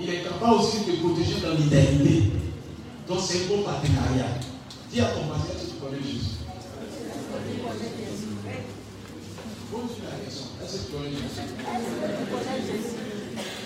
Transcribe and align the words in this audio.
Il 0.00 0.10
est 0.10 0.22
capable 0.22 0.54
aussi 0.60 0.78
de 0.84 0.96
protéger 0.96 1.40
dans 1.40 1.54
l'éternité. 1.58 2.32
Donc, 3.08 3.18
c'est 3.26 3.44
un 3.44 3.48
bon 3.48 3.62
partenariat. 3.62 4.28
Dis 4.92 5.00
à 5.00 5.06
ton 5.06 5.26
patient 5.26 5.56
si 5.58 5.66
tu 5.72 5.76
connais 5.80 6.02
Jésus. 6.02 6.36
Pose 9.70 9.96
la 10.04 10.16
question. 10.24 10.46
Est-ce 10.62 10.76
que 10.76 10.82
tu 10.86 10.92
connais 10.92 11.10
Jésus? 11.10 11.26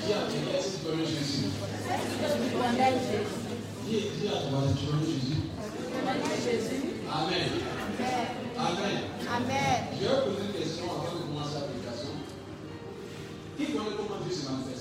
Dis 0.07 0.13
à 0.13 0.21
ton 0.27 0.41
est-ce 0.57 0.67
que 0.67 0.77
tu 0.77 0.87
connais 0.87 1.05
Jésus 1.05 1.51
Dis 3.89 4.29
à 4.29 4.31
ton 4.31 4.51
patient, 4.51 4.77
tu 4.79 4.87
connais 4.87 5.07
Jésus 5.07 5.41
Amen. 7.13 7.49
Amen. 8.57 8.99
Amen. 9.29 9.79
Je 9.95 10.05
vais 10.07 10.21
poser 10.25 10.43
une 10.47 10.55
question 10.61 10.85
avant 10.85 11.13
de 11.15 11.23
commencer 11.27 11.55
l'application. 11.55 12.13
Qui 13.57 13.65
connaît 13.73 13.97
comment 13.97 14.21
Dieu 14.25 14.33
se 14.35 14.43
manifeste? 14.51 14.80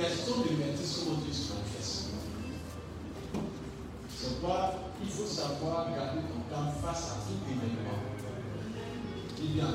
Personne 0.00 0.44
ne 0.50 0.56
maîtrise 0.56 1.04
comment 1.04 1.18
Dieu 1.18 1.30
se 1.30 1.52
manifeste. 1.52 2.04
C'est 4.08 4.40
pourquoi 4.40 4.74
il 5.04 5.10
faut 5.10 5.26
savoir 5.26 5.90
garder 5.94 6.20
ton 6.22 6.54
temps 6.54 6.72
face 6.82 7.10
à 7.10 7.14
tout 7.26 7.44
événement. 7.46 8.00
Il 9.42 9.52
dit 9.52 9.60
Amen. 9.60 9.74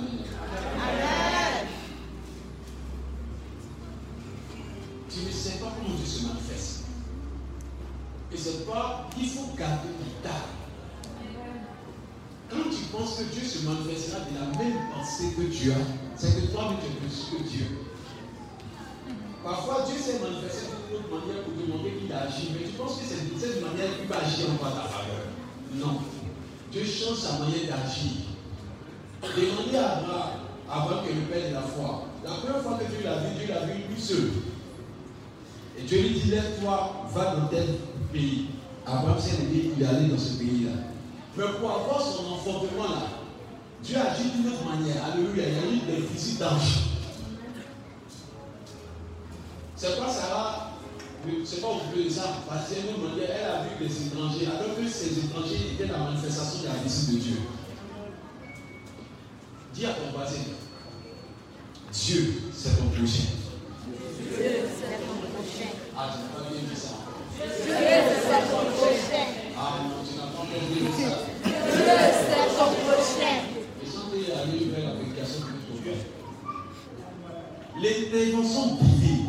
Amen. 0.81 1.67
Tu 5.07 5.19
ne 5.27 5.31
sais 5.31 5.59
pas 5.59 5.73
comment 5.77 5.95
Dieu 5.95 6.05
se 6.07 6.25
manifeste. 6.25 6.85
Et 8.31 8.37
c'est 8.37 8.65
pourquoi 8.65 9.07
il 9.19 9.29
faut 9.29 9.55
garder 9.55 9.89
du 9.89 10.27
temps. 10.27 10.45
Quand 12.49 12.69
tu 12.71 12.85
penses 12.91 13.19
que 13.19 13.23
Dieu 13.25 13.43
se 13.47 13.63
manifestera 13.67 14.21
de 14.21 14.33
la 14.33 14.57
même 14.57 14.89
pensée 14.91 15.35
que 15.37 15.43
tu 15.43 15.71
as, 15.71 15.75
c'est 16.17 16.35
que 16.35 16.51
toi-même 16.51 16.79
tu 16.79 16.87
es 16.87 16.99
plus 16.99 17.37
que 17.37 17.47
Dieu. 17.47 17.84
Parfois, 19.45 19.85
Dieu 19.85 20.01
s'est 20.01 20.17
manifesté 20.25 20.73
d'une 20.89 20.97
autre 20.97 21.21
manière 21.21 21.43
pour 21.45 21.53
demander 21.53 22.01
qu'il 22.01 22.11
agit, 22.11 22.49
mais 22.51 22.65
tu 22.65 22.73
penses 22.73 22.97
que 22.97 23.05
c'est 23.05 23.29
de 23.29 23.39
cette 23.39 23.61
manière 23.61 23.95
qu'il 23.95 24.07
va 24.09 24.17
agir 24.17 24.49
en 24.49 24.57
ta 24.57 24.89
faveur. 24.89 25.29
Non. 25.75 26.01
Dieu 26.71 26.81
change 26.83 27.19
sa 27.19 27.33
manière 27.37 27.69
d'agir. 27.69 28.33
Demandez 29.21 29.77
à 29.77 29.97
Abraham, 29.99 30.29
avant 30.67 31.03
que 31.05 31.13
le 31.13 31.29
Père 31.29 31.49
de 31.49 31.53
la 31.53 31.61
foi. 31.61 32.05
La 32.23 32.31
première 32.31 32.63
fois 32.63 32.79
que 32.79 32.89
Dieu 32.89 33.05
l'a 33.05 33.17
vu, 33.17 33.37
Dieu 33.37 33.53
l'a 33.53 33.65
vu 33.67 33.83
lui 33.87 34.01
seul. 34.01 34.31
Et 35.77 35.83
Dieu 35.83 36.01
lui 36.01 36.19
dit, 36.19 36.31
lève-toi, 36.31 37.05
va 37.13 37.35
dans 37.35 37.45
tel 37.45 37.67
pays. 38.11 38.47
Abraham 38.83 39.19
s'est 39.19 39.43
levé, 39.43 39.73
il 39.77 39.83
est 39.83 39.85
allé 39.85 40.07
dans 40.07 40.17
ce 40.17 40.39
pays-là. 40.39 40.89
Mais 41.37 41.43
pour 41.59 41.69
avoir 41.69 42.01
son 42.01 42.33
enfantement 42.33 42.89
là, 42.89 43.07
Dieu 43.83 43.97
agit 43.97 44.31
d'une 44.31 44.51
autre 44.51 44.65
manière. 44.65 45.05
Alléluia, 45.05 45.43
il 45.49 45.53
y 45.53 45.57
a 45.57 45.71
eu 45.71 45.85
des 45.85 46.07
visites. 46.07 46.41
C'est 49.85 49.97
quoi 49.97 50.09
Sarah 50.09 50.71
c'est 51.43 51.61
pas 51.61 51.67
ça, 52.09 52.37
parce 52.47 52.69
qu'elle 52.69 52.85
elle 52.85 53.45
a 53.45 53.63
vu 53.63 53.69
des 53.79 54.07
étrangers, 54.07 54.45
alors 54.45 54.75
que 54.75 54.87
ces 54.87 55.25
étrangers 55.25 55.73
étaient 55.73 55.91
la 55.91 55.97
manifestation 55.97 56.61
de 56.61 56.67
la 56.67 56.83
visite 56.83 57.13
de 57.13 57.19
Dieu. 57.19 57.37
Dis 59.73 59.85
à 59.85 59.89
ton 59.89 60.15
voisin, 60.15 60.37
Dieu, 61.91 62.33
c'est 62.53 62.77
ton 62.77 62.89
prochain. 62.89 63.29
Dieu, 64.19 64.69
c'est 64.77 65.01
ton 65.01 65.17
prochain. 65.33 65.71
Ah, 65.97 66.13
tu 66.13 66.17
n'as 66.21 66.29
pas 66.29 66.49
bien 66.49 66.61
dit 66.61 66.79
ça. 66.79 66.93
Dieu, 67.37 67.47
c'est 68.21 68.45
ton 68.49 68.65
prochain. 68.69 69.25
Ah 69.57 69.81
tu 70.05 70.13
n'as 70.17 70.29
pas 70.29 70.45
dit 70.61 70.93
ça. 70.93 71.25
Dieu, 71.43 71.89
c'est 72.29 72.49
ton 72.57 72.69
prochain. 72.85 73.37
Et 73.83 73.87
sans 73.87 74.07
aller 74.13 74.61
vers 74.65 74.85
la 74.85 74.95
de 78.69 79.24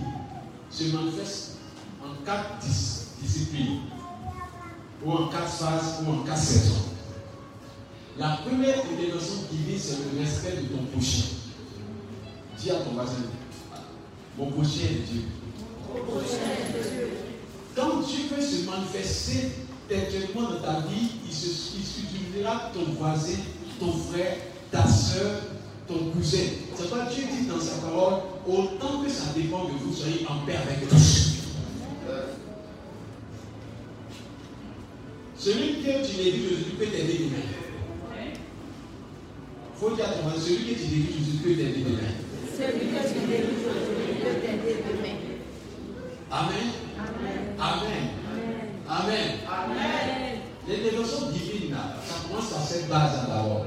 se 0.77 0.93
manifeste 0.93 1.53
en 2.05 2.23
quatre 2.25 2.59
disciplines, 3.23 3.81
ou 5.05 5.11
en 5.11 5.29
quatre 5.29 5.49
phases, 5.49 6.03
ou 6.05 6.11
en 6.11 6.19
quatre 6.19 6.39
saisons. 6.39 6.75
La 8.19 8.41
première 8.47 8.79
intervention 8.81 9.47
divine, 9.51 9.79
c'est 9.79 9.99
le 10.13 10.21
respect 10.23 10.63
de 10.63 10.67
ton 10.69 10.85
prochain. 10.85 11.29
Dis 12.59 12.71
à 12.71 12.77
ton 12.77 12.93
voisin, 12.93 13.13
mon 14.37 14.51
prochain 14.51 14.85
est 14.91 15.11
Dieu. 15.11 15.23
Quand 17.75 18.01
Dieu 18.01 18.37
veut 18.37 18.43
se 18.43 18.65
manifester 18.65 19.53
directement 19.89 20.51
dans 20.51 20.61
ta 20.61 20.81
vie, 20.81 21.09
il, 21.27 21.33
se, 21.35 21.47
il 21.77 22.45
ton 22.75 22.93
voisin, 22.99 23.39
ton 23.81 23.93
frère, 23.93 24.37
ta 24.71 24.87
soeur, 24.87 25.41
ton 25.87 26.11
cousin. 26.11 26.39
C'est 26.75 26.91
pas 26.91 27.09
Dieu 27.13 27.25
dit 27.31 27.47
dans 27.47 27.61
sa 27.61 27.77
parole, 27.79 28.15
autant 28.47 29.03
que 29.03 29.11
ça 29.11 29.33
dépend 29.35 29.65
de 29.65 29.73
vous, 29.73 29.93
soyez 29.95 30.27
en 30.29 30.45
paix 30.45 30.57
avec 30.57 30.89
tous. 30.89 31.37
Celui 35.39 35.83
que 35.83 36.05
tu 36.05 36.13
vu 36.13 36.49
Jésus 36.49 36.75
peut 36.79 36.87
t'aider 36.87 37.19
demain. 37.19 37.47
Il 38.19 39.79
faut 39.79 39.95
dire 39.95 40.07
à 40.07 40.09
ton 40.09 40.41
celui 40.41 40.65
que 40.65 40.81
tu 40.81 40.87
vu 40.87 41.03
Jésus 41.13 41.39
peut 41.43 41.55
t'aider 41.55 41.85
demain. 41.85 42.15
Celui 42.53 42.87
que 42.87 43.03
tu 43.07 43.19
vu 43.21 43.37
Jésus 43.37 44.23
peut 44.23 44.41
t'aider 44.41 44.83
demain. 44.89 45.17
Amen. 46.31 46.69
Amen. 47.61 48.09
Amen. 48.89 49.29
Amen. 49.49 50.41
L'intervention 50.69 51.31
divine, 51.31 51.71
là, 51.71 51.97
ça 52.05 52.27
commence 52.27 52.51
par 52.51 52.67
cette 52.67 52.89
base 52.89 53.13
d'abord. 53.29 53.67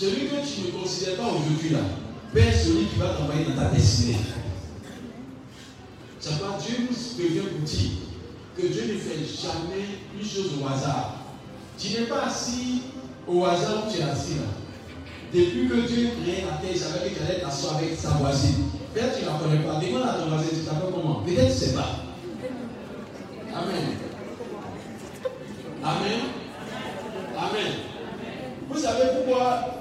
Celui 0.00 0.28
que 0.28 0.36
tu 0.36 0.62
ne 0.62 0.80
considères 0.80 1.16
pas 1.16 1.26
aujourd'hui, 1.26 1.68
là, 1.68 1.80
Père, 2.32 2.54
celui 2.54 2.86
qui 2.86 2.96
va 2.96 3.08
t'envoyer 3.08 3.44
dans 3.44 3.62
ta 3.62 3.68
destinée. 3.68 4.16
C'est 6.18 6.38
pas 6.38 6.56
Dieu 6.58 6.88
nous 6.88 6.96
prévient 7.18 7.40
pour 7.40 7.60
dire 7.60 7.90
que 8.56 8.66
Dieu 8.66 8.94
ne 8.94 8.98
fait 8.98 9.18
jamais 9.18 9.84
une 10.18 10.26
chose 10.26 10.52
au 10.58 10.66
hasard. 10.66 11.16
Tu 11.76 11.88
n'es 11.92 12.06
pas 12.06 12.24
assis 12.24 12.80
au 13.28 13.44
hasard 13.44 13.84
où 13.86 13.92
tu 13.92 14.00
es 14.00 14.04
assis 14.04 14.36
là. 14.36 14.46
Depuis 15.34 15.68
que 15.68 15.86
Dieu 15.86 16.08
créé 16.22 16.46
la 16.46 16.56
terre, 16.56 16.70
il 16.72 16.78
savait 16.78 17.10
que 17.10 17.18
tu 17.18 17.22
allais 17.22 17.40
t'asseoir 17.40 17.76
avec 17.76 17.94
sa 17.94 18.10
voisine. 18.10 18.70
Peut-être 18.94 19.18
tu 19.18 19.24
ne 19.24 19.28
la 19.28 19.34
connais 19.34 19.62
pas. 19.62 19.84
Demande 19.84 20.08
à 20.08 20.14
ton 20.14 20.28
voisin, 20.30 20.48
tu 20.48 20.64
t'appelles 20.64 20.94
comment? 20.94 21.20
Peut-être 21.26 21.44
tu 21.44 21.44
ne 21.44 21.50
sais 21.50 21.74
pas. 21.74 22.04
Amen. 23.54 23.84
Amen. 25.84 26.20
Amen. 27.36 27.72
Vous 28.70 28.78
savez 28.78 29.04
pourquoi 29.14 29.79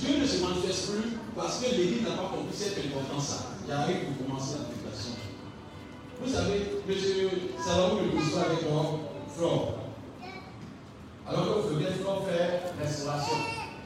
Dieu 0.00 0.16
ne 0.18 0.26
se 0.26 0.42
manifeste 0.42 0.92
plus 0.92 1.18
Parce 1.36 1.58
que 1.60 1.74
l'Église 1.76 2.02
n'a 2.02 2.16
pas 2.16 2.32
compris 2.32 2.56
cette 2.56 2.78
importance-là. 2.78 3.52
J'arrive 3.68 3.96
pour 4.06 4.26
commencer 4.26 4.56
l'application. 4.58 5.12
Vous 6.22 6.32
savez, 6.32 6.82
M. 6.88 6.96
Salomon 7.62 8.02
le 8.02 8.10
pousse 8.10 8.36
avec 8.36 8.60
Flore. 9.36 9.74
Alors 11.28 11.68
que 11.68 11.74
bien 11.74 11.88
Flore 12.00 12.26
faire 12.26 12.72
restauration. 12.80 13.36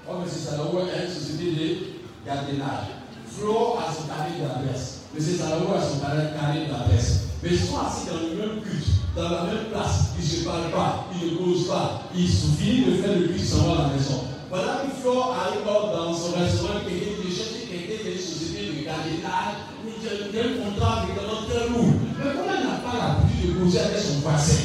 Oh, 0.08 0.14
M. 0.22 0.28
Salomon 0.28 0.86
a 0.86 1.04
une 1.04 1.10
société 1.10 1.50
de 1.50 2.26
gardiennage. 2.26 3.02
Flore 3.26 3.82
a 3.82 3.92
son 3.92 4.06
carré 4.06 4.38
de 4.38 4.46
la 4.46 4.54
presse. 4.66 5.00
M. 5.16 5.22
Salomon 5.22 5.74
a 5.74 5.82
son 5.82 5.98
carré 5.98 6.66
de 6.66 6.72
la 6.72 6.78
presse. 6.78 7.24
Mais 7.42 7.50
ils 7.50 7.58
sont 7.58 7.78
assis 7.78 8.06
dans 8.06 8.20
le 8.20 8.36
même 8.36 8.62
culte, 8.62 8.86
dans 9.16 9.28
la 9.28 9.44
même 9.44 9.64
place. 9.70 10.12
Ils 10.18 10.24
ne 10.24 10.30
se 10.30 10.44
parlent 10.44 10.70
pas, 10.70 11.06
ils 11.14 11.32
ne 11.32 11.36
causent 11.36 11.68
pas. 11.68 12.02
Ils 12.16 12.28
sont 12.28 12.52
finis 12.52 12.86
de 12.86 13.02
faire 13.02 13.18
le 13.18 13.28
culte, 13.28 13.50
vont 13.50 13.74
à 13.74 13.82
la 13.82 13.88
maison. 13.88 14.33
Que 14.54 14.60
Flore 15.02 15.34
arrive 15.34 15.66
dans 15.66 16.14
son 16.14 16.38
restaurant, 16.38 16.78
quelqu'un 16.86 17.18
qui 17.20 17.34
cherche 17.34 17.66
quelqu'un 17.66 18.06
de 18.06 18.16
société 18.16 18.70
de 18.70 18.86
gardiennage, 18.86 19.66
il 19.82 20.38
a 20.38 20.42
un 20.42 20.70
contrat 20.70 21.02
avec 21.02 21.18
un 21.18 21.42
très 21.50 21.66
lourd. 21.70 21.90
Mais 22.16 22.30
comme 22.30 22.46
elle 22.46 22.62
n'a 22.62 22.78
pas 22.78 22.94
l'habitude 22.94 23.50
de 23.50 23.58
causer 23.58 23.80
avec 23.80 23.98
son 23.98 24.20
voisin, 24.20 24.62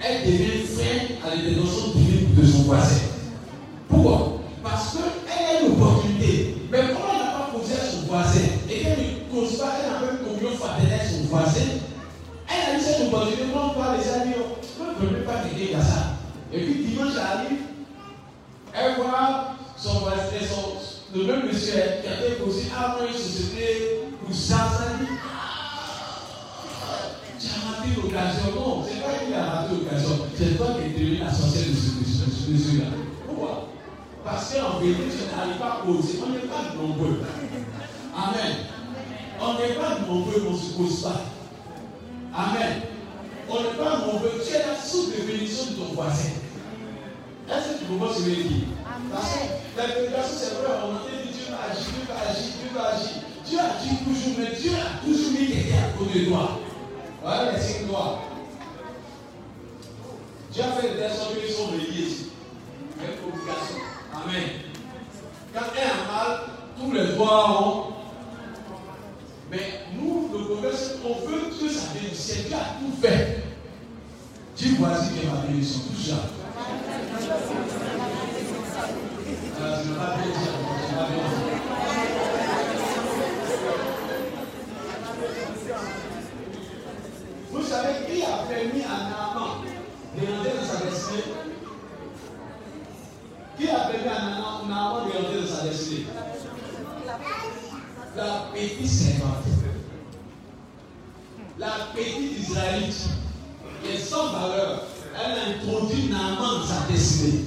elle 0.00 0.26
devient 0.26 0.66
freine 0.66 1.22
à 1.22 1.30
l'intervention 1.30 1.94
divine 1.94 2.34
de 2.34 2.44
son 2.44 2.62
voisin. 2.62 3.06
Pourquoi? 3.88 4.40
Parce 4.64 4.96
qu'elle 4.96 5.46
a 5.46 5.60
une 5.62 5.72
opportunité. 5.74 6.66
Mais 6.68 6.78
comme 6.78 7.06
elle 7.14 7.22
n'a 7.22 7.30
pas 7.30 7.50
causé 7.54 7.74
avec 7.78 7.86
son 7.86 8.10
voisin 8.10 8.46
et 8.68 8.82
qu'elle 8.82 8.98
ne 8.98 9.30
cause 9.30 9.58
pas, 9.58 9.78
elle 9.78 9.92
n'a 9.92 9.98
pas 10.00 10.10
une 10.10 10.26
communion 10.26 10.58
fraternelle 10.58 10.98
avec 10.98 11.06
son 11.06 11.30
voisin, 11.30 11.70
elle 12.50 12.66
a 12.66 12.76
eu 12.76 12.82
cette 12.82 13.06
opportunité, 13.06 13.46
non 13.54 13.78
pas 13.78 13.94
les 13.94 14.10
amis, 14.10 14.34
je 14.74 15.06
ne 15.06 15.10
peux 15.14 15.22
pas 15.22 15.38
t'aider 15.46 15.70
à 15.78 15.82
ça. 15.82 16.18
Et 16.52 16.66
puis 16.66 16.82
dimanche 16.82 17.14
arrive, 17.14 17.69
elle 18.74 18.96
voit 18.96 19.54
son 19.76 20.00
voisin, 20.00 20.16
le 21.14 21.24
même 21.24 21.46
monsieur 21.46 21.72
qui 21.72 22.08
a 22.08 22.26
été 22.26 22.42
causé 22.42 22.66
avant 22.76 23.06
une 23.06 23.12
société 23.12 24.00
pour 24.24 24.34
ça, 24.34 24.56
ça 24.56 24.84
dit 25.00 25.06
tu 27.40 27.46
as 27.48 27.70
raté 27.70 27.88
l'occasion. 27.96 28.54
Non, 28.54 28.84
c'est 28.86 29.02
pas 29.02 29.18
qu'il 29.18 29.34
a 29.34 29.44
raté 29.44 29.74
l'occasion. 29.74 30.26
C'est 30.36 30.56
toi 30.56 30.66
qui 30.76 30.86
es 30.86 30.88
devenu 30.90 31.18
la 31.18 31.32
sorcière 31.32 31.64
de 31.64 31.74
ce 31.74 32.50
monsieur-là. 32.50 32.90
Pourquoi? 33.26 33.68
Parce 34.24 34.54
qu'en 34.54 34.78
vérité, 34.78 35.04
tu 35.08 35.34
n'arrives 35.34 35.58
pas 35.58 35.80
à 35.80 35.86
causer. 35.86 36.18
On 36.22 36.30
n'est 36.30 36.40
pas 36.40 36.74
nombreux. 36.76 37.22
Amen. 38.14 38.56
On 39.40 39.54
n'est 39.54 39.74
pas 39.74 39.98
nombreux, 40.06 40.44
on 40.48 40.52
ne 40.52 40.58
se 40.58 40.76
cause 40.76 41.02
pas. 41.02 41.22
Amen. 42.34 42.82
On 43.48 43.62
n'est 43.62 43.78
pas 43.78 43.98
nombreux. 44.06 44.42
Tu 44.46 44.54
es 44.54 44.58
la 44.58 45.26
bénédiction 45.26 45.72
de 45.72 45.76
ton 45.76 45.94
voisin. 45.94 46.30
Est-ce 47.50 47.74
que 47.74 47.78
tu 47.80 47.84
comprends 47.86 48.12
ce 48.14 48.18
que 48.18 48.24
je 48.24 48.30
veux 48.30 48.42
dire 48.44 48.66
Parce 49.12 49.32
que 49.34 49.76
la 49.76 49.82
prédication, 49.82 50.36
c'est 50.38 50.54
vrai, 50.54 50.70
on 50.84 50.94
entend 50.94 51.10
dit 51.10 51.32
Dieu 51.34 51.50
va 51.50 51.72
agir, 51.72 51.90
Dieu 51.90 52.06
va 52.06 52.30
agir, 52.30 52.50
Dieu 52.60 52.70
va 52.72 52.86
agir. 52.94 53.30
Dieu 53.44 53.58
agit 53.58 53.96
toujours, 54.04 54.38
mais 54.38 54.56
Dieu 54.56 54.70
a 54.70 55.04
toujours 55.04 55.32
mis 55.32 55.48
quelqu'un 55.48 55.82
à 55.82 55.98
côté 55.98 56.20
de 56.20 56.24
toi. 56.26 56.60
Voilà 57.22 57.52
les 57.52 57.60
signes 57.60 57.88
noirs. 57.88 58.22
Dieu 60.52 60.62
a 60.62 60.80
fait 60.80 60.88
des 60.90 60.94
personnes 61.00 61.36
qui 61.44 61.52
sont 61.52 61.66
reliées 61.66 62.06
ici. 62.06 62.26
Avec 63.02 63.18
obligation. 63.26 63.82
Amen. 64.14 64.48
Quand 65.52 65.60
un 65.60 65.90
a 65.90 66.28
mal, 66.28 66.40
tous 66.78 66.92
les 66.92 67.14
doigts 67.16 67.62
ont. 67.62 67.84
Mais 69.50 69.80
nous, 69.98 70.30
le 70.32 70.44
problème, 70.44 70.72
c'est 70.76 71.02
qu'on 71.02 71.26
veut 71.26 71.50
que 71.50 71.68
ça 71.68 71.86
vienne 71.92 72.10
du 72.10 72.16
ciel. 72.16 72.44
Dieu 72.46 72.56
a 72.56 72.78
tout 72.78 73.02
fait. 73.02 73.42
Dis 74.56 74.76
voici 74.78 75.10
que 75.14 75.26
ma 75.26 75.42
bénédiction, 75.42 75.80
tout 75.88 76.00
ça. 76.00 76.16
Vous 87.52 87.62
savez 87.62 88.06
qui 88.06 88.22
a 88.22 88.44
permis 88.48 88.82
à 88.82 89.08
Naaman 89.10 89.64
de 90.16 90.26
rentrer 90.26 90.52
dans 90.56 90.66
sa 90.66 90.84
destinée? 90.84 91.34
Qui 93.58 93.68
a 93.68 93.80
permis 93.80 94.08
à 94.08 94.20
Naaman 94.20 94.66
de 94.68 95.12
rentrer 95.12 95.40
dans 95.40 95.46
sa 95.46 95.62
destinée? 95.66 96.06
La 98.16 98.48
petite 98.52 98.86
servante. 98.86 99.44
La 101.58 101.72
petite 101.94 102.38
Israélite 102.38 103.08
est 103.86 103.98
sans 103.98 104.32
valeur. 104.32 104.89
Elle 105.14 105.54
introduit 105.54 106.08
Naaman 106.10 106.66
sa 106.66 106.92
destinée. 106.92 107.44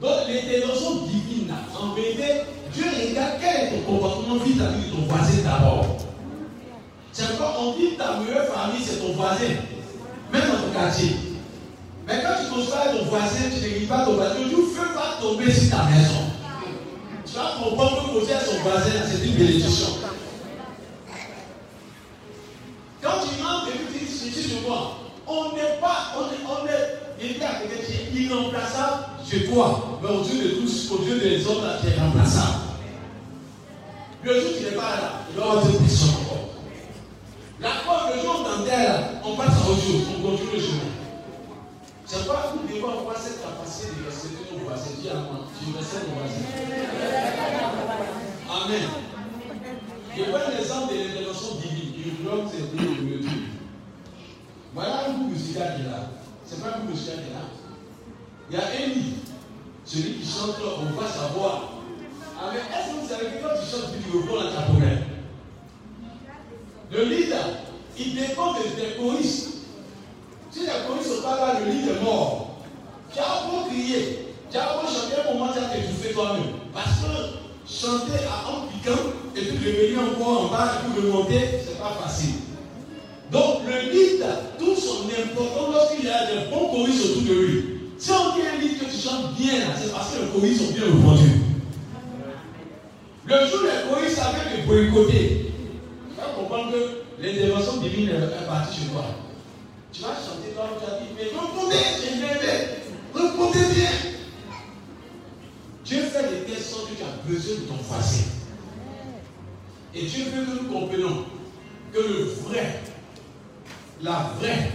Donc 0.00 0.28
l'intervention 0.28 1.06
divine, 1.06 1.52
en 1.78 1.94
vérité, 1.94 2.42
Dieu 2.72 2.84
regarde 2.84 3.32
quel 3.40 3.56
est 3.56 3.70
ton 3.70 3.92
comportement 3.92 4.36
vis-à-vis 4.36 4.90
de 4.90 4.96
ton 4.96 5.02
voisin 5.02 5.42
d'abord. 5.44 5.98
C'est 7.12 7.28
pourquoi 7.36 7.60
on 7.60 7.76
dit 7.76 7.96
ta 7.96 8.20
meilleure 8.20 8.46
famille, 8.46 8.82
c'est 8.82 9.00
ton 9.00 9.12
voisin. 9.12 9.56
Même 10.32 10.42
dans 10.42 10.62
ton 10.62 10.72
quartier. 10.72 11.16
Mais 12.06 12.22
quand 12.22 12.42
tu 12.42 12.50
construis 12.50 12.98
ton 12.98 13.04
voisin, 13.06 13.50
tu 13.50 13.80
ne 13.82 13.86
pas 13.86 14.04
ton 14.04 14.14
voisin, 14.14 14.38
le 14.38 14.56
feu 14.56 14.88
va 14.94 15.20
tomber 15.20 15.52
sur 15.52 15.70
ta 15.70 15.84
maison. 15.84 16.30
Tu 17.26 17.34
vas 17.34 17.54
comprendre 17.62 18.12
que 18.12 18.32
à 18.32 18.40
son 18.40 18.60
voisin, 18.62 18.90
c'est 19.06 19.26
une 19.26 19.34
bénédiction. 19.34 19.88
Quand 23.02 23.18
tu 23.22 23.42
manques 23.42 23.68
tu 23.72 23.98
dis 23.98 24.06
ceci 24.06 24.48
sur 24.48 24.68
moi, 24.68 24.99
on 25.30 25.54
n'est 25.54 25.78
pas, 25.80 26.12
on 26.18 26.24
est, 26.24 26.44
on 26.44 26.66
est, 26.66 27.00
il 27.22 27.38
dit 27.38 27.44
à 27.44 27.60
quelqu'un 27.60 27.84
qui 27.86 27.92
est 27.92 28.22
irremplaçable 28.24 29.04
chez 29.28 29.46
toi. 29.46 29.98
Mais 30.02 30.08
au 30.08 30.22
Dieu 30.22 30.42
de 30.42 30.48
tous, 30.60 30.90
au 30.92 30.98
Dieu 30.98 31.18
des 31.20 31.46
hommes, 31.46 31.64
là, 31.64 31.78
tu 31.80 31.88
es 31.88 32.00
remplaçable. 32.00 32.58
Le 34.22 34.34
jour 34.34 34.50
où 34.50 34.58
tu 34.58 34.64
n'es 34.64 34.70
pas 34.76 34.96
là, 35.00 35.12
il 35.30 35.38
y 35.38 35.42
avoir 35.42 35.64
deux 35.64 35.78
personnes 35.78 36.10
encore. 36.10 36.48
La 37.60 37.70
preuve, 37.84 38.16
le 38.16 38.22
jour 38.22 38.40
où 38.40 39.28
on 39.28 39.30
on 39.30 39.36
passe 39.36 39.48
à 39.48 39.70
autre 39.70 39.80
chose, 39.82 40.02
on 40.18 40.22
continue 40.28 40.50
le 40.54 40.60
chemin. 40.60 40.90
C'est 42.06 42.26
pas 42.26 42.52
nous 42.56 42.74
devons 42.74 43.00
avoir 43.00 43.16
cette 43.16 43.40
capacité 43.40 43.92
de 44.00 44.06
respecter 44.06 44.52
nos 44.52 44.64
voisins. 44.64 44.90
Dis 45.00 45.08
à 45.10 45.14
moi, 45.14 45.46
tu 45.56 45.76
respectes 45.76 46.08
nos 46.08 46.18
voisins. 46.18 46.48
Amen. 48.50 48.82
Je 50.16 50.22
prends 50.24 50.50
l'exemple 50.50 50.92
de 50.92 50.98
l'intervention 50.98 51.54
divine. 51.62 51.94
Il 52.04 52.24
bloque 52.24 52.50
le 52.52 53.18
Dieu. 53.20 53.39
Voilà 54.74 55.08
un 55.08 55.12
groupe 55.12 55.32
musical 55.32 55.76
qui 55.76 55.82
est 55.82 55.90
là. 55.90 56.10
C'est 56.46 56.60
pas 56.60 56.68
un 56.68 56.78
groupe 56.78 56.90
musical 56.90 57.16
qui 57.16 57.30
est 57.30 57.34
là. 57.34 57.44
Il 58.50 58.56
y 58.56 58.60
a 58.60 58.86
Élie, 58.86 59.14
celui 59.84 60.14
qui 60.14 60.28
chante, 60.28 60.56
on 60.60 61.00
va 61.00 61.08
savoir. 61.08 61.70
Ah, 62.38 62.50
mais 62.52 62.58
est-ce 62.58 62.94
que 62.94 63.00
vous 63.00 63.08
savez 63.08 63.26
que 63.26 63.42
quand 63.42 63.54
tu 63.60 63.70
chantes, 63.70 63.90
tu 64.02 64.16
reprends 64.16 64.44
la 64.44 64.62
problème 64.62 65.04
Le 66.90 67.04
leader, 67.04 67.46
il 67.98 68.14
dépend 68.14 68.54
des 68.54 68.96
choristes. 68.96 69.48
Si 70.50 70.60
les 70.60 70.66
choristes 70.86 71.16
sont 71.16 71.22
pas 71.22 71.36
là, 71.36 71.60
le 71.60 71.70
leader 71.70 71.96
est 71.96 72.02
mort. 72.02 72.56
Tu 73.12 73.18
as 73.18 73.48
beau 73.48 73.68
crier, 73.68 74.34
tu 74.50 74.56
as 74.56 74.74
beau 74.74 74.86
chanter 74.86 75.28
un 75.28 75.32
moment, 75.32 75.52
tu 75.52 75.58
as 75.58 75.76
étouffé 75.76 76.12
toi-même. 76.12 76.54
Parce 76.72 77.00
que 77.00 77.40
chanter 77.68 78.24
à 78.24 78.50
un 78.50 78.66
piquant 78.68 79.02
et 79.36 79.40
puis 79.40 79.58
revenir 79.58 80.12
encore 80.12 80.44
en 80.44 80.48
bas 80.48 80.72
et 80.74 80.90
puis 80.92 81.06
remonter, 81.06 81.60
ce 81.64 81.72
n'est 81.72 81.78
pas 81.78 81.98
facile. 82.02 82.34
Donc 83.30 83.62
le 83.66 83.90
leader, 83.92 84.36
tout 84.58 84.74
son 84.74 85.06
importance 85.06 85.72
lorsqu'il 85.72 86.04
y 86.04 86.10
a 86.10 86.26
des 86.26 86.50
bons 86.50 86.68
choristes 86.68 87.04
autour 87.04 87.22
de 87.22 87.34
lui. 87.34 87.64
Si 87.98 88.10
on 88.10 88.34
dit 88.34 88.42
un 88.42 88.60
lead 88.60 88.78
que 88.78 88.84
tu 88.86 89.00
chantes 89.00 89.34
bien, 89.36 89.60
c'est 89.80 89.92
parce 89.92 90.14
que 90.14 90.22
les 90.22 90.28
choristes 90.28 90.66
sont 90.66 90.72
bien 90.72 90.84
répondus. 90.84 91.40
Le 93.26 93.46
jour 93.46 93.60
où 93.60 93.64
les 93.64 93.88
choristes 93.88 94.18
avaient 94.18 94.60
de 94.60 94.66
boycotter, 94.66 95.52
tu 96.10 96.16
vas 96.16 96.32
comprendre 96.36 96.72
que 96.72 97.22
l'intervention 97.22 97.76
divine 97.76 98.10
est 98.10 98.46
partie 98.46 98.80
sur 98.80 98.92
toi. 98.92 99.04
Tu 99.92 100.02
vas 100.02 100.08
chanter 100.08 100.54
comme 100.56 100.78
tu 100.78 100.90
as 100.90 100.98
dit, 100.98 101.10
mais 101.14 101.24
répondez, 101.24 101.76
j'ai 102.02 102.16
bien 102.16 102.28
répondez 103.14 103.74
bien. 103.74 103.90
Dieu 105.84 106.02
fait 106.02 106.22
de 106.22 106.44
telle 106.46 106.62
sorte 106.62 106.90
que 106.90 106.96
tu 106.96 107.02
as 107.02 107.28
besoin 107.28 107.54
de 107.56 107.60
ton 107.62 107.74
voisin. 107.82 108.24
Et 109.94 110.02
Dieu 110.02 110.24
veut 110.34 110.44
que 110.44 110.62
nous 110.62 110.72
comprenions 110.72 111.24
que 111.92 111.98
le 111.98 112.24
vrai, 112.24 112.80
la 114.02 114.32
vraie 114.38 114.70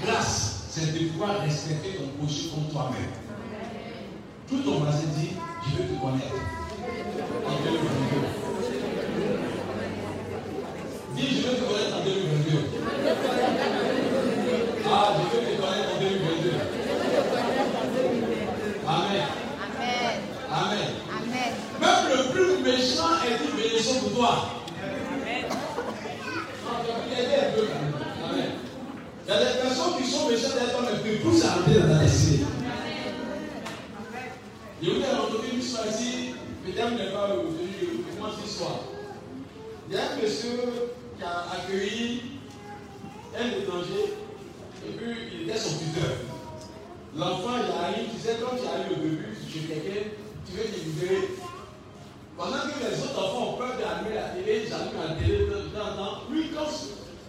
grâce, 0.00 0.66
c'est 0.70 0.92
de 0.92 1.08
pouvoir 1.10 1.40
respecter 1.40 1.92
ton 1.96 2.08
prochain 2.18 2.48
comme 2.54 2.68
toi-même. 2.72 3.12
Tout 4.48 4.58
ton 4.58 4.80
voisin 4.80 5.06
dit, 5.16 5.30
je 5.64 5.76
veux 5.76 5.88
te 5.88 6.00
connaître. 6.00 6.34
En 7.46 7.56
2022. 7.62 7.82
Dis, 11.14 11.28
je 11.28 11.48
veux 11.48 11.56
te 11.56 11.62
connaître 11.62 11.96
en 11.96 12.04
2022. 12.04 12.58
Ah, 14.84 15.14
je 15.16 15.22
veux 15.36 15.44
te 15.44 15.60
connaître 15.60 15.88
en 15.94 16.00
2022. 16.00 16.50
Amen. 18.86 19.26
Amen. 20.52 20.88
Amen. 21.14 21.50
Même 21.80 22.04
le 22.10 22.18
plus 22.32 22.54
méchant 22.62 23.12
est 23.24 23.36
une 23.44 23.56
bénédiction 23.56 24.00
pour 24.00 24.12
toi. 24.12 24.32
Amen. 25.22 25.44
Il 29.24 29.28
y 29.28 29.36
a 29.36 29.38
des 29.38 29.58
personnes 29.60 30.02
qui 30.02 30.10
sont 30.10 30.28
méchantes 30.28 30.54
d'être 30.54 30.82
mais 30.82 31.10
qui 31.10 31.18
poussent 31.18 31.44
à 31.44 31.54
rentrer 31.54 31.74
dans 31.74 31.88
ta 31.88 31.98
destinée. 32.02 32.46
Je 34.82 34.90
vous 34.90 35.00
ai 35.00 35.10
rencontré 35.14 35.48
une 35.54 35.62
soirée 35.62 35.90
ici, 35.90 36.34
peut-être 36.64 36.90
n'est 36.90 37.12
pas 37.12 37.28
venu, 37.28 38.04
moi 38.18 38.30
ce 38.42 38.48
soir. 38.48 38.80
Il 39.88 39.94
y 39.94 39.98
a 39.98 40.12
un 40.12 40.16
monsieur 40.20 40.58
qui 41.16 41.22
a 41.22 41.46
accueilli 41.52 42.22
un 43.38 43.46
étranger 43.46 44.14
et 44.88 44.92
puis 44.92 45.14
il 45.34 45.48
était 45.48 45.58
son 45.58 45.78
tuteur. 45.78 46.18
L'enfant, 47.14 47.60
il 47.62 47.70
arrive, 47.70 48.10
tu 48.10 48.20
sais, 48.20 48.36
quand 48.40 48.56
tu 48.56 48.66
arrives 48.66 48.98
au 48.98 49.02
début, 49.02 49.36
chez 49.46 49.60
quelqu'un, 49.60 50.00
tu 50.46 50.56
veux 50.56 50.64
te 50.64 50.80
libérer. 50.80 51.28
Pendant 52.36 52.56
que 52.56 52.80
les 52.80 53.02
autres 53.04 53.18
enfants 53.22 53.52
ont 53.52 53.56
peur 53.58 53.76
d'allumer 53.76 54.16
la 54.16 54.30
télé, 54.30 54.64
ils 54.66 54.72
allument 54.72 55.04
la 55.06 55.14
télé 55.14 55.38
de 55.38 55.76
temps 55.76 55.92
en 55.92 55.96
temps. 55.96 56.22
Lui, 56.30 56.50
quand 56.50 56.66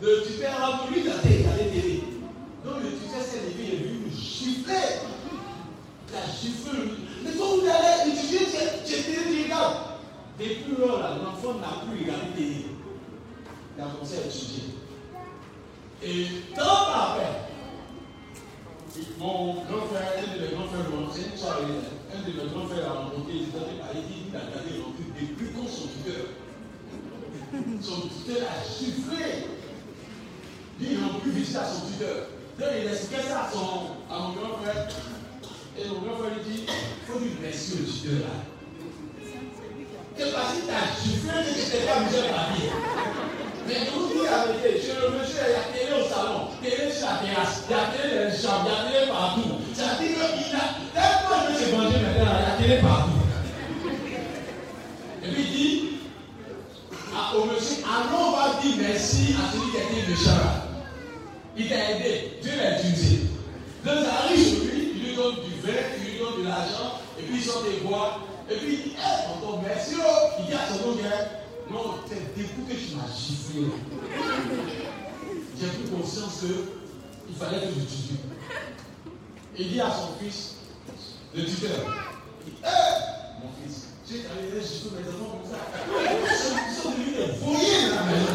le 0.04 0.22
tuteur 0.22 0.60
rentre, 0.60 0.92
lui, 0.92 1.00
il 1.00 1.10
a 1.10 1.14
regardé 1.14 1.64
télé. 1.72 2.04
Donc 2.66 2.84
le 2.84 2.90
tuteur 2.90 3.24
s'est 3.24 3.40
levé, 3.40 3.64
il 3.64 3.74
est 3.74 3.78
venu 3.78 4.00
nous 4.06 4.12
gifler. 4.12 5.00
Il 6.10 6.16
a. 6.16 6.20
Mais 7.24 7.32
quand 7.38 7.56
vous 7.56 7.66
allez 7.66 8.12
étudier, 8.12 8.40
tu 8.86 8.94
regardes. 9.46 9.78
Depuis 10.38 10.76
lors, 10.78 11.00
l'enfant 11.00 11.54
n'a 11.60 11.86
plus 11.88 12.04
regardé 12.04 12.32
télé. 12.36 12.66
Il 13.78 13.82
a 13.82 13.86
commencé 13.86 14.18
à 14.18 14.28
étudier. 14.28 14.76
Et 16.04 16.54
temps 16.54 16.92
après, 16.94 17.48
mon 19.18 19.54
grand 19.54 19.88
frère, 19.88 20.12
un 20.18 20.36
de 20.36 20.42
mes 20.42 20.54
grands 20.54 20.68
frères, 20.68 20.86
un 22.14 22.22
de 22.22 22.34
mes 22.34 22.52
grands 22.52 22.68
frères 22.68 22.90
a 22.90 22.94
rencontré, 22.94 23.34
il 23.36 23.44
a 23.56 23.94
dit, 23.94 24.28
il 24.28 24.36
a 24.36 24.40
gardé 24.40 24.80
l'enfant 24.80 25.16
depuis 25.18 25.48
quand 25.56 25.68
son 25.68 25.88
tuteur. 25.88 26.26
Son 27.82 28.02
tuteur 28.10 28.48
a 28.50 28.64
chiffré. 28.68 29.53
Il 30.82 31.00
n'a 31.00 31.08
plus 31.22 31.32
visité 31.32 31.60
à 31.60 31.66
son 31.66 31.88
tuteur. 31.88 32.28
Donc, 32.60 32.70
il 32.82 32.88
expliquait 32.92 33.24
ça 33.24 33.48
à, 33.48 33.52
son, 33.52 33.94
à 34.14 34.20
mon 34.20 34.34
grand 34.34 34.58
frère. 34.62 34.88
Et 35.78 35.88
mon 35.88 36.02
grand 36.02 36.18
frère 36.18 36.34
lui 36.36 36.44
dit, 36.54 36.64
il 36.68 37.12
faut 37.12 37.20
lui 37.20 37.32
remercier 37.38 37.78
le 37.80 37.86
tuteur 37.86 38.28
là. 38.28 38.36
C'est 40.16 40.32
parce 40.32 40.54
qu'il 40.54 40.66
t'a 40.66 40.86
chiffré 40.94 41.42
que 41.42 41.50
tu 41.50 41.60
n'étais 41.60 41.88
pas 41.88 42.00
misère 42.02 42.30
la 42.30 42.54
vie. 42.54 42.70
Mais 43.66 43.76
je 43.86 43.92
vous 43.98 44.14
dis 44.14 44.26
la 44.30 44.46
vérité, 44.46 44.78
chez 44.80 44.94
le 45.02 45.18
monsieur, 45.18 45.42
il 45.42 45.58
a 45.58 45.66
télé 45.74 45.94
au 45.98 46.06
salon, 46.08 46.54
télé 46.62 46.92
sur 46.92 47.08
la 47.08 47.18
terrasse, 47.18 47.64
il 47.66 47.74
a 47.74 47.90
télé 47.90 48.14
dans 48.14 48.30
les 48.30 48.38
chambres, 48.38 48.70
il 48.70 48.74
a 48.78 48.92
télé 48.92 49.08
partout. 49.10 49.50
Ça 49.74 49.98
veut 49.98 50.06
dire 50.06 50.30
qu'il 50.38 50.54
a. 50.54 50.66
Tellement 50.94 51.42
je 51.50 51.54
suis 51.58 51.72
mangé 51.74 51.98
maintenant, 51.98 52.38
il 52.38 52.46
a 52.46 52.54
télé 52.62 52.78
partout. 52.82 53.20
Et 55.24 55.28
puis 55.34 55.42
il 55.42 55.52
dit 55.52 55.90
à, 57.16 57.36
au 57.36 57.46
monsieur, 57.46 57.82
allons, 57.82 58.28
on 58.28 58.32
va 58.38 58.62
dire 58.62 58.76
merci 58.78 59.34
à 59.34 59.50
celui 59.52 59.72
qui 59.72 59.78
a 59.78 59.84
été 59.90 60.12
méchant. 60.12 60.63
Il 61.56 61.70
t'a 61.70 61.92
aidé, 61.92 62.40
Dieu 62.42 62.52
l'a 62.58 62.80
utilisé. 62.80 63.20
Donc 63.86 63.96
ça 64.06 64.24
arrive 64.24 64.40
sur 64.40 64.64
lui, 64.64 64.94
il 64.96 65.04
lui 65.04 65.16
donne 65.16 65.36
du 65.36 65.62
vin, 65.62 65.80
il 66.00 66.12
lui 66.12 66.20
donne 66.20 66.42
de 66.42 66.48
l'argent, 66.48 67.00
et 67.20 67.24
puis 67.24 67.36
il 67.36 67.44
sort 67.44 67.64
des 67.64 67.86
bois, 67.88 68.22
et 68.50 68.56
puis 68.56 68.74
il 68.74 68.84
dit, 68.84 68.96
hey, 68.98 69.38
encore 69.38 69.62
merci, 69.62 69.96
oh. 70.00 70.40
il 70.40 70.46
dit 70.48 70.54
à 70.54 70.68
son 70.68 70.90
autre 70.90 71.00
non, 71.72 71.96
c'est 72.08 72.36
depuis 72.38 72.48
que 72.68 72.74
tu 72.74 72.96
m'as 72.96 73.08
giflé. 73.16 73.68
J'ai 75.60 75.68
pris 75.68 75.90
conscience 75.90 76.40
qu'il 76.42 77.36
fallait 77.36 77.60
que 77.60 77.68
je 77.68 77.86
tue. 77.86 78.20
Il 79.58 79.70
dit 79.72 79.82
à 79.82 79.90
son 79.90 80.20
fils, 80.20 80.56
le 81.36 81.46
tuteur, 81.46 81.72
hé, 82.64 82.68
mon 83.42 83.50
fils, 83.64 83.88
j'ai 84.10 84.24
travaillé 84.24 84.62
gifler 84.62 84.90
mes 84.98 85.04
comme 85.04 85.50
ça. 85.50 85.58
Ils 86.70 86.76
sont 86.76 86.90
devenus 86.92 87.16
des 87.16 87.32
voyés 87.40 87.90
dans 87.90 87.96
la 87.96 88.04
maison. 88.04 88.34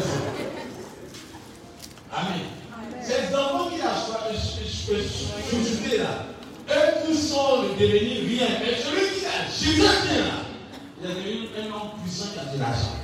Amen. 2.11 2.59
Ces 3.01 3.35
enfants 3.35 3.69
qu'il 3.69 3.81
a 3.81 3.95
chuchoté 4.33 5.97
là, 5.97 6.25
eux 6.69 7.05
tous 7.05 7.15
sont 7.15 7.63
devenus 7.79 8.27
rien. 8.27 8.47
Mais 8.61 8.75
celui 8.75 9.19
qui 9.19 9.25
a 9.25 9.47
giflé 9.51 9.83
là, 10.17 10.31
il 11.01 11.05
est 11.05 11.13
devenu 11.13 11.47
un 11.57 11.73
homme 11.73 11.91
puissant 12.01 12.29
qui 12.33 12.39
a 12.39 12.53
de 12.53 12.59
l'argent. 12.59 12.95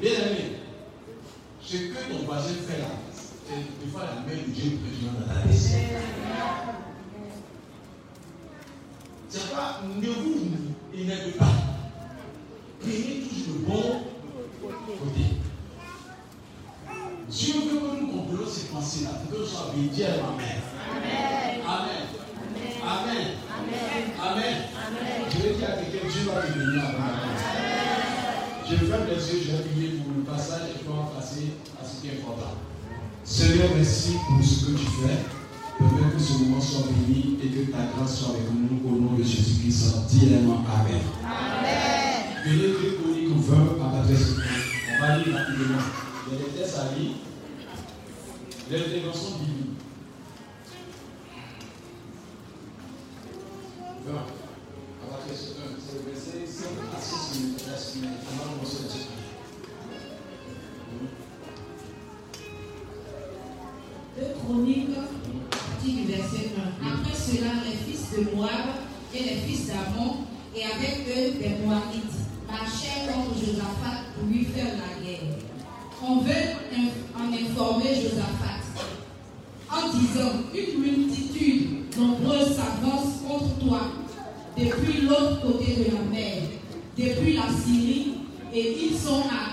Bien 0.00 0.12
aimé, 0.12 0.56
ce 1.62 1.76
que 1.76 2.12
ton 2.12 2.24
voisin 2.24 2.54
fait 2.66 2.78
là, 2.78 2.86
c'est 3.12 3.86
de 3.86 3.90
faire 3.90 4.06
la 4.06 4.20
main 4.20 4.42
de 4.42 4.50
Dieu 4.50 4.78
pour 4.78 5.12
dans 5.12 5.34
ta 5.34 5.46
destinée. 5.46 5.88
C'est 9.28 9.50
pas, 9.52 9.80
ne 9.84 10.08
vous 10.08 10.40
énervez 10.92 11.30
pas. 11.32 11.46
Prenez 12.80 13.22
toujours 13.28 13.54
le 13.54 13.66
bon 13.66 13.82
côté. 14.98 15.24
Dieu 17.30 17.54
veut 17.54 17.78
que 17.78 18.00
nous 18.00 18.08
comprenions 18.08 18.50
ces 18.50 18.66
pensées-là, 18.74 19.10
pour 19.22 19.30
que 19.30 19.42
nous 19.42 19.46
soyons 19.46 19.70
bénis 19.72 19.90
Amen. 20.18 20.58
Amen. 21.62 22.10
Amen. 22.82 23.26
Amen. 23.54 24.06
Amen. 24.18 24.56
Je 25.30 25.38
vais 25.38 25.54
dire 25.54 25.68
à 25.68 25.78
quelqu'un, 25.78 26.08
Dieu 26.10 26.22
va 26.26 26.42
te 26.42 26.58
bénir. 26.58 26.82
Je 28.68 28.76
ferme 28.84 29.06
les 29.06 29.14
yeux, 29.14 29.40
je 29.46 29.50
vais 29.52 29.62
prier 29.62 30.00
pour 30.02 30.12
le 30.16 30.22
passage 30.24 30.74
et 30.74 30.84
va 30.90 31.10
passer 31.14 31.54
à 31.80 31.86
ce 31.86 32.02
qui 32.02 32.08
est 32.08 32.18
important. 32.18 32.58
Seigneur, 33.22 33.68
merci 33.76 34.16
pour 34.26 34.44
ce 34.44 34.66
que 34.66 34.70
tu 34.72 34.86
fais. 34.86 35.22
Permets 35.78 36.12
que 36.12 36.20
ce 36.20 36.32
moment 36.32 36.60
soit 36.60 36.86
béni 36.90 37.38
et 37.44 37.46
que 37.46 37.70
ta 37.70 37.94
grâce 37.94 38.18
soit 38.18 38.34
avec 38.34 38.50
nous 38.50 38.90
au 38.90 39.00
nom 39.00 39.14
de 39.14 39.22
Jésus-Christ. 39.22 39.94
Dis 40.08 40.34
Amen. 40.34 40.50
Amen. 41.22 41.78
Venez 42.44 42.74
20 43.36 43.78
à. 43.78 44.34
On 44.98 45.06
va 45.06 45.16
lire 45.18 45.36
rapidement. 45.36 46.09
Des 46.30 46.36
à 46.36 46.94
lire. 46.94 47.16
L'intervention 48.70 49.38
divine. 49.38 49.74
20 54.06 54.14
à 54.14 55.10
l'adresse 55.10 55.56
1. 55.58 55.74
C'est 55.80 55.96
le 55.96 56.12
verset 56.12 56.46
5 56.46 56.68
à 56.94 57.00
6 57.00 57.98
minutes. 57.98 58.18
On 58.30 58.36
va 58.36 58.52
commencer 58.52 58.82
là-dessus. 58.82 59.10
Deux 64.16 64.32
Chroniques, 64.38 64.94
partie 65.50 65.92
du 65.92 66.04
verset 66.12 66.50
1. 66.56 66.94
Après 66.94 67.16
cela, 67.16 67.50
les 67.64 67.92
fils 67.92 68.04
de 68.16 68.36
Moab 68.36 68.68
et 69.12 69.18
les 69.18 69.36
fils 69.48 69.68
et 70.54 70.64
avec 70.64 70.96
eux 71.08 71.38
des 71.40 71.66
Moabites, 71.66 72.18
marchèrent 72.48 73.14
contre 73.14 73.34
Josaphat 73.36 74.04
pour 74.14 74.28
lui 74.28 74.44
faire 74.44 74.76
la. 74.76 74.89
On 76.02 76.16
veut 76.20 76.32
en 77.14 77.32
informer 77.32 77.94
Josaphat. 77.94 78.60
En 79.70 79.88
disant 79.90 80.32
Une 80.54 80.80
multitude 80.80 81.94
nombreuse 81.98 82.56
s'avance 82.56 83.20
contre 83.28 83.58
toi 83.58 83.80
depuis 84.56 85.02
l'autre 85.02 85.42
côté 85.42 85.76
de 85.76 85.84
la 85.94 86.02
mer, 86.10 86.42
depuis 86.96 87.34
la 87.34 87.48
Syrie, 87.48 88.14
et 88.52 88.76
ils 88.82 88.96
sont 88.96 89.24
à 89.30 89.49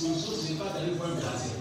disposition, 0.00 0.32
ce 0.32 0.52
n'est 0.52 0.58
pas 0.58 0.72
d'aller 0.72 0.92
voir 0.96 1.10
un 1.10 1.20
voisin, 1.20 1.60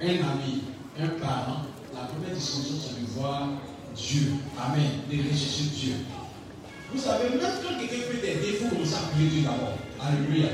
un 0.00 0.30
ami, 0.32 0.62
un 0.98 1.08
parent. 1.20 1.62
La 1.94 2.06
première 2.06 2.34
disposition, 2.34 2.76
c'est 2.80 3.00
de 3.00 3.06
voir 3.10 3.48
Dieu. 3.94 4.32
Amen. 4.56 5.04
De 5.10 5.16
rechercher 5.28 5.64
Dieu. 5.74 5.94
Vous 6.92 7.00
savez, 7.00 7.28
même 7.30 7.40
quand 7.40 7.78
quelqu'un 7.78 8.06
fait 8.08 8.20
des 8.20 8.40
défauts, 8.40 8.72
on 8.72 8.84
à 8.84 9.10
prier 9.12 9.28
Dieu 9.28 9.42
d'abord. 9.42 9.76
Alléluia. 10.00 10.48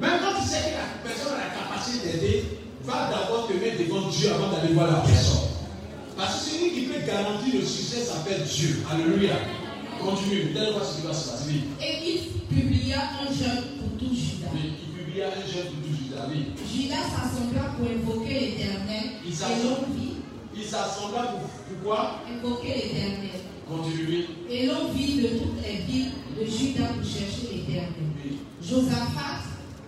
Même 0.00 0.20
quand 0.22 0.40
tu 0.40 0.48
sais 0.48 0.70
que 0.70 0.76
la 0.80 1.10
personne 1.10 1.34
a 1.34 1.44
la 1.44 1.52
capacité 1.52 2.08
d'aider, 2.08 2.44
va 2.84 3.10
d'abord 3.10 3.48
te 3.48 3.52
mettre 3.54 3.78
devant 3.78 4.08
Dieu 4.08 4.32
avant 4.32 4.50
d'aller 4.50 4.72
voir 4.72 4.90
la 4.90 5.00
personne. 5.00 5.50
Parce 6.16 6.44
que 6.44 6.50
celui 6.50 6.72
qui 6.72 6.80
peut 6.86 7.06
garantir 7.06 7.54
le 7.60 7.66
succès 7.66 8.00
s'appelle 8.00 8.44
Dieu. 8.44 8.82
Alléluia. 8.90 9.34
Continue. 10.00 10.52
Telle 10.54 10.72
fois 10.72 10.82
ce 10.84 11.00
qui 11.00 11.06
va 11.06 11.12
se 11.12 11.30
passer. 11.30 11.60
Et 11.80 12.08
il 12.08 12.54
publia 12.54 12.98
un 13.20 13.32
jeûne 13.32 13.64
pour 13.78 13.98
tout 13.98 14.14
Judas. 14.14 14.93
Il 15.16 15.20
publia 15.20 15.28
un 15.28 15.46
jeûne 15.46 15.70
pour 15.70 16.64
tout 16.64 16.74
Judas. 16.74 16.96
S'assembla 17.14 17.62
pour 17.76 17.86
invoquer 17.86 18.40
l'Éternel. 18.40 19.04
Il 19.24 19.30
Et 19.30 19.34
s'assemble. 19.34 19.62
l'on 19.62 19.94
vit 19.94 20.14
Il 20.56 20.62
s'assembla 20.64 21.22
pour 21.22 21.40
pourquoi 21.68 22.20
invoquer 22.28 22.74
l'Éternel. 22.74 23.40
Et 24.50 24.66
l'on 24.66 24.92
vit 24.92 25.22
de 25.22 25.28
toutes 25.28 25.62
les 25.62 25.92
villes 25.92 26.10
de 26.38 26.44
Judas 26.44 26.88
pour 26.98 27.04
chercher 27.08 27.54
l'Éternel. 27.54 28.10
Oui. 28.24 28.38
Josaphat 28.60 29.42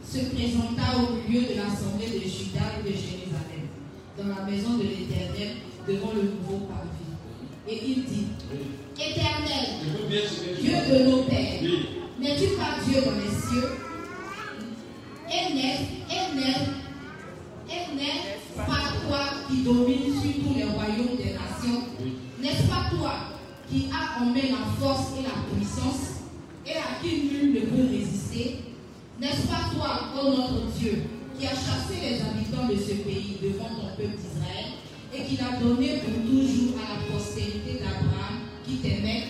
se 0.04 0.18
présenta 0.32 0.94
au 0.96 1.28
milieu 1.28 1.42
de 1.42 1.54
l'assemblée 1.56 2.06
de 2.06 2.22
Judas 2.22 2.70
et 2.78 2.82
de 2.88 2.94
Jérusalem, 2.94 3.66
dans 4.16 4.28
la 4.28 4.48
maison 4.48 4.76
de 4.78 4.84
l'Éternel, 4.84 5.56
devant 5.88 6.12
le 6.14 6.22
nouveau 6.22 6.66
parvis. 6.66 7.10
Et 7.68 7.80
il 7.84 8.04
dit, 8.04 8.26
Oui. 8.52 8.58
Éternel, 8.94 9.66
Dieu 10.60 10.72
de 10.88 11.10
nos 11.10 11.22
pères, 11.24 11.58
Oui. 11.62 11.78
n'es-tu 12.20 12.54
pas 12.54 12.78
Dieu 12.86 13.00
dans 13.02 13.16
les 13.18 13.34
cieux? 13.34 13.85
Et 15.28 15.54
n'est, 15.54 15.80
et 16.08 16.36
n'est, 16.36 16.66
et 17.68 17.96
n'est 17.96 18.36
pas 18.56 18.92
toi 19.06 19.20
qui 19.48 19.62
domines 19.62 20.12
sur 20.20 20.44
tous 20.44 20.54
les 20.54 20.64
royaumes 20.64 21.16
des 21.16 21.34
nations. 21.34 21.82
N'est-ce 22.40 22.68
pas 22.68 22.90
toi 22.90 23.12
qui 23.68 23.88
as 23.92 24.22
en 24.22 24.26
main 24.26 24.50
la 24.50 24.78
force 24.78 25.18
et 25.18 25.22
la 25.22 25.42
puissance 25.52 26.22
et 26.64 26.76
à 26.76 27.02
qui 27.02 27.22
nul 27.24 27.54
ne 27.54 27.60
peut 27.60 27.88
résister 27.90 28.58
N'est-ce 29.20 29.48
pas 29.48 29.68
toi, 29.74 30.20
ô 30.20 30.30
notre 30.30 30.66
Dieu, 30.78 31.02
qui 31.38 31.46
as 31.46 31.50
chassé 31.50 32.00
les 32.00 32.20
habitants 32.20 32.68
de 32.68 32.76
ce 32.76 33.02
pays 33.02 33.38
devant 33.42 33.68
ton 33.68 33.96
peuple 33.96 34.16
d'Israël 34.16 34.78
et 35.12 35.24
qui 35.24 35.36
l'as 35.36 35.58
donné 35.58 35.98
pour 35.98 36.14
toujours 36.22 36.76
à 36.78 36.94
la 36.94 37.12
postérité 37.12 37.80
d'Abraham 37.80 38.46
qui 38.64 38.76
t'aimait 38.76 39.24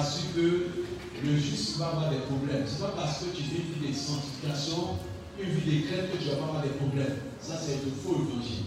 Te 0.00 0.06
rassure 0.06 0.34
que 0.34 1.26
le 1.26 1.36
juste 1.36 1.76
va 1.76 1.88
avoir 1.88 2.08
des 2.08 2.20
problèmes. 2.20 2.64
Ce 2.66 2.80
n'est 2.80 2.88
pas 2.88 3.02
parce 3.02 3.18
que 3.18 3.36
tu 3.36 3.42
vis 3.42 3.56
une 3.56 3.84
vie 3.84 3.92
de 3.92 5.42
une 5.42 5.60
vie 5.60 5.84
crainte 5.84 6.12
que 6.12 6.16
tu 6.16 6.28
vas 6.30 6.42
avoir 6.42 6.62
des 6.62 6.70
problèmes. 6.70 7.16
Ça, 7.40 7.60
c'est 7.60 7.84
le 7.84 7.92
faux 8.02 8.16
évangile. 8.16 8.64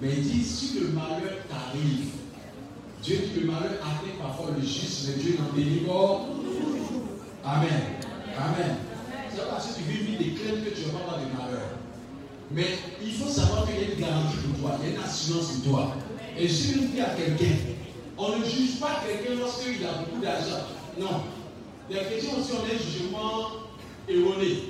Mais 0.00 0.14
il 0.16 0.22
dit, 0.22 0.42
si 0.42 0.80
le 0.80 0.88
malheur 0.88 1.44
t'arrive, 1.48 2.08
Dieu 3.02 3.18
dit 3.18 3.40
le 3.40 3.46
malheur 3.46 3.72
atteint 3.84 4.16
parfois 4.18 4.52
le 4.56 4.62
juste, 4.62 5.08
mais 5.08 5.22
Dieu 5.22 5.36
n'en 5.38 5.54
délivre. 5.54 6.26
Amen. 7.44 8.00
Amen. 8.38 8.76
C'est 9.30 9.36
pas 9.36 9.50
parce 9.50 9.66
que 9.68 9.74
tu 9.74 9.82
vis 9.90 10.12
une 10.12 10.16
vie 10.16 10.34
crainte 10.36 10.64
que 10.64 10.70
tu 10.70 10.88
vas 10.88 11.00
avoir 11.00 11.18
de 11.20 11.36
malheur. 11.36 11.68
Mais 12.50 12.78
il 13.04 13.12
faut 13.12 13.28
savoir 13.28 13.66
qu'il 13.66 13.74
y 13.76 13.84
a 13.84 13.94
une 13.94 14.00
garantie 14.00 14.36
pour 14.38 14.60
toi, 14.60 14.78
il 14.80 14.88
y 14.88 14.92
a 14.92 14.96
une 14.96 15.04
assurance 15.04 15.52
pour 15.52 15.72
toi. 15.72 15.96
Et 16.38 16.48
si 16.48 16.72
je 16.72 16.78
dis 16.78 17.00
à 17.00 17.10
quelqu'un, 17.10 17.75
on 18.18 18.38
ne 18.38 18.44
juge 18.44 18.80
pas 18.80 19.02
quelqu'un 19.06 19.40
lorsqu'il 19.40 19.84
a 19.84 20.00
beaucoup 20.00 20.22
d'argent. 20.22 20.64
Non. 20.98 21.22
Les 21.90 21.96
chrétiens 21.96 22.30
aussi 22.38 22.52
ont 22.52 22.64
un 22.64 22.78
jugement 22.78 23.48
erroné. 24.08 24.62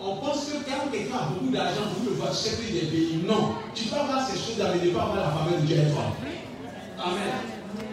On 0.00 0.16
pense 0.16 0.46
que 0.46 0.56
quand 0.64 0.90
quelqu'un 0.90 1.16
a 1.16 1.26
beaucoup 1.32 1.52
d'argent, 1.52 1.82
vous 1.96 2.10
le 2.10 2.16
voyez 2.16 2.34
chercher 2.34 2.72
des 2.72 2.86
pays. 2.86 3.22
Non. 3.26 3.56
Tu 3.74 3.84
peux 3.84 3.96
avoir 3.96 4.26
ces 4.26 4.38
choses-là, 4.38 4.72
mais 4.74 4.86
ne 4.86 4.94
pas 4.94 5.02
avoir 5.02 5.16
la 5.16 5.30
faveur 5.30 5.60
de 5.60 5.66
Dieu 5.66 5.78
avec 5.78 5.92
toi. 5.92 6.04
Amen. 6.98 7.32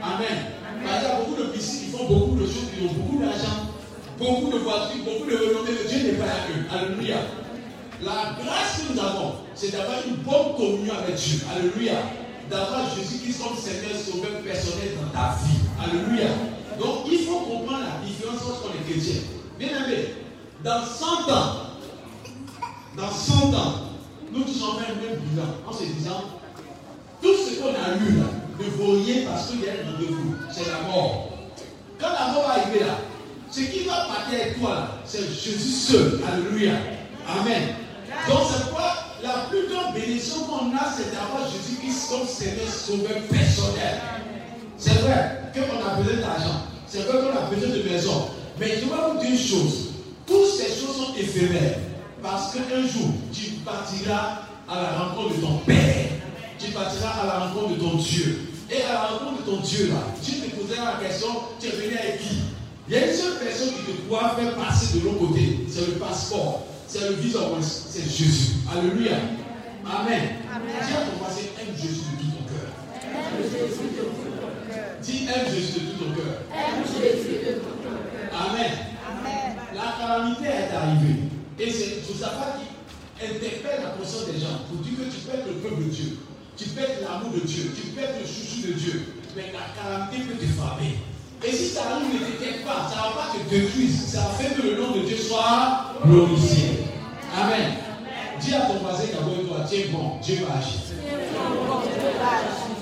Amen. 0.02 0.38
Qu'il 0.80 0.88
y 0.88 1.12
a 1.12 1.16
beaucoup 1.20 1.42
de 1.42 1.48
piscines 1.48 1.86
qui 1.86 1.98
font 1.98 2.08
beaucoup 2.08 2.36
de 2.36 2.46
choses, 2.46 2.72
qui 2.76 2.86
ont 2.86 2.94
beaucoup 2.94 3.24
d'argent, 3.24 3.72
beaucoup 4.18 4.52
de 4.52 4.58
voitures, 4.60 5.04
beaucoup 5.04 5.30
de 5.30 5.36
renommée. 5.36 5.72
Dieu 5.88 6.12
n'est 6.12 6.18
pas 6.18 6.26
avec 6.26 6.56
eux. 6.56 6.66
Alléluia. 6.72 7.18
La 8.02 8.36
grâce 8.44 8.82
que 8.82 8.94
nous 8.94 9.00
avons, 9.00 9.36
c'est 9.56 9.72
d'avoir 9.72 9.98
une 10.06 10.16
bonne 10.16 10.56
communion 10.58 10.94
avec 10.96 11.16
Dieu. 11.16 11.40
Alléluia. 11.56 12.00
D'avoir 12.54 12.88
Jésus-Christ 12.96 13.42
comme 13.42 13.58
Seigneur 13.58 13.98
sauveur 13.98 14.40
personnel 14.44 14.94
dans 15.02 15.10
ta 15.10 15.36
vie. 15.42 15.58
Alléluia. 15.82 16.30
Donc 16.80 17.08
il 17.12 17.26
faut 17.26 17.40
comprendre 17.40 17.82
la 17.82 18.08
différence 18.08 18.44
entre 18.44 18.70
les 18.74 18.94
chrétiens. 18.94 19.22
Bien 19.58 19.70
aimé, 19.70 20.14
dans 20.64 20.86
100 20.86 21.06
ans, 21.34 21.56
dans 22.96 23.10
100 23.10 23.58
ans, 23.58 23.74
nous 24.32 24.44
fait 24.44 24.64
un 24.64 24.96
même 25.02 25.20
bilan 25.22 25.48
en 25.68 25.74
se 25.74 25.84
disant 25.84 26.26
tout 27.24 27.34
ce 27.34 27.60
qu'on 27.60 27.70
a 27.70 27.98
lu 27.98 28.18
là 28.20 28.26
ne 28.60 28.70
vaut 28.70 29.04
rien 29.04 29.24
parce 29.28 29.50
qu'il 29.50 29.62
y 29.62 29.70
a 29.70 29.72
un 29.72 29.92
rendez-vous, 29.92 30.36
c'est 30.52 30.70
la 30.70 30.82
mort. 30.88 31.30
Quand 32.00 32.10
la 32.10 32.34
mort 32.34 32.48
va 32.48 32.62
arriver 32.62 32.82
là, 32.82 33.00
ce 33.50 33.62
qui 33.62 33.84
va 33.86 34.06
partir 34.06 34.40
avec 34.40 34.60
toi 34.60 34.70
là, 34.70 34.88
c'est 35.06 35.24
Jésus 35.24 35.58
seul. 35.58 36.22
Alléluia. 36.32 36.74
Amen. 37.28 37.70
Donc 38.30 38.42
c'est 38.48 38.72
quoi 38.72 38.94
la 39.24 39.48
plus 39.50 39.68
grande 39.70 39.94
bénédiction 39.94 40.44
qu'on 40.44 40.76
a, 40.76 40.92
c'est 40.96 41.16
d'avoir 41.16 41.50
Jésus-Christ 41.50 42.10
comme 42.10 42.28
Seigneur 42.28 42.68
sauveur 42.68 43.22
personnel. 43.32 44.02
C'est 44.78 45.00
vrai 45.00 45.42
qu'on 45.54 45.88
a 45.88 46.02
besoin 46.02 46.20
d'argent. 46.20 46.68
C'est 46.88 47.00
vrai 47.00 47.20
qu'on 47.20 47.38
a 47.38 47.50
besoin 47.50 47.70
de 47.70 47.90
maison. 47.90 48.28
Mais 48.60 48.76
je 48.76 48.82
vais 48.82 48.86
vous 48.86 49.20
dire 49.22 49.32
une 49.32 49.38
chose. 49.38 49.92
Toutes 50.28 50.48
ces 50.48 50.68
choses 50.68 50.98
sont 50.98 51.16
éphémères. 51.18 51.78
Parce 52.22 52.54
qu'un 52.54 52.82
jour, 52.82 53.14
tu 53.32 53.52
partiras 53.66 54.42
à 54.70 54.82
la 54.82 54.98
rencontre 54.98 55.38
de 55.38 55.42
ton 55.42 55.58
Père. 55.66 56.06
Tu 56.60 56.72
partiras 56.72 57.22
à 57.24 57.26
la 57.26 57.40
rencontre 57.46 57.76
de 57.76 57.82
ton 57.82 57.96
Dieu. 57.96 58.42
Et 58.70 58.82
à 58.84 58.94
la 58.94 59.00
rencontre 59.08 59.46
de 59.46 59.52
ton 59.52 59.62
Dieu 59.62 59.88
là, 59.88 60.00
Dieu 60.22 60.36
te 60.36 60.56
posera 60.56 60.94
la 60.94 61.08
question, 61.08 61.28
tu 61.60 61.68
es 61.68 61.72
venu 61.72 61.98
avec 61.98 62.22
qui? 62.22 62.38
Il 62.88 62.94
y 62.94 62.98
a 62.98 63.08
une 63.08 63.14
seule 63.14 63.40
personne 63.40 63.70
qui 63.70 63.92
te 63.92 64.02
pourra 64.02 64.36
faire 64.36 64.56
passer 64.56 65.00
de 65.00 65.06
l'autre 65.06 65.20
côté. 65.20 65.60
C'est 65.70 65.88
le 65.88 65.94
passeport. 65.94 66.66
C'est 66.94 67.10
le 67.10 67.16
visa, 67.16 67.40
c'est 67.60 68.04
Jésus. 68.04 68.54
Alléluia. 68.72 69.18
Amen. 69.84 70.22
Dis 70.38 70.94
à 70.94 71.10
ton 71.10 71.18
voisin, 71.18 71.50
aime 71.60 71.74
Jésus 71.76 72.06
de 72.06 72.22
tout 72.22 72.30
ton 72.30 72.46
cœur. 72.54 72.70
Dis 75.02 75.26
aime 75.26 75.48
Jésus 75.50 75.74
de 75.74 75.86
tout 75.90 75.98
ton 75.98 76.12
cœur. 76.14 76.46
Amen. 78.32 78.72
La 79.74 79.88
calamité 79.98 80.46
est 80.46 80.76
arrivée. 80.76 81.18
Et 81.58 81.72
c'est 81.72 82.06
Josaphat 82.08 82.60
qui 82.60 83.26
interpelle 83.26 83.82
la 83.82 83.90
conscience 83.98 84.28
des 84.28 84.40
gens 84.40 84.62
pour 84.70 84.78
dire 84.86 84.94
que 84.94 85.10
tu 85.10 85.18
peux 85.26 85.34
être 85.36 85.48
le 85.48 85.68
peuple 85.68 85.86
de 85.86 85.90
Dieu. 85.90 86.18
Tu 86.56 86.66
peux 86.70 86.82
être 86.82 87.02
l'amour 87.02 87.32
de 87.34 87.40
Dieu. 87.40 87.74
Tu 87.76 87.88
peux 87.88 88.02
être 88.02 88.20
le 88.22 88.28
chouchou 88.28 88.68
de 88.68 88.74
Dieu. 88.74 89.02
Mais 89.36 89.52
la 89.52 89.74
calamité 89.74 90.30
peut 90.30 90.38
te 90.38 90.46
frapper. 90.46 90.94
Et 91.44 91.52
si 91.52 91.70
ça 91.70 91.82
arrive, 91.90 92.14
ne 92.14 92.20
t'inquiète 92.20 92.64
pas, 92.64 92.88
ça 92.88 92.98
ne 92.98 93.02
va 93.02 93.20
pas 93.20 93.34
te 93.34 93.50
détruire. 93.50 93.90
Ça 93.90 94.20
va 94.20 94.30
faire 94.38 94.56
que 94.56 94.62
le 94.62 94.76
nom 94.78 94.92
de 94.92 95.08
Dieu 95.08 95.18
soit 95.18 95.96
glorifié. 96.06 96.73
Amen. 97.44 97.76
Dis 98.40 98.56
à 98.56 98.62
ton 98.62 98.76
voisin 98.76 99.04
a 99.04 99.42
de 99.42 99.48
toi, 99.48 99.58
tiens 99.68 99.80
bon, 99.92 100.18
Dieu 100.22 100.46
va 100.48 100.60
agir. 100.60 100.80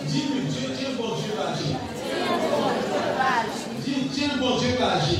Dis-lui, 0.06 0.41
Dieu, 0.50 0.69
tiens 0.78 0.89
bon, 0.97 1.15
Dieu 1.15 1.34
va 1.36 1.50
agir. 1.50 1.78
Dis, 3.84 4.08
tiens 4.13 4.38
bon, 4.39 4.58
Dieu 4.58 4.76
va 4.80 4.93
agir. 4.97 5.19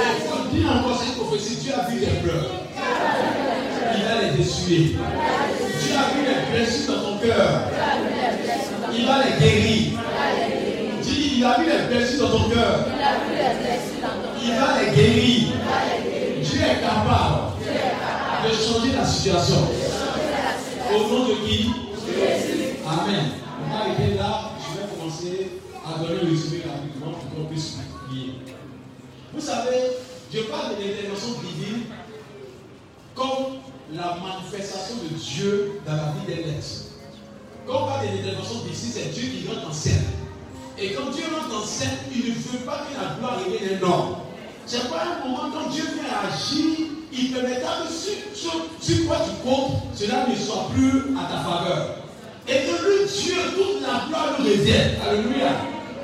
Et 0.00 0.56
dis 0.56 0.64
encore 0.66 1.02
cette 1.02 1.16
prophétie, 1.16 1.56
Dieu 1.56 1.72
a 1.74 1.90
vu 1.90 2.00
des 2.00 2.06
pleurs. 2.06 2.50
Il 3.96 4.02
va 4.02 4.14
les 4.22 4.40
essuyer. 4.40 4.96
Dieu 4.96 5.94
a 5.94 6.14
vu 6.14 6.20
les 6.24 6.56
blessures 6.56 6.94
dans 6.94 7.02
ton 7.02 7.18
cœur. 7.18 7.70
Il 8.96 9.06
va 9.06 9.14
les 9.24 9.44
guérir. 9.44 10.00
Dis, 11.02 11.32
il 11.36 11.44
a 11.44 11.58
vu 11.58 11.66
les 11.66 11.94
blessures 11.94 12.28
dans 12.30 12.38
ton 12.38 12.48
cœur. 12.48 12.86
Il 14.42 14.52
va 14.54 14.80
les 14.80 14.96
guérir. 14.96 15.52
Dieu 16.42 16.60
est 16.60 16.80
capable 16.80 17.53
changer 18.52 18.92
la 18.92 19.04
situation. 19.06 19.68
Au 20.94 20.98
nom 21.08 21.28
de 21.28 21.34
qui? 21.46 21.70
Amen. 22.86 23.30
On 23.64 23.72
va 23.72 23.80
arrêter 23.80 24.14
là. 24.14 24.50
Je 24.58 24.80
vais 24.80 24.88
commencer 24.94 25.50
à 25.84 25.98
donner 25.98 26.20
le 26.22 26.30
résumé 26.30 26.62
rapidement 26.66 27.12
pour 27.12 27.30
qu'on 27.34 27.48
puisse 27.48 27.76
prier. 28.06 28.34
Vous 29.32 29.40
savez, 29.40 29.96
je 30.32 30.40
parle 30.40 30.76
de 30.76 30.82
l'intervention 30.82 31.34
divine 31.40 31.84
comme 33.14 33.60
la 33.92 34.16
manifestation 34.16 34.96
de 34.96 35.14
Dieu 35.16 35.80
dans 35.86 35.92
la 35.92 36.12
vie 36.12 36.26
des 36.26 36.42
lettres. 36.44 36.66
Quand 37.66 37.84
on 37.84 37.86
parle 37.86 38.08
de 38.08 38.16
l'intervention 38.16 38.58
divine, 38.60 38.74
c'est 38.92 39.12
Dieu 39.12 39.28
qui 39.28 39.48
rentre 39.48 39.68
en 39.68 39.72
scène. 39.72 40.04
Et 40.78 40.92
quand 40.92 41.10
Dieu 41.10 41.24
rentre 41.32 41.62
en 41.62 41.66
scène, 41.66 41.96
il 42.14 42.30
ne 42.30 42.34
veut 42.34 42.64
pas 42.66 42.84
que 42.88 43.00
la 43.00 43.14
gloire 43.14 43.38
revienne 43.38 43.78
un 43.78 43.86
homme. 43.86 44.16
C'est 44.66 44.88
pas 44.88 45.02
un 45.02 45.28
moment 45.28 45.50
quand 45.52 45.70
Dieu 45.70 45.84
vient 45.84 46.28
agir, 46.28 46.88
il 47.16 47.32
permettra 47.32 47.84
que 47.84 47.92
sur, 48.34 49.06
quoi 49.06 49.16
tu 49.24 49.48
comptes, 49.48 49.82
cela 49.94 50.26
ne 50.28 50.34
soit 50.34 50.68
plus 50.74 51.16
à 51.16 51.30
ta 51.30 51.38
faveur. 51.38 51.96
Et 52.48 52.66
que 52.66 52.84
lui, 52.84 53.08
Dieu, 53.08 53.34
toute 53.54 53.82
la 53.82 54.06
gloire 54.08 54.36
lui 54.40 54.50
revienne. 54.50 54.96
Alléluia. 55.06 55.52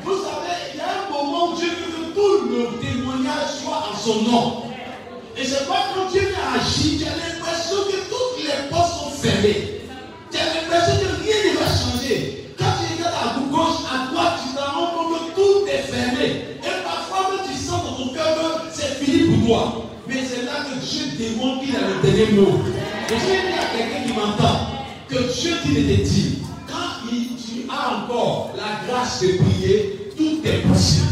Vous 0.04 0.14
savez, 0.14 0.72
il 0.72 0.78
y 0.78 0.80
a 0.80 1.06
un 1.06 1.10
moment 1.10 1.52
où 1.52 1.56
Dieu 1.56 1.68
veut 1.68 2.06
que 2.06 2.14
tout 2.14 2.48
le 2.48 2.80
témoignage 2.80 3.60
soit 3.62 3.90
en 3.92 3.96
son 3.96 4.22
nom. 4.22 4.62
Et 5.36 5.44
c'est 5.44 5.66
pas 5.66 5.86
quand 5.94 6.10
Dieu 6.10 6.20
vient 6.20 6.60
agir, 6.60 6.98
tu 6.98 7.04
as 7.04 7.16
l'impression 7.16 7.76
que 7.86 7.96
toutes 8.08 8.44
les 8.44 8.68
portes 8.70 8.92
sont 8.92 9.10
fermées. 9.10 9.80
Tu 10.30 10.38
as 10.38 10.44
l'impression 10.44 10.94
que 11.00 11.22
rien 11.24 11.52
ne 11.52 11.58
va 11.58 11.66
changer. 11.66 12.54
Quand 12.56 12.72
tu 12.78 12.94
regardes 12.94 13.14
à 13.14 13.50
gauche, 13.50 13.80
à 13.90 14.12
droite, 14.12 14.40
tu 14.42 14.54
te 14.54 14.62
rends 14.62 14.86
compte 14.96 15.18
que 15.18 15.34
tout 15.34 15.66
est 15.66 15.82
fermé. 15.82 16.44
Et 16.62 16.84
parfois, 16.84 17.32
tu 17.46 17.54
sens 17.58 17.84
dans 17.84 18.04
ton 18.04 18.14
cœur 18.14 18.62
que 18.62 18.68
c'est 18.72 19.04
fini 19.04 19.36
pour 19.36 19.46
toi. 19.46 19.79
Démontre 21.20 21.60
qu'il 21.60 21.76
a 21.76 21.80
le 21.80 22.00
dernier 22.00 22.32
mot. 22.32 22.62
Et 23.10 23.12
je 23.12 23.26
vais 23.26 23.42
dire 23.44 23.60
à 23.60 23.76
quelqu'un 23.76 24.02
qui 24.06 24.12
m'entend 24.14 24.56
que 25.06 25.16
Dieu 25.16 25.52
dit 25.66 25.74
te 25.74 26.08
dire, 26.08 26.32
quand 26.66 27.04
tu 27.12 27.68
as 27.68 27.96
encore 27.98 28.52
la 28.56 28.88
grâce 28.88 29.20
de 29.20 29.36
prier, 29.36 30.12
tout 30.16 30.40
est 30.42 30.66
possible. 30.66 31.08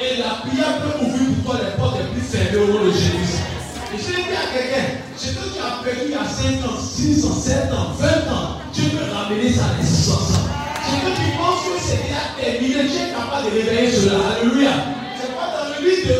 Et 0.00 0.16
la 0.16 0.48
prière 0.48 0.80
peut 0.80 1.04
ouvrir 1.04 1.28
pour 1.44 1.52
toi 1.52 1.60
les 1.62 1.76
portes 1.76 1.98
les 1.98 2.08
plus 2.08 2.26
fermées 2.26 2.56
au 2.56 2.72
nom 2.72 2.86
de 2.86 2.90
Jésus. 2.90 3.44
Et 3.92 3.98
je 3.98 4.06
vais 4.08 4.22
dire 4.22 4.40
à 4.40 4.56
quelqu'un, 4.56 4.88
ce 5.14 5.26
que 5.28 5.44
tu 5.44 5.60
as 5.60 5.84
perdu 5.84 6.00
il 6.06 6.12
y 6.12 6.14
a 6.14 6.24
5 6.24 6.64
ans, 6.64 6.80
6 6.80 7.26
ans, 7.26 7.34
7 7.34 7.72
ans, 7.74 7.92
20 7.98 8.08
ans, 8.32 8.48
Dieu 8.72 8.84
peut 8.96 9.12
ramener 9.12 9.52
ça 9.52 9.64
à 9.64 9.76
l'existence. 9.76 10.32
Ce 10.32 11.04
que 11.04 11.12
tu 11.20 11.36
penses 11.36 11.68
que 11.68 11.76
c'est 11.84 12.00
déjà 12.00 12.32
terminé, 12.40 12.88
Dieu 12.88 12.96
est 12.96 13.12
capable 13.12 13.44
de 13.44 13.60
réveiller 13.60 13.92
cela. 13.92 14.40
Alléluia. 14.40 14.72
C'est 15.20 15.36
pas 15.36 15.52
dans 15.52 15.68
le 15.68 15.84
livre 15.84 16.08
de 16.08 16.18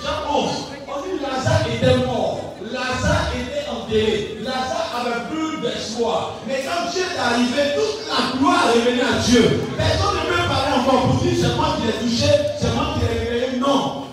Jean 0.00 0.24
11. 0.34 0.50
On 0.88 1.02
dit 1.02 1.20
Lazare 1.20 1.66
était 1.68 2.06
mort. 2.06 2.15
Enterré. 3.86 4.38
Lazare 4.42 4.90
avait 4.98 5.30
plus 5.30 5.60
d'espoir. 5.62 6.40
Mais 6.46 6.64
quand 6.66 6.90
Dieu 6.90 7.02
est 7.02 7.18
arrivé, 7.18 7.74
toute 7.76 8.08
la 8.08 8.38
gloire 8.38 8.70
est 8.74 8.80
revenue 8.80 9.02
à 9.02 9.18
Dieu. 9.22 9.60
Personne 9.76 10.16
ne 10.16 10.26
peut 10.26 10.48
parler 10.48 10.72
encore 10.80 11.02
pour 11.06 11.22
dire 11.22 11.32
c'est 11.40 11.54
moi 11.56 11.76
qui 11.78 11.86
l'ai 11.86 11.98
touché, 12.02 12.32
c'est 12.60 12.74
moi 12.74 12.94
qui 12.94 13.00
l'ai 13.06 13.30
réveillé. 13.30 13.58
Non. 13.58 14.06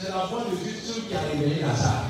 C'est 0.00 0.08
la 0.10 0.26
voix 0.28 0.44
de 0.50 0.56
Dieu 0.56 0.72
qui 1.08 1.14
a 1.14 1.20
réveillé 1.32 1.62
Lazare. 1.62 2.04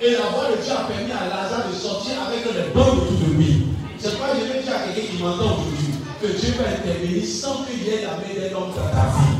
Et 0.00 0.12
la 0.12 0.30
voix 0.34 0.50
de 0.50 0.62
Dieu 0.62 0.72
a 0.72 0.86
permis 0.90 1.12
à 1.12 1.26
Lazare 1.30 1.68
de 1.70 1.74
sortir 1.74 2.14
avec 2.26 2.44
les 2.44 2.70
bonnes 2.74 2.98
autour 2.98 3.18
de 3.18 3.34
lui. 3.34 3.66
C'est 3.98 4.10
pourquoi 4.16 4.34
je 4.34 4.52
vais 4.52 4.62
dire 4.62 4.74
à 4.74 4.78
quelqu'un 4.90 5.10
qui 5.10 5.22
m'entend 5.22 5.58
aujourd'hui 5.58 5.94
que 6.22 6.26
Dieu 6.26 6.54
va 6.58 6.70
intervenir 6.70 7.22
sans 7.26 7.62
qu'il 7.62 7.86
ait 7.88 8.02
la 8.02 8.18
main 8.18 8.34
d'un 8.34 8.56
homme 8.56 8.70
dans 8.74 8.90
ta 8.90 9.06
vie. 9.14 9.38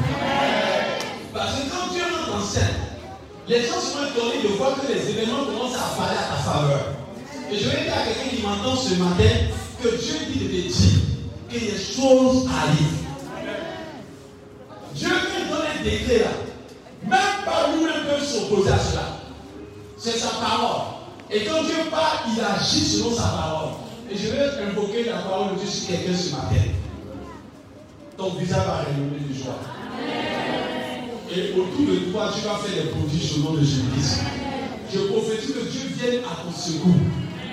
Parce 1.35 1.53
que 1.55 1.71
quand 1.71 1.93
Dieu 1.93 2.03
rentre 2.03 2.39
en 2.39 2.45
scène, 2.45 2.98
les 3.49 3.63
gens 3.63 3.81
sont 3.81 4.05
étonnés 4.05 4.43
de 4.43 4.49
voir 4.57 4.75
que 4.79 4.93
les 4.93 5.11
événements 5.11 5.45
commencent 5.47 5.77
à 5.77 5.97
parler 5.97 6.19
à 6.19 6.37
ta 6.37 6.43
faveur. 6.43 6.81
Et 7.51 7.57
je 7.57 7.69
vais 7.71 7.85
dire 7.85 7.95
à 7.95 8.05
quelqu'un 8.05 8.37
qui 8.37 8.43
m'entend 8.43 8.77
ce 8.77 8.95
matin 8.95 9.31
que 9.83 9.89
Dieu 9.89 10.15
dit 10.29 10.39
de 10.39 10.47
te 10.47 10.69
dire 10.69 11.01
que 11.49 11.55
les 11.55 11.79
choses 11.79 12.47
arrivent. 12.47 13.09
Dieu 14.95 15.09
vient 15.09 15.57
donner 15.57 15.69
un 15.79 15.83
décret 15.83 16.19
là. 16.19 16.31
Même 17.05 17.45
pas 17.47 17.71
nous-mêmes 17.75 18.05
peuvent 18.07 18.27
s'opposer 18.27 18.71
à 18.71 18.79
cela. 18.79 19.03
C'est 19.97 20.19
sa 20.19 20.29
parole. 20.29 20.83
Et 21.31 21.45
quand 21.45 21.63
Dieu 21.63 21.77
parle, 21.91 22.19
il 22.35 22.41
agit 22.43 22.81
selon 22.81 23.15
sa 23.15 23.29
parole. 23.29 23.71
Et 24.11 24.17
je 24.17 24.29
vais 24.29 24.65
invoquer 24.69 25.05
la 25.05 25.19
parole 25.19 25.55
de 25.55 25.61
Dieu 25.61 25.69
sur 25.69 25.89
quelqu'un 25.89 26.15
ce 26.15 26.33
matin. 26.33 26.69
Ton 28.17 28.31
visage 28.31 28.67
va 28.67 28.79
rayonner 28.79 29.21
de 29.27 29.35
joie. 29.35 30.38
Et 31.31 31.53
autour 31.53 31.87
de 31.87 32.11
toi, 32.11 32.33
tu 32.35 32.47
vas 32.47 32.57
faire 32.57 32.85
des 32.85 32.91
prodiges 32.91 33.35
au 33.37 33.41
nom 33.41 33.53
de 33.53 33.61
Jésus. 33.61 33.83
Je 34.93 34.99
prophétise 35.01 35.53
que 35.53 35.61
Dieu 35.61 35.81
vienne 35.99 36.23
à 36.25 36.43
ton 36.43 36.59
secours. 36.59 36.95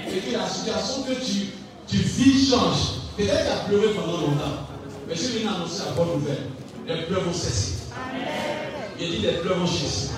Et 0.08 0.20
que 0.20 0.38
la 0.38 0.48
situation 0.48 1.04
que 1.04 1.14
tu, 1.14 1.48
tu 1.88 1.98
vis 1.98 2.50
change. 2.50 3.02
Peut-être 3.18 3.46
tu 3.46 3.52
as 3.52 3.68
pleuré 3.68 3.94
pendant 3.94 4.20
longtemps. 4.20 4.68
Mais 5.08 5.16
je 5.16 5.40
viens 5.40 5.54
annoncer 5.54 5.84
la 5.86 5.92
bonne 5.92 6.20
nouvelle. 6.20 6.50
Les 6.88 7.04
pleurs 7.04 7.24
vont 7.24 7.34
cesser. 7.34 7.74
Il 9.00 9.10
dit 9.10 9.18
les 9.18 9.34
pleurs 9.40 9.60
vont 9.60 9.68
cesser. 9.68 10.12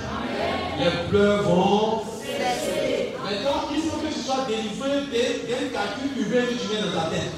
Les 0.77 1.09
pleurs 1.09 1.43
vont 1.43 2.01
cesser. 2.21 3.13
Maintenant, 3.23 3.69
il 3.73 3.81
faut 3.81 3.97
que 3.97 4.13
tu 4.13 4.19
sois 4.19 4.45
délivré 4.47 5.07
d'un 5.47 5.67
calcul 5.73 6.11
humain 6.15 6.45
que 6.45 6.53
tu 6.53 6.67
mets 6.75 6.81
dans 6.81 7.01
ta 7.01 7.09
tête. 7.09 7.31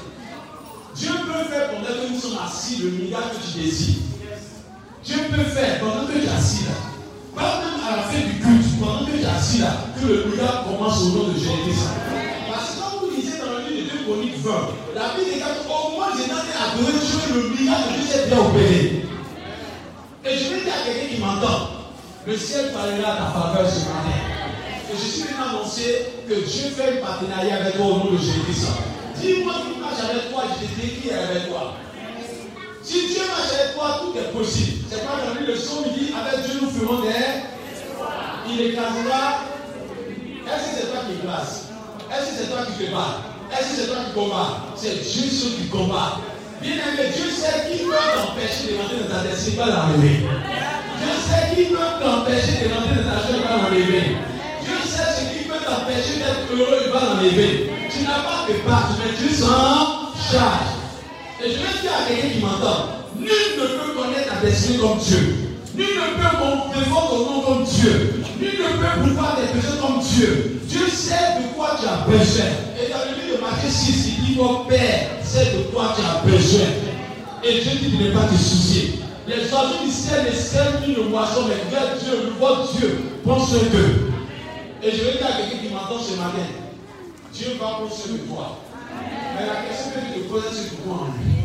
Dieu 0.94 1.10
peut 1.24 1.50
faire 1.50 1.70
pendant 1.70 1.86
que 1.86 2.12
nous 2.12 2.20
sommes 2.20 2.38
assis 2.44 2.76
le 2.82 2.90
miracle 2.90 3.36
que 3.36 3.52
tu 3.52 3.64
désires. 3.64 4.02
Dieu 5.04 5.16
peut 5.30 5.44
faire 5.44 5.80
pendant 5.80 6.06
que 6.06 6.12
tu 6.12 6.26
es 6.26 6.28
assis 6.28 6.64
là. 6.64 6.76
Pas 7.34 7.62
même 7.64 7.80
à 7.80 7.96
la 7.96 8.02
fin 8.02 8.20
du 8.20 8.38
culte, 8.38 8.80
pendant 8.80 9.06
que 9.06 9.12
tu 9.12 9.22
es 9.22 9.26
assis 9.26 9.58
là, 9.58 9.88
que 9.96 10.06
le 10.06 10.24
miracle 10.26 10.68
commence 10.68 11.00
au 11.02 11.08
nom 11.16 11.28
de 11.28 11.34
Jésus. 11.34 11.80
Parce 12.52 12.74
que 12.74 12.80
quand 12.80 13.00
vous 13.00 13.16
lisez 13.16 13.38
dans 13.38 13.52
le 13.56 13.64
livre 13.64 13.92
de 13.92 13.98
2 13.98 14.04
Chroniques 14.04 14.38
20, 14.44 14.52
la 14.94 15.14
Bible 15.16 15.30
dit 15.32 15.40
qu'au 15.40 15.96
moins 15.96 16.12
j'ai 16.12 16.30
à 16.30 16.72
adorer 16.72 16.92
Dieu, 16.92 17.34
le 17.34 17.42
miracle 17.56 17.88
de 17.88 17.96
Dieu 17.96 18.06
s'est 18.06 18.26
bien 18.26 18.38
opéré. 18.38 19.04
Et 20.22 20.36
je 20.36 20.44
vais 20.52 20.60
dire 20.60 20.74
à 20.74 20.84
quelqu'un 20.84 21.14
qui 21.14 21.20
m'entend, 21.20 21.60
le 22.26 22.36
ciel 22.36 22.72
parlera 22.72 23.12
à 23.12 23.16
ta 23.16 23.26
faveur 23.32 23.70
ce 23.70 23.80
matin. 23.88 24.20
Et 24.92 24.96
je 24.96 25.02
suis 25.02 25.22
venu 25.22 25.34
annoncer 25.40 26.06
que 26.28 26.34
Dieu 26.34 26.76
fait 26.76 26.98
un 26.98 27.06
partenariat 27.06 27.56
avec 27.56 27.76
toi 27.76 27.86
au 27.86 27.98
nom 28.04 28.12
de 28.12 28.18
Jésus. 28.18 28.68
Dis-moi 29.16 29.54
marche 29.80 30.04
avec 30.04 30.30
toi, 30.30 30.44
je 30.60 30.66
dis 30.66 31.00
qui 31.00 31.08
est 31.08 31.14
avec 31.14 31.48
toi. 31.48 31.74
Si 32.82 33.06
Dieu 33.08 33.22
marche 33.28 33.52
avec 33.52 33.74
toi, 33.74 34.00
tout 34.00 34.18
est 34.18 34.32
possible. 34.32 34.84
C'est 34.90 35.04
pas 35.04 35.20
dans 35.24 35.38
le 35.38 35.56
son, 35.56 35.84
il 35.86 35.92
dit 35.92 36.12
avec 36.14 36.44
Dieu 36.44 36.60
nous 36.62 36.70
ferons 36.70 37.02
des. 37.02 37.12
Il 38.48 38.60
écrasera. 38.60 39.44
Est-ce 40.46 40.64
que 40.64 40.80
c'est 40.80 40.86
toi 40.90 41.00
qui 41.06 41.22
écrase 41.22 41.68
Est-ce 42.10 42.30
que 42.30 42.36
c'est 42.40 42.50
toi 42.50 42.66
qui 42.66 42.84
te 42.84 42.90
bats? 42.90 43.22
Est-ce 43.52 43.68
que 43.68 43.76
c'est 43.76 43.86
toi 43.86 43.96
qui 44.06 44.12
combats 44.14 44.74
C'est 44.76 44.96
Dieu 45.02 45.50
qui 45.56 45.68
combat. 45.68 46.18
Bien 46.60 46.72
aimé, 46.72 47.12
Dieu 47.14 47.30
sait 47.30 47.70
qui 47.70 47.84
peut 47.84 47.92
t'empêcher 47.92 48.72
de 48.72 48.82
rentrer 48.82 48.96
dans 48.98 49.14
ta 49.14 49.28
destinée, 49.28 49.56
pas 49.56 49.66
l'enlever. 49.66 50.26
Dieu 50.98 51.14
sait 51.22 51.54
qui 51.54 51.64
peut 51.70 51.76
t'empêcher 51.76 52.64
de 52.64 52.74
rentrer 52.74 52.96
dans 52.96 53.10
ta 53.10 53.16
joie, 53.28 53.46
pas 53.46 53.56
l'enlever. 53.62 54.16
Dieu 54.64 54.76
sait 54.84 55.12
ce 55.14 55.38
qui 55.38 55.44
peut 55.44 55.60
t'empêcher 55.64 56.18
d'être 56.18 56.50
heureux, 56.50 56.82
il 56.86 56.92
va 56.92 57.00
l'enlever. 57.00 57.70
Tu 57.90 58.02
n'as 58.02 58.24
pas 58.26 58.46
de 58.48 58.54
battre, 58.68 58.98
mais 58.98 59.16
Dieu 59.16 59.34
s'en 59.36 60.10
charge. 60.18 60.79
Et 61.42 61.52
je 61.52 61.56
vais 61.56 61.80
dire 61.80 61.92
à 61.96 62.06
quelqu'un 62.06 62.28
qui 62.28 62.40
m'entend, 62.40 63.08
nul 63.18 63.28
ne 63.56 63.64
peut 63.64 63.92
connaître 63.96 64.28
ta 64.28 64.46
destinée 64.46 64.78
comme 64.78 64.98
Dieu. 64.98 65.36
Nul 65.74 65.86
ne 65.86 66.20
peut 66.20 66.78
défendre 66.78 67.08
ton 67.08 67.32
nom 67.32 67.40
comme 67.40 67.64
Dieu. 67.64 68.22
Nul 68.38 68.58
ne 68.60 68.76
peut 68.76 69.08
pouvoir 69.08 69.36
tes 69.36 69.56
besoins 69.56 69.80
comme 69.80 70.00
Dieu. 70.00 70.60
Dieu 70.64 70.86
sait 70.88 71.40
de 71.40 71.54
quoi 71.56 71.78
tu 71.80 71.88
as 71.88 72.04
besoin. 72.06 72.44
Et 72.76 72.92
dans 72.92 72.98
le 73.08 73.16
livre 73.16 73.38
de 73.38 73.40
Matthieu 73.40 73.70
6, 73.70 74.08
il 74.18 74.24
dit, 74.26 74.36
mon 74.36 74.64
Père 74.64 75.08
sait 75.24 75.56
de 75.56 75.62
quoi 75.72 75.94
tu 75.96 76.02
as 76.04 76.30
besoin. 76.30 76.66
Et 77.42 77.60
Dieu 77.60 77.88
dit 77.88 77.96
ne 77.96 78.10
pas 78.10 78.26
te 78.26 78.34
soucier. 78.34 78.98
Les 79.26 79.50
oiseaux 79.50 79.82
du 79.82 79.90
ciel 79.90 80.26
ne 80.26 80.36
sèment 80.36 80.82
ni 80.86 80.94
le 80.94 81.04
moisson, 81.04 81.46
mais 81.48 81.54
regarde 81.64 81.98
Dieu, 82.04 82.20
le 82.22 82.30
voit 82.38 82.68
Dieu, 82.76 82.98
pense 83.24 83.52
d'eux. 83.52 84.10
Et 84.82 84.90
je 84.90 85.04
vais 85.04 85.12
dire 85.12 85.26
à 85.26 85.40
quelqu'un 85.40 85.56
qui 85.56 85.72
m'entend 85.72 85.98
ce 86.02 86.16
matin, 86.16 86.44
Dieu 87.32 87.56
va 87.58 87.78
soin 87.88 88.12
de 88.12 88.18
toi. 88.28 88.58
Mais 89.36 89.46
la 89.46 89.62
question 89.68 89.90
que 89.92 90.00
je 90.00 90.20
te 90.20 90.28
pose, 90.28 90.44
est-ce 90.46 90.62
que 90.62 90.70
tu 90.70 90.82
crois 90.82 90.96
en 90.96 91.12
lui 91.16 91.44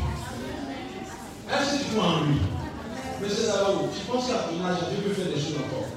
Est-ce 1.49 1.71
que 1.71 1.83
tu 1.83 1.95
crois 1.95 2.07
en 2.07 2.23
lui 2.23 2.39
Monsieur 3.21 3.45
Zabaou, 3.45 3.89
tu 3.93 4.01
penses 4.11 4.27
qu'à 4.27 4.49
ton 4.49 4.65
âge, 4.65 4.89
Dieu 4.89 4.99
peut 5.03 5.13
faire 5.13 5.33
des 5.33 5.39
choses 5.39 5.59
encore? 5.63 5.87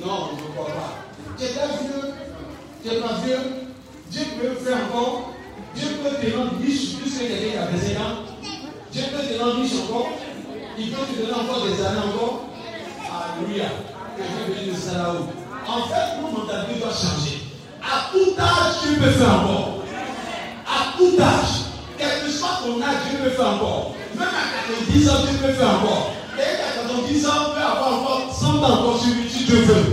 Non, 0.00 0.30
je 0.38 0.44
ne 0.44 0.48
crois 0.54 0.66
pas. 0.66 1.06
Tu 1.36 1.44
es 1.44 1.48
pas 1.48 1.66
vieux, 1.66 2.14
tu 2.82 2.88
es 2.88 3.00
pas 3.00 3.20
vieux, 3.24 3.66
Dieu 4.10 4.22
peut 4.40 4.64
faire 4.64 4.78
encore. 4.86 5.32
Dieu 5.74 5.88
peut 6.02 6.16
te 6.16 6.36
rendre 6.36 6.52
riche 6.62 6.96
plus 6.96 7.10
que 7.12 7.18
quelqu'un 7.18 7.50
qui 7.50 7.58
a 7.58 7.66
des 7.66 7.96
ans. 7.98 8.24
Dieu 8.92 9.02
peut 9.12 9.26
te 9.26 9.42
rendre 9.42 9.60
riche 9.60 9.72
encore. 9.88 10.08
Il 10.78 10.90
peut 10.90 11.04
te 11.06 11.20
donner 11.20 11.32
encore 11.32 11.64
des 11.66 11.84
années 11.84 11.98
encore. 11.98 12.44
Alléluia. 13.12 13.68
Que 14.16 14.22
Dieu 14.22 14.54
bénisse 14.54 14.86
là-haut. 14.92 15.28
En 15.68 15.82
fait, 15.88 16.20
mon 16.22 16.32
mentalité 16.32 16.80
doit 16.80 16.90
changer. 16.90 17.42
À 17.82 18.10
tout 18.10 18.40
âge, 18.40 18.74
Dieu 18.82 18.98
peut 18.98 19.10
faire 19.10 19.40
encore. 19.40 19.75
À 20.76 20.92
tout 20.98 21.16
âge. 21.18 21.72
Quel 21.96 22.20
que 22.20 22.30
soit 22.30 22.60
ton 22.62 22.82
âge, 22.82 23.08
Dieu 23.08 23.18
peut 23.24 23.30
faire 23.30 23.48
encore. 23.54 23.94
Même 24.14 24.28
à 24.28 24.44
90 24.68 25.08
ans, 25.08 25.24
Dieu 25.24 25.38
peut 25.40 25.52
faire 25.54 25.70
encore. 25.80 26.12
Et 26.36 26.60
à 26.60 26.84
90 26.84 27.26
ans, 27.26 27.30
on 27.48 27.54
peut 27.54 27.64
avoir 27.64 27.92
encore 27.94 28.36
100 28.38 28.46
ans 28.62 28.80
encore 28.80 29.00
sur 29.00 29.14
lui 29.14 29.28
si 29.28 29.44
Dieu 29.44 29.56
veut. 29.62 29.84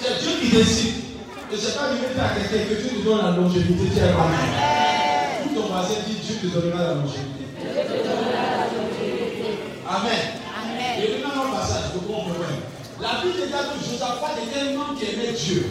C'est 0.00 0.18
Dieu 0.20 0.32
qui 0.40 0.48
décide. 0.56 0.94
Et 1.52 1.56
c'est 1.56 1.78
pas 1.78 1.92
limité 1.92 2.18
à 2.18 2.34
quelqu'un 2.34 2.66
que 2.66 2.74
Dieu 2.74 2.90
te 2.98 3.04
donne 3.04 3.22
la 3.22 3.30
longévité, 3.30 3.84
tu 3.94 3.98
es 3.98 4.02
Amen. 4.02 5.44
Tout 5.44 5.54
ton 5.54 5.68
voisin 5.68 6.02
dit 6.06 6.18
Dieu 6.18 6.36
te 6.42 6.46
donnera 6.46 6.82
la 6.82 6.94
longévité. 6.94 7.46
Amen. 9.86 10.22
Amen. 10.58 10.94
Et 10.98 11.22
maintenant, 11.22 11.44
on 11.46 11.56
passage, 11.56 11.94
je 11.94 11.98
comprends 12.00 12.24
problème. 12.24 12.58
La 13.00 13.22
Bible 13.22 13.38
déclare 13.40 13.70
que 13.70 13.78
Josaphat 13.78 14.34
était 14.42 14.74
un 14.74 14.80
homme 14.80 14.98
qui 14.98 15.04
aimait 15.04 15.32
Dieu, 15.32 15.70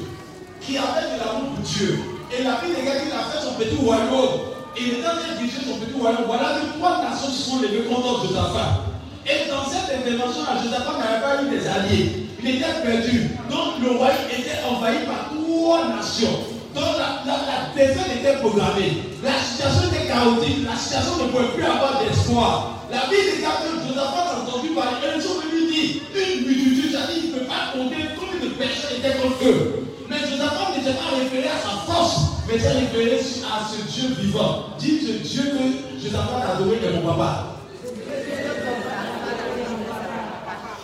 qui 0.61 0.77
avait 0.77 1.11
de 1.11 1.19
l'amour 1.19 1.55
pour 1.55 1.63
Dieu. 1.65 2.14
Et 2.37 2.43
la 2.43 2.59
Bible 2.59 2.75
déclare 2.75 2.99
qu'il 2.99 3.11
a 3.15 3.31
fait 3.31 3.39
son 3.39 3.53
petit 3.55 3.79
royaume. 3.79 4.51
Et 4.75 4.81
il 4.83 4.99
de 4.99 5.39
diriger 5.39 5.63
son 5.63 5.79
petit 5.79 5.95
royaume. 5.95 6.27
Voilà 6.27 6.59
que 6.59 6.77
trois 6.77 6.99
nations 6.99 7.31
se 7.31 7.41
sont 7.47 7.59
levées 7.61 7.87
contre 7.87 8.27
Josaphat. 8.27 8.91
Et 9.23 9.47
dans 9.47 9.63
cette 9.63 9.87
intervention-là, 9.87 10.59
Josaphat 10.59 10.99
n'avait 10.99 11.23
pas 11.23 11.43
eu 11.43 11.47
des 11.47 11.63
alliés. 11.63 12.27
Il 12.43 12.49
était 12.59 12.75
perdu. 12.83 13.31
Donc 13.49 13.79
le 13.79 13.95
royaume 13.95 14.27
était 14.27 14.59
envahi 14.67 15.07
par 15.07 15.31
trois 15.31 15.87
nations. 15.95 16.43
Donc 16.75 16.99
la, 16.99 17.23
la, 17.23 17.71
défaite 17.71 18.19
était 18.19 18.37
programmée. 18.43 18.99
La 19.23 19.39
situation 19.39 19.87
était 19.87 20.11
chaotique. 20.11 20.67
La 20.67 20.75
situation 20.75 21.23
ne 21.23 21.31
pouvait 21.31 21.55
plus 21.55 21.63
avoir 21.63 22.03
d'espoir. 22.03 22.83
La 22.91 23.07
Bible 23.07 23.31
déclare 23.31 23.63
que 23.63 23.79
Josaphat 23.79 24.27
a 24.27 24.43
entendu 24.43 24.75
parler. 24.75 24.99
Et 25.07 25.15
ils 25.15 25.23
sont 25.23 25.39
venus 25.39 25.71
dire 25.71 26.03
une 26.11 26.47
multitude, 26.51 26.91
c'est-à-dire 26.91 27.15
qu'il 27.15 27.31
ne 27.31 27.39
peut 27.39 27.47
pas 27.47 27.71
compter 27.71 28.11
combien 28.19 28.43
de 28.43 28.51
personnes 28.59 28.99
étaient 28.99 29.23
contre 29.23 29.39
eux. 29.47 29.87
Mais 30.09 30.19
Josaphat 30.19 30.64
n'était 30.85 30.99
pas 30.99 31.17
référé 31.17 31.47
à 31.47 31.59
sa 31.59 31.91
force, 31.91 32.19
mais 32.47 32.59
s'est 32.59 32.71
référé 32.71 33.19
à 33.19 33.67
ce 33.67 33.91
Dieu 33.91 34.15
vivant. 34.19 34.65
Dites 34.77 35.01
ce 35.01 35.27
Dieu 35.27 35.43
que 35.43 36.03
Josaphat 36.03 36.37
a 36.37 36.55
adoré 36.55 36.77
est 36.77 37.01
mon 37.01 37.13
papa. 37.13 37.47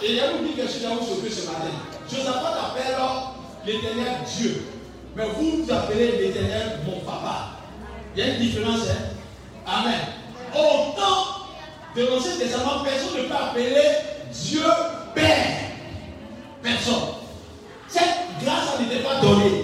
Et 0.04 0.10
il 0.10 0.16
y 0.16 0.20
a 0.20 0.32
une 0.32 0.56
quelque 0.56 0.72
chose 0.72 0.86
à 0.86 0.96
vous 0.96 1.06
sauver 1.06 1.30
ce 1.30 1.46
matin. 1.46 1.70
Josaphat 2.10 2.72
appelle 2.72 2.96
l'éternel 3.66 4.14
Dieu. 4.38 4.66
Mais 5.16 5.26
vous, 5.38 5.64
vous 5.64 5.72
appelez 5.72 6.18
l'éternel 6.18 6.80
mon 6.86 7.00
papa. 7.02 7.50
Il 8.16 8.20
y 8.20 8.28
a 8.28 8.34
une 8.34 8.40
différence, 8.40 8.82
hein? 8.90 9.16
Amen. 9.68 10.00
Au 10.56 11.00
temps 11.00 11.46
de 11.96 12.08
l'Ancien 12.08 12.38
Testament, 12.40 12.84
personne 12.84 13.22
ne 13.22 13.28
peut 13.28 13.36
appeler 13.36 13.84
Dieu 14.34 14.64
Père. 15.14 15.48
Personne. 16.64 16.96
Cette 17.88 18.04
grâce 18.44 18.80
n'était 18.80 19.04
pas 19.04 19.22
donnée. 19.22 19.61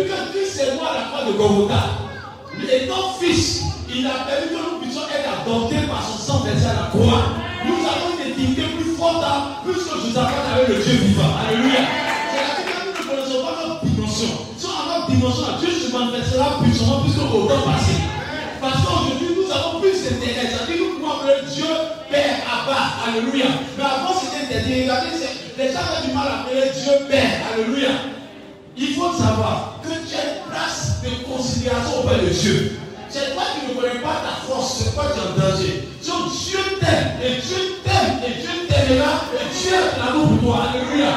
Depuis 0.00 0.12
que 0.16 0.32
Christ 0.32 0.60
est 0.60 0.80
à 0.80 0.94
la 0.96 1.04
croix 1.12 1.28
de 1.28 1.36
Golgotha, 1.36 2.08
étant 2.72 3.12
fils, 3.20 3.64
il 3.92 4.06
a 4.06 4.24
permis 4.24 4.48
que 4.48 4.56
nous 4.56 4.80
puissions 4.80 5.04
être 5.12 5.28
adoptés 5.28 5.84
par 5.88 6.00
son 6.00 6.16
sang 6.16 6.38
versé 6.40 6.64
à 6.64 6.72
la 6.72 6.88
croix. 6.88 7.36
Nous 7.68 7.84
avons 7.84 8.16
une 8.16 8.32
intimité 8.32 8.62
plus 8.80 8.96
forte, 8.96 9.22
hein, 9.22 9.60
plus 9.62 9.76
que 9.76 10.00
Josaphat 10.00 10.56
avec 10.56 10.68
le 10.68 10.76
Dieu 10.80 11.04
vivant. 11.04 11.36
Alléluia. 11.36 11.84
C'est 12.32 12.40
la 12.40 12.64
que 12.64 12.80
nous 12.80 12.96
ne 12.96 13.04
connaissons 13.12 13.44
pas 13.44 13.60
notre 13.60 13.84
dimension. 13.84 14.32
Si 14.56 14.64
on 14.64 14.72
a 14.72 14.98
notre 15.00 15.10
dimension, 15.12 15.44
Dieu 15.60 15.68
se 15.68 15.92
manifestera 15.92 16.62
puissamment 16.64 17.00
plus 17.04 17.12
qu'au 17.20 17.44
temps 17.44 17.68
passé. 17.68 18.00
Parce 18.56 18.80
qu'aujourd'hui, 18.80 19.36
nous 19.36 19.52
avons 19.52 19.80
plus 19.84 20.00
d'intérêt. 20.00 20.48
C'est-à-dire 20.48 20.80
nous 20.80 20.96
pouvons 20.96 21.12
appeler 21.12 21.44
Dieu 21.52 21.68
Père, 22.08 22.40
Abba. 22.48 23.04
Alléluia. 23.04 23.52
Mais 23.76 23.84
avant, 23.84 24.16
c'était 24.16 24.48
interdit. 24.48 24.88
Regardez, 24.88 25.12
les 25.12 25.68
gens 25.68 25.92
ont 25.92 26.08
du 26.08 26.14
mal 26.16 26.24
à 26.24 26.40
appeler 26.40 26.72
Dieu 26.72 27.04
Père. 27.04 27.52
Alléluia. 27.52 28.19
Il 28.76 28.94
faut 28.94 29.12
savoir 29.12 29.80
que 29.82 29.88
tu 29.88 30.14
as 30.14 30.24
une 30.24 30.50
place 30.50 31.02
de 31.02 31.24
considération 31.24 32.00
auprès 32.00 32.18
de 32.18 32.28
Dieu. 32.28 32.78
C'est 33.08 33.34
toi 33.34 33.42
qui 33.54 33.74
ne 33.74 33.80
connais 33.80 34.00
pas 34.00 34.22
ta 34.22 34.46
force, 34.46 34.78
c'est 34.78 34.94
toi 34.94 35.04
qui 35.12 35.18
es 35.18 35.22
en 35.22 35.50
danger. 35.50 35.88
Donc 36.06 36.32
Dieu 36.32 36.58
t'aime, 36.80 37.18
et 37.22 37.40
Dieu 37.40 37.80
t'aime, 37.84 38.20
et 38.24 38.40
Dieu 38.40 38.66
t'aimera, 38.68 39.22
et 39.34 39.46
Dieu 39.52 39.74
a 39.74 39.96
de 39.96 40.06
l'amour 40.06 40.38
pour 40.38 40.52
toi. 40.52 40.68
Alléluia. 40.70 41.12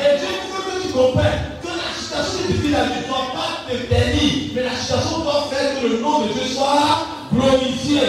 Et 0.00 0.18
Dieu 0.18 0.28
veut 0.50 0.80
que 0.80 0.86
tu 0.86 0.92
comprennes 0.92 1.60
que 1.62 1.68
la 1.68 1.90
situation 1.94 2.48
vie 2.48 2.68
ne 2.68 3.06
doit 3.06 3.32
pas 3.34 3.70
te 3.70 3.76
bénir, 3.76 4.52
mais 4.54 4.62
la 4.62 4.74
situation 4.74 5.18
doit 5.18 5.48
faire 5.50 5.80
que 5.80 5.86
le 5.86 5.98
nom 6.00 6.22
de 6.22 6.32
Dieu 6.32 6.46
soit 6.46 7.06
glorifié. 7.32 8.00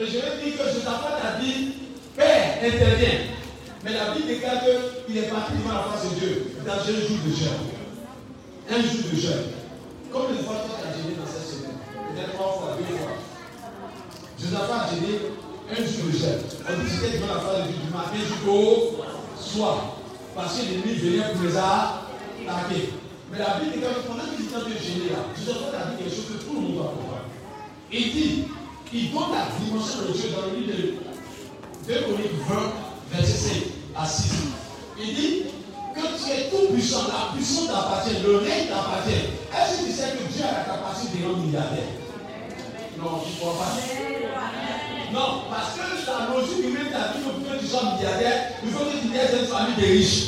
Et 0.00 0.06
je 0.06 0.12
vais 0.12 0.44
dire 0.44 0.56
que 0.56 0.74
Josaphat 0.74 1.18
a 1.26 1.40
dit, 1.40 1.74
Père, 2.16 2.58
interviens. 2.62 3.37
Mais 3.84 3.92
la 3.94 4.10
Bible 4.10 4.26
déclare 4.26 4.60
qu'il 5.06 5.16
est 5.16 5.30
parti 5.30 5.52
devant 5.52 5.74
la 5.74 5.82
face 5.84 6.10
de 6.10 6.18
Dieu 6.18 6.52
dans 6.66 6.72
un 6.72 6.84
jour 6.84 7.18
de 7.24 7.30
jeûne. 7.30 7.62
Un 8.70 8.82
jour 8.82 9.10
de 9.12 9.16
jeûne. 9.16 9.46
Comme 10.12 10.34
les 10.34 10.42
fois 10.42 10.56
tu 10.66 10.74
as 10.82 10.96
gêné 10.98 11.14
dans 11.14 11.30
cette 11.30 11.46
semaine, 11.46 11.78
peut-être 11.94 12.32
trois 12.34 12.52
fois, 12.58 12.76
deux 12.76 12.96
fois. 12.96 13.14
Josaphat 14.40 14.82
a 14.82 14.94
gêné 14.94 15.30
un 15.70 15.76
jour 15.76 16.10
de 16.10 16.18
jeûne. 16.18 16.42
On 16.66 16.82
dit 16.82 16.90
c'était 16.90 17.18
devant 17.18 17.34
la 17.34 17.40
face 17.40 17.58
de 17.58 17.72
Dieu 17.72 17.80
du 17.86 17.92
matin 17.94 18.18
jusqu'au 18.18 19.04
soir. 19.38 19.96
Parce 20.34 20.58
que 20.58 20.62
l'ennemi 20.66 20.94
venait 20.98 21.32
pour 21.32 21.42
les 21.44 21.56
attaquer. 21.56 22.90
Mais 23.30 23.38
la 23.38 23.60
Bible 23.60 23.78
déclare 23.78 23.94
que 23.94 24.08
pendant 24.08 24.26
qu'il 24.26 24.46
était 24.46 24.56
en 24.56 24.60
train 24.60 24.70
de 24.70 24.82
gêner 24.82 25.10
là, 25.14 25.22
a 25.22 25.90
dit 25.94 26.02
quelque 26.02 26.16
chose 26.16 26.34
que 26.34 26.42
tout 26.42 26.54
le 26.54 26.60
monde 26.60 26.74
doit 26.74 26.94
comprendre. 26.98 27.30
Il 27.92 28.12
dit, 28.12 28.44
il 28.92 29.12
donne 29.12 29.30
la 29.30 29.46
dimension 29.54 30.02
de 30.02 30.12
Dieu 30.12 30.30
dans 30.34 30.50
le 30.50 30.58
livre 30.58 30.98
de 31.86 31.94
2 31.94 32.00
Chroniques 32.02 32.42
20, 32.48 32.87
verset 33.12 33.32
5 33.32 33.52
à 33.96 34.06
6. 34.06 34.30
Il 35.00 35.14
dit 35.14 35.42
que 35.94 36.00
tu 36.00 36.30
es 36.30 36.50
tout 36.50 36.72
puissant, 36.72 37.04
la 37.08 37.34
puissance 37.34 37.66
t'appartient, 37.66 38.16
le 38.24 38.36
règne 38.38 38.66
t'appartient. 38.68 39.30
Est-ce 39.54 39.78
que 39.78 39.86
tu 39.86 39.92
sais 39.92 40.10
que 40.16 40.32
Dieu 40.32 40.44
a 40.44 40.58
la 40.58 40.64
capacité 40.64 41.18
de 41.18 41.26
rendre 41.26 41.38
milliardaire? 41.38 41.90
Non, 42.98 43.22
je 43.24 43.30
ne 43.30 43.38
crois 43.38 43.64
pas. 43.64 43.72
Non, 45.12 45.42
parce 45.48 45.74
que 45.74 45.86
la 46.04 46.34
logique 46.34 46.64
humaine 46.64 46.90
t'a 46.92 47.16
dit 47.16 47.22
que 47.24 47.58
tu 47.60 47.66
sois 47.66 47.94
milliardaire, 47.94 48.58
il 48.64 48.70
faut 48.70 48.84
que 48.84 48.98
tu 48.98 49.08
aies 49.14 49.40
une 49.40 49.46
famille 49.46 49.76
de 49.76 49.82
riches. 49.82 50.22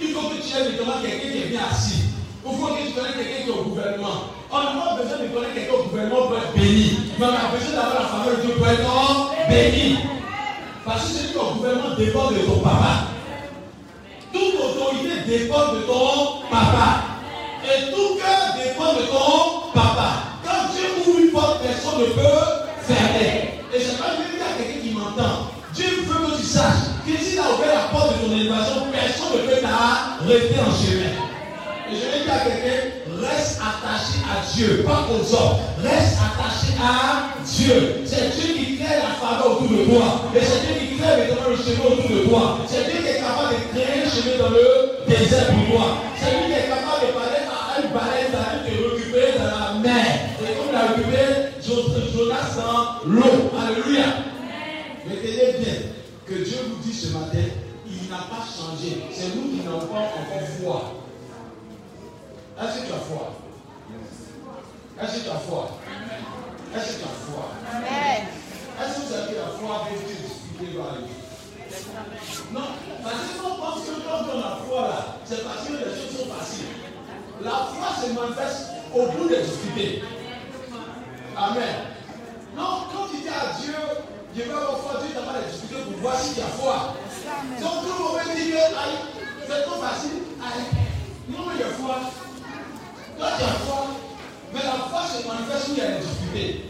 Il 0.00 0.08
faut 0.08 0.28
que 0.28 0.40
tu 0.40 0.56
aies 0.56 0.64
maintenant 0.64 1.00
quelqu'un 1.02 1.28
qui 1.30 1.38
est 1.38 1.50
bien 1.52 1.60
assis. 1.70 2.08
Il 2.44 2.56
faut 2.56 2.66
que 2.66 2.80
tu 2.80 2.92
connaisses 2.92 3.16
quelqu'un 3.16 3.44
qui 3.44 3.50
est 3.50 3.52
au 3.52 3.62
gouvernement. 3.62 4.32
On 4.50 4.58
n'a 4.58 4.72
pas 4.72 4.96
besoin 4.96 5.18
de 5.18 5.28
connaître 5.28 5.54
quelqu'un 5.54 5.74
au 5.74 5.82
gouvernement 5.84 6.26
pour 6.26 6.38
être 6.38 6.52
béni. 6.56 6.98
Mais 7.18 7.26
on 7.26 7.28
a 7.28 7.52
besoin 7.52 7.76
d'avoir 7.76 8.02
la 8.02 8.08
famille 8.08 8.36
de 8.36 8.42
Dieu 8.42 8.54
pour 8.56 8.66
être 8.66 9.48
béni. 9.48 9.98
Parce 10.90 11.04
que 11.04 11.18
celui 11.18 11.38
au 11.38 11.54
gouvernement 11.54 11.94
dépend 11.96 12.32
de 12.32 12.38
ton 12.38 12.58
papa. 12.58 13.06
Toute 14.32 14.54
autorité 14.58 15.22
dépend 15.24 15.72
de 15.72 15.82
ton 15.82 16.42
papa. 16.50 17.04
Et 17.62 17.92
tout 17.92 18.18
cœur 18.18 18.56
dépend 18.58 18.94
de 18.94 19.06
ton 19.06 19.70
papa. 19.72 20.34
Quand 20.42 20.74
Dieu 20.74 20.88
ouvre 20.98 21.20
une 21.20 21.30
porte, 21.30 21.62
personne 21.62 22.00
ne 22.00 22.06
peut 22.06 22.42
fermer. 22.82 23.62
Et 23.72 23.78
c'est 23.78 23.98
pas 23.98 24.16
dire 24.18 24.42
à 24.42 24.58
quelqu'un 24.58 24.80
qui 24.80 24.90
m'entend. 24.90 25.52
Dieu 25.74 25.86
veut 26.08 26.26
que 26.26 26.40
tu 26.40 26.42
saches 26.42 26.90
que 27.06 27.16
s'il 27.22 27.38
a 27.38 27.54
ouvert 27.54 27.72
la 27.72 27.96
porte 27.96 28.18
de 28.18 28.26
ton 28.26 28.32
élévation, 28.32 28.82
personne 28.90 29.42
ne 29.42 29.46
peut 29.46 29.60
t'arrêter 29.62 30.58
en 30.58 30.74
chemin. 30.74 31.14
Et 31.88 31.94
je 31.94 32.18
vais 32.18 32.24
dire 32.24 32.34
à 32.34 32.38
quelqu'un, 32.40 33.26
reste 33.28 33.60
attaché 33.62 34.18
à 34.26 34.44
Dieu, 34.44 34.82
pas 34.84 35.06
aux 35.06 35.34
hommes. 35.36 35.58
Reste 35.84 36.18
attaché 36.18 36.59
à 36.78 37.40
Dieu. 37.44 38.02
C'est 38.04 38.30
Dieu 38.36 38.54
qui 38.54 38.76
crée 38.76 38.96
la 38.96 39.14
faveur 39.16 39.62
autour 39.62 39.68
de 39.76 39.84
toi. 39.84 40.28
Et 40.34 40.40
c'est 40.40 40.60
Dieu 40.66 40.74
qui 40.78 40.96
crée 40.98 41.16
maintenant 41.16 41.48
le 41.48 41.56
chemin 41.56 41.84
autour 41.90 42.10
de 42.10 42.28
toi. 42.28 42.58
C'est 42.68 42.84
Dieu 42.84 43.00
qui 43.02 43.08
est 43.08 43.20
capable 43.20 43.54
de 43.56 43.60
créer 43.72 44.04
le 44.04 44.10
chemin 44.10 44.36
dans 44.42 44.50
le 44.50 44.66
désert 45.08 45.46
pour 45.46 45.64
toi. 45.74 45.86
C'est 46.16 46.30
lui 46.30 46.52
qui 46.52 46.58
est 46.58 46.68
capable 46.68 47.00
de 47.06 47.12
parler 47.16 47.42
à 47.48 47.80
une 47.80 47.90
baleine 47.92 48.30
d'aller 48.32 48.60
te 48.68 48.94
récupérer 48.94 49.32
dans 49.38 49.50
la 49.50 49.78
mer. 49.80 50.06
Et 50.40 50.54
comme 50.54 50.68
il 50.70 50.76
a 50.76 50.86
récupéré 50.92 51.50
Jonas 52.12 52.56
dans 52.56 53.08
l'eau. 53.08 53.50
Alléluia. 53.58 54.06
Mais 55.06 55.16
tenez 55.16 55.58
bien 55.58 55.74
que 56.26 56.34
Dieu 56.34 56.58
vous 56.68 56.82
dit 56.82 56.92
ce 56.92 57.12
matin, 57.12 57.38
il 57.86 58.10
n'a 58.10 58.18
pas 58.28 58.44
changé. 58.44 59.02
C'est 59.12 59.34
nous 59.34 59.50
qui 59.50 59.64
n'avons 59.64 59.86
pas 59.86 59.98
encore 59.98 60.48
foi. 60.60 60.94
Est-ce 62.60 62.80
que 62.80 62.86
tu 62.86 62.92
as 62.92 62.96
foi? 62.96 63.32
Est-ce 65.02 65.18
que 65.18 65.24
tu 65.24 65.30
as 65.30 65.40
foi? 65.40 65.70
Est-ce 66.74 66.92
que 66.92 66.98
tu 66.98 67.04
as 67.04 67.18
foi? 67.26 67.50
Amen. 67.74 68.28
Est-ce 68.80 68.94
que 68.94 69.06
vous 69.06 69.14
avez 69.14 69.34
la 69.34 69.50
foi 69.58 69.86
avec 69.86 70.06
Dieu 70.06 70.16
discuter 70.22 70.78
va 70.78 70.84
arriver 70.90 71.18
Non, 72.52 72.68
parce 73.02 73.14
que 73.14 73.42
quand 73.42 73.50
on 73.50 73.60
pense 73.60 73.80
que 73.84 73.94
quand 74.00 74.22
on 74.30 74.38
a 74.38 74.40
la 74.40 74.56
foi 74.64 74.82
là, 74.88 75.16
c'est 75.24 75.42
parce 75.44 75.66
que 75.66 75.72
les 75.72 75.90
choses 75.90 76.14
sont 76.16 76.30
faciles. 76.32 76.66
La 77.42 77.50
foi 77.50 77.88
se 78.00 78.12
manifeste 78.12 78.70
au 78.94 79.06
bout 79.06 79.28
des 79.28 79.42
difficultés. 79.42 80.02
Amen. 81.36 81.74
Non, 82.56 82.86
quand 82.92 83.08
tu 83.10 83.22
dis 83.22 83.28
à 83.28 83.58
Dieu, 83.60 83.74
je 84.36 84.42
vais 84.42 84.50
avoir 84.52 84.78
foi, 84.78 85.00
Dieu 85.02 85.14
t'a 85.14 85.22
pas 85.22 85.38
les 85.40 85.50
difficultés 85.50 85.90
pour 85.90 86.00
voir 86.00 86.20
si 86.20 86.34
tu 86.34 86.40
as 86.40 86.54
foi. 86.54 86.94
Donc 87.60 87.82
tout 87.82 87.92
le 87.92 88.04
monde 88.04 88.36
dit 88.36 88.50
que 88.50 88.56
aïe, 88.56 88.98
c'est 89.46 89.62
trop 89.64 89.80
facile. 89.82 90.22
Aïe. 90.40 90.64
Non, 91.28 91.46
mais 91.46 91.54
il 91.56 91.60
y 91.60 91.64
a 91.64 91.74
foi. 91.74 91.96
Toi, 93.18 93.28
tu 93.38 93.44
as 93.44 93.58
foi. 93.66 94.09
Mais 94.52 94.62
la 94.64 94.88
foi 94.90 95.02
se 95.06 95.26
manifeste 95.26 95.68
où 95.68 95.72
il 95.72 95.78
y 95.78 95.80
a 95.80 95.90
des 95.92 96.02
difficultés. 96.02 96.64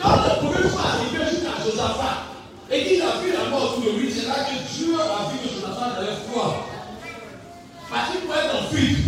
Quand 0.00 0.16
le 0.16 0.46
premier 0.46 0.68
fois 0.68 0.82
arrivé 0.94 1.30
jusqu'à 1.30 1.62
Josaphat, 1.62 2.30
et 2.70 2.84
qu'il 2.84 3.02
a 3.02 3.18
vu 3.18 3.32
la 3.32 3.50
mort 3.50 3.76
autour 3.76 3.92
de 3.92 3.98
lui, 3.98 4.10
c'est 4.10 4.28
là 4.28 4.46
que 4.46 4.54
Dieu 4.74 4.94
a 4.94 5.30
vu 5.30 5.38
que 5.42 5.48
Jonathan 5.50 5.90
avait 5.98 6.22
foi. 6.30 6.66
Parce 7.90 8.10
qu'il 8.10 8.20
pouvait 8.20 8.46
être 8.46 8.54
en 8.54 8.70
fuite. 8.70 8.98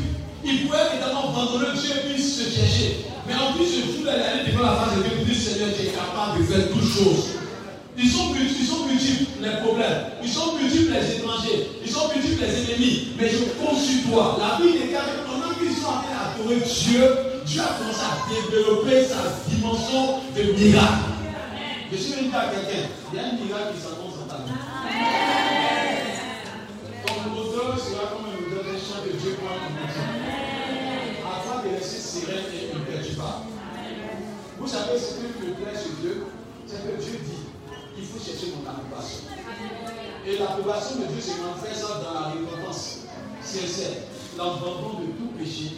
Il 0.45 0.67
pouvait 0.67 0.91
évidemment 0.91 1.31
abandonner 1.31 1.79
Dieu 1.79 1.91
et 1.95 2.13
puis 2.13 2.21
se 2.21 2.51
chercher. 2.51 3.07
Mais 3.27 3.35
en 3.35 3.55
plus, 3.55 3.67
ce 3.67 3.87
jour-là, 3.87 4.19
il 4.19 4.23
allait 4.23 4.51
devant 4.51 4.67
la 4.67 4.75
face 4.83 4.99
de 4.99 5.03
Dieu 5.03 5.13
pour 5.15 5.25
dire 5.25 5.39
Seigneur, 5.39 5.71
tu 5.79 5.87
es 5.87 5.91
capable 5.95 6.43
de 6.43 6.45
faire 6.45 6.69
toutes 6.75 6.91
choses. 6.91 7.39
Ils 7.97 8.11
sont, 8.11 8.35
ils 8.35 8.67
sont 8.67 8.87
multiples 8.87 9.31
les 9.41 9.63
problèmes. 9.63 10.11
Ils 10.23 10.29
sont 10.29 10.57
multiples 10.59 10.91
les 10.91 11.23
étrangers. 11.23 11.71
Ils 11.85 11.91
sont 11.91 12.09
multiples 12.11 12.43
les 12.43 12.75
ennemis. 12.75 13.15
Mais 13.17 13.31
je 13.31 13.39
compte 13.63 13.79
sur 13.79 14.11
toi. 14.11 14.39
La 14.41 14.59
Bible 14.59 14.83
déclare 14.83 15.07
sont 15.83 15.89
en 15.89 16.03
train 16.03 16.39
d'adorer 16.39 16.61
Dieu, 16.61 17.03
Dieu 17.45 17.61
a 17.61 17.75
commencé 17.75 18.01
à 18.07 18.15
développer 18.31 19.05
sa 19.05 19.51
dimension 19.51 20.21
de 20.37 20.43
miracle. 20.53 21.11
Je 21.91 21.97
suis 21.97 22.13
venu 22.15 22.31
à 22.35 22.47
quelqu'un. 22.47 22.89
Il 23.13 23.17
y 23.17 23.21
a 23.21 23.27
un 23.27 23.33
miracle 23.33 23.75
qui 23.75 23.81
s'annonce 23.83 24.15
en 24.23 24.27
ta 24.31 24.37
vie. 24.47 24.55
Ton 27.05 27.31
moteur 27.31 27.79
sera 27.79 28.15
comme 28.15 28.27
un 28.31 28.39
moteur 28.41 28.65
d'un 28.65 28.79
champ 28.79 29.03
que 29.05 29.17
Dieu 29.17 29.37
prend 29.43 29.59
en 29.59 29.75
maison. 29.75 30.07
Afin 31.27 31.69
de 31.69 31.75
laisser 31.75 32.01
sereine 32.01 32.47
et 32.55 32.77
imperturbable. 32.77 33.51
Vous 34.59 34.69
savez 34.69 34.99
ce 34.99 35.19
que 35.19 35.47
me 35.47 35.55
plaît 35.55 35.79
sur 35.79 35.93
Dieu 36.01 36.27
C'est 36.67 36.77
que 36.77 37.03
Dieu 37.03 37.19
dit 37.27 37.43
il 37.99 38.05
faut 38.05 38.19
chercher 38.19 38.55
mon 38.57 38.71
approbation. 38.71 39.29
Et 40.27 40.39
l'approbation 40.39 40.97
de 41.01 41.07
Dieu 41.13 41.21
se 41.21 41.43
manifeste 41.43 41.83
dans 41.83 42.15
la 42.15 42.27
repentance 42.31 43.01
sincère, 43.43 44.07
l'abandon 44.37 45.01
de 45.01 45.07
tout 45.13 45.33
péché, 45.39 45.77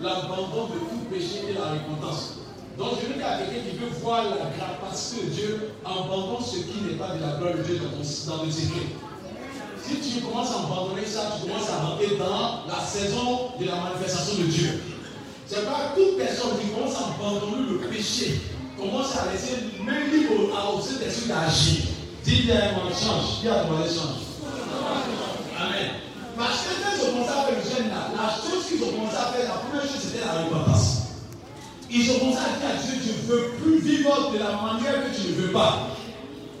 l'abandon 0.00 0.66
de 0.66 0.78
tout 0.78 1.04
péché 1.10 1.44
et 1.50 1.54
la 1.54 1.72
repentance. 1.72 2.34
Donc 2.78 2.90
je 3.02 3.08
veux 3.08 3.14
dire 3.14 3.26
à 3.26 3.38
quelqu'un 3.38 3.70
qui 3.70 3.76
veut 3.76 3.90
voir 4.00 4.24
la 4.24 4.54
grâce 4.56 5.14
de 5.16 5.28
Dieu, 5.30 5.72
abandonne 5.84 6.44
ce 6.44 6.58
qui 6.58 6.82
n'est 6.82 6.98
pas 6.98 7.14
de 7.14 7.20
la 7.20 7.38
gloire 7.38 7.54
de 7.56 7.62
Dieu 7.62 7.80
dans, 7.82 8.36
dans 8.36 8.44
le 8.44 8.50
secret. 8.50 8.86
Si 9.82 9.96
tu 9.96 10.20
commences 10.20 10.50
à 10.52 10.60
abandonner 10.60 11.06
ça, 11.06 11.38
tu 11.40 11.48
commences 11.48 11.70
à 11.70 11.86
rentrer 11.86 12.16
dans 12.16 12.66
la 12.68 12.80
saison 12.84 13.52
de 13.58 13.64
la 13.64 13.76
manifestation 13.76 14.44
de 14.44 14.48
Dieu. 14.48 14.82
C'est 15.46 15.64
pas 15.64 15.94
toute 15.96 16.18
personne 16.18 16.58
qui 16.60 16.68
commence 16.68 16.94
à 16.96 17.14
abandonner 17.14 17.72
le 17.72 17.78
péché, 17.88 18.42
commence 18.78 19.16
à 19.16 19.32
laisser 19.32 19.56
même 19.84 20.12
libre 20.12 20.54
au 20.54 20.80
Saint-Esprit 20.80 21.28
d'agir. 21.28 21.84
Dis-le, 22.22 22.52
mon 22.52 22.90
change, 22.90 23.40
dis 23.40 23.48
à 23.48 23.64
ton 23.64 23.78
change. 23.78 24.28
Amen. 25.58 25.90
Parce 26.36 26.62
que 26.62 26.77
la 27.86 28.28
chose 28.34 28.66
qu'ils 28.66 28.82
ont 28.82 28.90
commencé 28.90 29.16
à 29.16 29.30
faire, 29.30 29.46
la 29.46 29.60
première 29.62 29.82
chose 29.82 30.00
c'était 30.02 30.24
la 30.24 30.42
repentance. 30.42 31.14
Ils 31.90 32.10
ont 32.10 32.18
commencé 32.18 32.38
à 32.42 32.58
dire 32.58 32.68
à 32.68 32.76
Dieu, 32.82 32.94
je 33.00 33.12
ne 33.14 33.22
veux 33.30 33.44
plus 33.62 33.78
vivre 33.80 34.32
de 34.32 34.38
la 34.38 34.52
manière 34.58 35.04
que 35.04 35.14
tu 35.14 35.28
ne 35.28 35.34
veux 35.46 35.52
pas. 35.52 35.88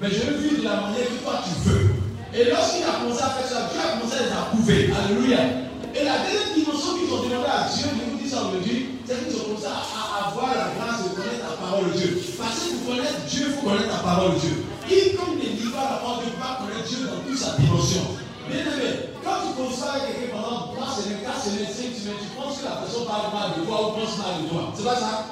Mais 0.00 0.08
je 0.08 0.20
veux 0.24 0.38
vivre 0.38 0.58
de 0.62 0.64
la 0.64 0.80
manière 0.88 1.04
que 1.04 1.18
toi 1.24 1.42
tu 1.44 1.68
veux. 1.68 1.90
Et 2.32 2.44
lorsqu'il 2.48 2.84
a 2.84 3.02
commencé 3.02 3.22
à 3.22 3.30
faire 3.36 3.48
ça, 3.48 3.68
Dieu 3.72 3.80
a 3.80 3.98
commencé 3.98 4.16
à 4.16 4.22
les 4.24 4.32
approuver. 4.32 4.90
Alléluia. 4.94 5.68
Et 5.92 6.04
la 6.04 6.22
deuxième 6.24 6.54
dimension 6.54 6.94
qu'ils 6.96 7.12
ont 7.12 7.22
demandé 7.24 7.48
à 7.48 7.66
Dieu, 7.68 7.88
je 7.88 8.04
vous 8.08 8.18
dis 8.20 8.28
ça 8.28 8.46
aujourd'hui, 8.46 9.00
c'est 9.04 9.18
qu'ils 9.24 9.36
ont 9.36 9.44
commencé 9.52 9.66
à 9.66 10.28
avoir 10.28 10.54
la 10.54 10.70
grâce 10.76 11.04
de 11.04 11.16
connaître 11.16 11.44
la 11.44 11.56
parole 11.56 11.92
de 11.92 11.98
Dieu. 11.98 12.20
Parce 12.38 12.56
que 12.62 12.68
pour 12.78 12.94
connaître 12.94 13.20
Dieu, 13.28 13.44
il 13.48 13.52
faut 13.52 13.64
connaître 13.66 13.90
la 13.90 14.02
parole 14.04 14.34
de 14.36 14.40
Dieu. 14.40 14.54
Quiconque 14.86 15.36
ne 15.36 15.48
lit 15.50 15.72
pas 15.72 15.84
la 15.92 15.98
parole 16.00 16.24
de 16.24 16.30
Dieu 16.30 16.40
va 16.40 16.60
connaître 16.62 16.88
Dieu 16.88 17.00
dans 17.04 17.20
toute 17.20 17.36
sa 17.36 17.56
dimension. 17.58 18.04
Bien 18.48 18.64
aimé, 18.64 19.12
quand 19.22 19.44
tu 19.44 19.60
avec 19.60 20.08
quelqu'un 20.08 20.32
pendant 20.32 20.72
3 20.72 20.88
semaines, 20.96 21.20
4 21.20 21.36
semaines, 21.36 21.68
5 21.68 21.92
semaines, 21.92 22.16
tu 22.16 22.32
penses 22.32 22.58
que 22.58 22.64
la 22.64 22.80
personne 22.80 23.04
parle 23.04 23.28
mal 23.28 23.60
de 23.60 23.66
toi 23.68 23.76
ou 23.76 24.00
pense 24.00 24.16
mal 24.16 24.40
de 24.40 24.48
toi. 24.48 24.72
C'est 24.72 24.88
pas 24.88 24.96
ça 24.96 25.28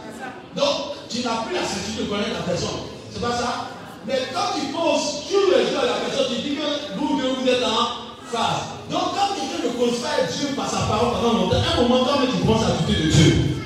Donc, 0.53 1.01
tu 1.09 1.25
n'as 1.25 1.41
plus 1.49 1.57
la 1.57 1.65
certitude 1.65 2.05
de 2.05 2.11
connaître 2.13 2.37
la 2.37 2.45
personne. 2.45 2.93
C'est 3.09 3.23
pas 3.25 3.33
ça 3.33 3.73
Mais 4.05 4.29
quand 4.37 4.53
tu 4.53 4.69
penses 4.69 5.25
sur 5.25 5.49
le 5.49 5.65
jeu 5.65 5.81
à 5.81 5.97
la 5.97 5.99
personne, 6.05 6.29
tu 6.29 6.45
dis 6.45 6.57
que 6.61 6.69
vous 7.01 7.17
deux, 7.17 7.41
vous 7.41 7.49
êtes 7.49 7.65
en 7.65 8.13
phase. 8.29 8.77
Donc, 8.93 9.17
quand 9.17 9.33
quelqu'un 9.33 9.65
ne 9.65 9.73
pas 9.73 10.29
Dieu 10.29 10.49
par 10.53 10.69
sa 10.69 10.85
parole 10.85 11.17
pendant 11.17 11.49
longtemps, 11.49 11.57
à 11.57 11.73
un 11.73 11.89
moment, 11.89 12.05
quand 12.05 12.21
tu 12.21 12.45
penses 12.45 12.69
à 12.69 12.77
douter 12.85 13.01
de 13.01 13.09
Dieu. 13.09 13.57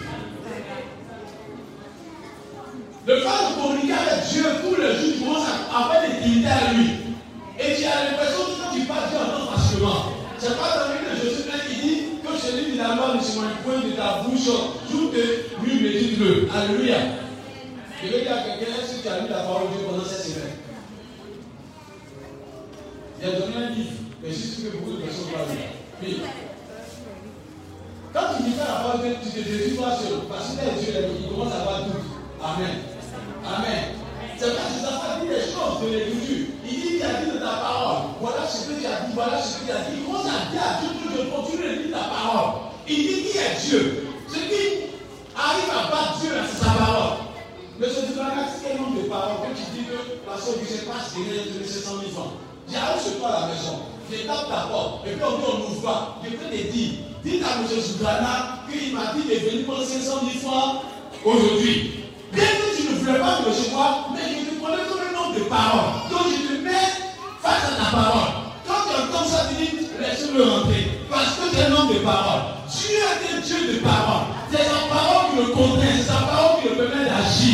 Le 3.06 3.16
fait 3.16 3.26
de 3.26 3.62
communiquer 3.62 3.98
avec 3.98 4.30
Dieu 4.30 4.44
tous 4.62 4.78
les 4.78 4.94
jours, 4.94 5.10
tu 5.10 5.24
commences 5.24 5.48
à 5.48 5.76
avoir 5.76 6.06
des 6.06 6.22
dignités 6.22 6.46
à 6.46 6.72
lui. 6.72 7.09
Et 7.60 7.76
tu 7.76 7.84
as 7.84 8.10
l'impression 8.10 8.44
que 8.44 8.62
quand 8.62 8.74
tu 8.74 8.80
parles, 8.86 9.10
Dieu 9.10 9.18
entend 9.18 9.52
facilement. 9.52 10.12
C'est 10.38 10.56
pas 10.56 10.72
dans 10.78 10.94
le 10.94 11.14
de 11.14 11.20
Jésus 11.20 11.42
qui 11.68 11.80
dit 11.82 12.02
que 12.24 12.38
celui 12.38 12.72
de 12.72 12.78
la 12.78 12.94
loi 12.94 13.14
ne 13.14 13.20
se 13.20 13.36
point 13.36 13.80
de 13.84 13.92
ta 13.94 14.22
bouche, 14.22 14.48
tout 14.90 15.10
est 15.14 15.62
lui 15.62 15.82
médite-le. 15.82 16.48
Alléluia. 16.50 16.96
Je 18.02 18.08
vais 18.08 18.22
dire 18.22 18.32
à 18.32 18.40
quelqu'un, 18.40 18.72
que 18.72 19.02
tu 19.02 19.08
as 19.08 19.20
lu 19.20 19.28
la 19.28 19.40
parole 19.40 19.68
de 19.68 19.76
Dieu 19.76 19.86
pendant 19.86 20.04
cette 20.04 20.24
semaine 20.24 20.56
Il 23.20 23.28
a 23.28 23.32
donné 23.32 23.56
un 23.56 23.70
livre, 23.70 23.90
mais 24.22 24.30
je 24.30 24.34
suis 24.34 24.62
que 24.62 24.76
beaucoup 24.78 24.92
de 24.92 25.02
personnes 25.02 25.26
lire. 25.26 25.68
Oui. 26.02 26.22
Quand 28.14 28.20
tu 28.36 28.42
dis 28.44 28.56
la 28.56 28.64
parole 28.64 29.00
de 29.02 29.06
Dieu, 29.08 29.16
tu 29.22 29.30
te 29.30 29.48
déduis 29.48 29.76
toi 29.76 29.92
seul. 29.92 30.20
Parce 30.30 30.56
que 30.56 30.80
Dieu, 30.80 30.94
il 31.20 31.28
commence 31.28 31.52
à 31.52 31.60
avoir 31.60 31.84
tout. 31.84 32.00
Amen. 32.42 32.76
Amen. 33.44 34.00
C'est 34.40 34.56
parce 34.56 34.72
que 34.72 34.80
ça 34.80 35.20
dit 35.20 35.28
des 35.28 35.52
choses 35.52 35.84
de 35.84 35.88
l'écriture. 35.92 36.48
Il 36.64 36.80
dit, 36.80 36.96
il 36.96 37.02
a 37.04 37.20
dit 37.20 37.30
de 37.30 37.36
ta 37.44 37.60
parole. 37.60 38.16
Voilà 38.22 38.48
ce 38.48 38.72
que 38.72 38.80
tu 38.80 38.86
as 38.86 39.04
dit, 39.04 39.12
voilà 39.12 39.36
ce 39.36 39.58
que 39.60 39.64
tu 39.66 39.70
as 39.70 39.84
dit. 39.84 40.00
Commence 40.00 40.32
à 40.32 40.48
dire 40.48 40.64
à 40.64 40.80
Dieu 40.80 40.88
que 40.96 41.12
je 41.12 41.28
continue 41.28 41.68
de 41.68 41.82
dire 41.84 41.92
ta 41.92 42.08
parole? 42.08 42.72
Il 42.88 42.96
dit 42.96 43.20
qui 43.28 43.36
est 43.36 43.60
Dieu? 43.68 44.08
Ce 44.32 44.40
qui 44.40 44.96
arrive 45.36 45.68
à 45.68 45.92
battre 45.92 46.20
Dieu, 46.24 46.32
c'est 46.48 46.64
sa 46.64 46.72
parole. 46.72 47.28
Mais 47.78 47.88
ce 47.92 48.00
n'est 48.00 48.16
pas 48.16 48.32
quel 48.64 48.80
nombre 48.80 48.96
de 48.96 49.08
paroles 49.12 49.44
que 49.44 49.52
tu 49.60 49.64
dis 49.76 49.84
que 49.84 50.24
parce 50.24 50.40
que 50.40 50.56
je 50.56 50.72
ne 50.72 50.72
sais 50.72 50.86
pas 50.88 51.04
si 51.04 51.20
tu 51.20 51.60
es 51.60 51.68
100 51.68 52.00
000 52.00 52.08
francs. 52.08 52.40
J'arrive 52.72 53.04
chez 53.04 53.20
toi 53.20 53.28
à 53.28 53.40
la 53.40 53.46
maison. 53.52 53.92
Je 54.08 54.24
tape 54.24 54.48
ta 54.48 54.72
porte. 54.72 55.04
Et 55.04 55.20
puis 55.20 55.20
on 55.20 55.36
dit 55.36 55.44
on 55.52 55.58
n'ouvre 55.68 55.82
pas. 55.84 56.16
Je 56.24 56.30
peux 56.30 56.48
te 56.48 56.56
dire, 56.56 56.92
dis 57.22 57.42
à 57.44 57.60
M. 57.60 57.68
Soubrana 57.76 58.64
qu'il 58.64 58.96
m'a 58.96 59.12
dit 59.12 59.28
de 59.28 59.36
venir 59.36 59.66
pour 59.66 59.84
500 59.84 60.00
000 60.00 60.48
francs 60.48 60.88
aujourd'hui. 61.28 62.08
Bien 62.32 62.44
que 62.44 62.76
tu 62.76 62.82
ne 62.88 62.98
voulais 62.98 63.18
pas 63.18 63.40
me 63.40 63.48
recevoir, 63.48 64.10
mais 64.14 64.20
je 64.22 64.50
te 64.50 64.60
connais 64.60 64.84
comme 64.88 65.00
un 65.02 65.12
nombre 65.18 65.34
de 65.34 65.44
paroles. 65.44 65.90
Donc 66.10 66.26
je 66.30 66.46
te 66.46 66.62
mets 66.62 66.90
face 67.42 67.64
à 67.66 67.84
ta 67.84 67.90
parole. 67.90 68.30
Quand 68.66 68.82
tu 68.86 68.92
entends 68.94 69.26
ça, 69.28 69.48
tu 69.48 69.54
dis, 69.64 69.88
laisse-le 69.98 70.42
rentrer. 70.42 70.84
Parce 71.10 71.34
que 71.36 71.50
tu 71.50 71.56
es 71.60 71.64
un 71.64 71.72
homme 71.72 71.92
de 71.92 71.98
parole. 72.00 72.42
Dieu 72.70 72.98
est 72.98 73.36
un 73.36 73.40
Dieu 73.40 73.74
de 73.74 73.78
parole. 73.80 74.26
C'est 74.50 74.58
sa 74.58 74.80
parole 74.94 75.24
qui 75.30 75.36
le 75.36 75.46
contient, 75.54 75.94
c'est 75.96 76.06
sa 76.06 76.20
parole 76.22 76.62
qui 76.62 76.68
le 76.68 76.74
permet 76.74 77.04
d'agir. 77.04 77.49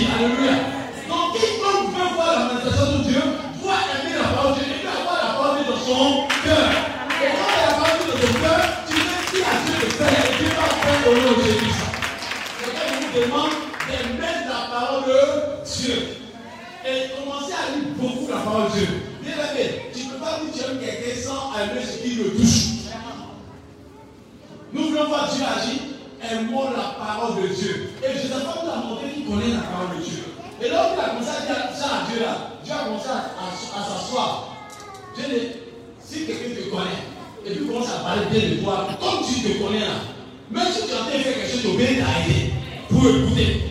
Puis 38.16 38.16
commence 38.16 38.16
à 38.16 38.22
parler 38.22 38.40
bien 38.40 38.50
de 38.50 38.54
toi, 38.62 38.88
comme 39.00 39.26
tu 39.26 39.40
te 39.40 39.62
connais 39.62 39.80
là, 39.80 39.86
même 40.50 40.66
si 40.72 40.86
tu 40.86 40.90
es 40.90 40.94
en 40.94 41.04
train 41.04 41.18
de 41.18 41.22
faire 41.22 41.34
quelque 41.34 41.50
chose, 41.50 41.60
tu 41.62 41.82
es 41.82 41.94
bien 41.94 42.04
arrêté 42.04 42.52
pour 42.88 43.08
écouter. 43.08 43.65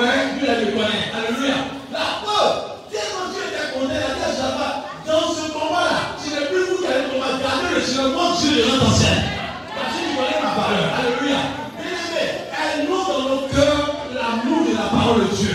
Ouais, 0.00 0.32
lui, 0.32 0.48
il 0.48 0.64
le 0.64 0.72
connaît. 0.72 1.12
Alléluia. 1.12 1.56
La 1.92 2.24
preuve, 2.24 2.88
tellement 2.88 3.28
Dieu 3.36 3.44
était 3.52 3.68
content, 3.76 3.92
il 3.92 4.00
a 4.00 4.16
dit 4.16 4.24
à 4.24 4.32
Josaphat, 4.32 4.88
dans 5.04 5.28
ce 5.28 5.52
combat-là, 5.52 6.16
ce 6.16 6.30
n'est 6.32 6.46
plus 6.48 6.64
vous 6.72 6.80
qui 6.80 6.88
allez 6.88 7.12
combattre, 7.12 7.44
gardez 7.44 7.74
le 7.76 7.82
Seigneur, 7.84 8.08
moi 8.16 8.32
Dieu 8.40 8.48
les 8.48 8.64
rend 8.64 8.80
en 8.80 8.96
scène. 8.96 9.28
Parce 9.76 9.92
que 9.92 10.00
tu 10.00 10.16
connais 10.16 10.40
ma 10.40 10.48
la 10.48 10.56
valeur. 10.56 10.88
Alléluia. 10.96 11.40
Bien-aimé, 11.76 12.24
elle 12.48 12.88
monte 12.88 13.08
dans 13.12 13.28
nos 13.28 13.44
cœurs 13.52 13.92
l'amour 14.16 14.60
de 14.64 14.72
la 14.72 14.88
parole 14.88 15.20
de 15.20 15.36
Dieu. 15.36 15.54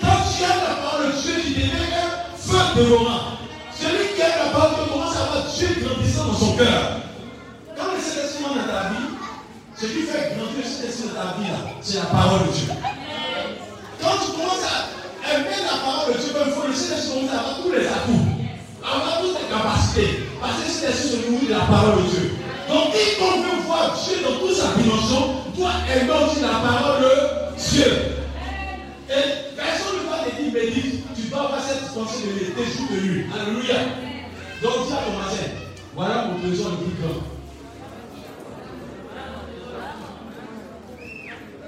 Quand 0.00 0.24
tu 0.24 0.40
aimes 0.40 0.64
la 0.64 0.76
parole 0.80 1.12
de 1.12 1.20
Dieu, 1.20 1.34
tu 1.44 1.52
deviens 1.52 1.84
un 2.00 2.32
feu 2.40 2.64
dévorant. 2.80 3.36
Celui 3.76 4.08
qui 4.16 4.24
aime 4.24 4.40
la 4.40 4.56
parole 4.56 4.72
de 4.72 4.76
Dieu 4.80 4.88
commence 4.88 5.16
à 5.20 5.24
voir 5.28 5.44
Dieu 5.52 5.68
grandissant 5.84 6.32
dans 6.32 6.40
son 6.40 6.56
cœur. 6.56 6.80
Quand 7.76 7.92
le 7.92 8.00
Saint-Esprit 8.00 8.56
dans 8.56 8.72
ta 8.72 8.88
vie, 8.88 9.12
ce 9.76 9.84
qui 9.84 10.08
fait 10.08 10.32
grandir 10.32 10.64
le 10.64 10.64
Saint-Esprit 10.64 11.12
dans 11.12 11.20
ta 11.20 11.36
vie, 11.36 11.52
c'est 11.84 12.00
la 12.00 12.08
parole 12.08 12.48
de 12.48 12.52
Dieu. 12.56 12.72
Quand 14.04 14.20
tu 14.20 14.32
commences 14.36 14.68
à 14.68 15.32
aimer 15.32 15.64
la 15.64 15.80
parole 15.80 16.12
de 16.12 16.18
Dieu, 16.20 16.33
il 16.46 16.52
faut 16.52 16.66
le 16.66 16.74
Saint-Esprit 16.74 17.28
avoir 17.28 17.62
tous 17.62 17.72
les 17.72 17.86
atouts, 17.86 18.26
avoir 18.82 19.20
toutes 19.20 19.36
les 19.40 19.48
capacités. 19.48 20.28
Parce 20.40 20.60
que 20.60 20.66
le 20.66 20.72
Saint-Esprit 20.72 21.08
se 21.08 21.46
de 21.46 21.50
la 21.50 21.64
parole 21.66 22.02
de 22.02 22.08
Dieu. 22.08 22.30
Donc, 22.68 22.92
quiconque 22.92 23.44
veut 23.44 23.62
voir 23.66 23.96
Dieu 23.96 24.16
dans 24.22 24.38
toute 24.38 24.56
sa 24.56 24.74
dimension, 24.74 25.34
doit 25.56 25.72
aimer 25.88 26.10
aussi 26.10 26.40
la 26.40 26.58
parole 26.60 27.02
de 27.02 27.12
Dieu. 27.56 27.92
Et 29.10 29.54
personne 29.56 30.00
ne 30.02 30.10
va 30.10 30.24
te 30.24 30.42
dire 30.42 30.52
médite, 30.52 31.04
tu 31.14 31.22
dois 31.28 31.40
avoir 31.40 31.60
cette 31.60 31.92
pensée 31.92 32.26
de 32.26 32.40
l'été 32.40 32.64
jour 32.72 32.88
de 32.90 33.00
nuit. 33.06 33.26
Alléluia. 33.32 33.78
Donc, 34.62 34.86
dis 34.86 34.92
à 34.92 34.96
ton 34.96 35.12
voisin, 35.12 35.48
voilà 35.94 36.26
mon 36.26 36.40
trésor 36.40 36.70
le 36.72 36.76
plus 36.86 36.96
grand. 37.02 37.20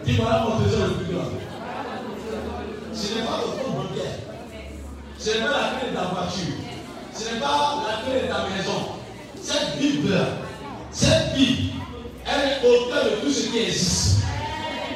Dis 0.05 0.12
voilà 0.12 0.47
mon 0.49 0.61
trésor 0.61 0.87
le 0.89 0.95
plus 1.05 1.14
grand. 1.14 1.24
Ce 2.93 3.14
n'est 3.14 3.24
pas. 3.24 3.56
Ce 5.27 5.33
n'est 5.33 5.39
pas 5.39 5.51
la 5.51 5.81
clé 5.81 5.91
de 5.91 5.97
ta 5.97 6.03
voiture. 6.14 6.55
Ce 7.12 7.35
n'est 7.35 7.41
pas 7.41 7.83
la 7.83 7.99
clé 8.07 8.22
de 8.22 8.33
ta 8.33 8.47
maison. 8.47 8.95
Cette 9.43 9.77
Bible-là, 9.77 10.22
cette 10.93 11.35
Bible, 11.35 11.83
elle 12.24 12.47
est 12.47 12.62
au 12.62 12.87
cœur 12.87 13.03
de 13.07 13.27
tout 13.27 13.33
ce 13.33 13.49
qui 13.49 13.59
existe. 13.59 14.18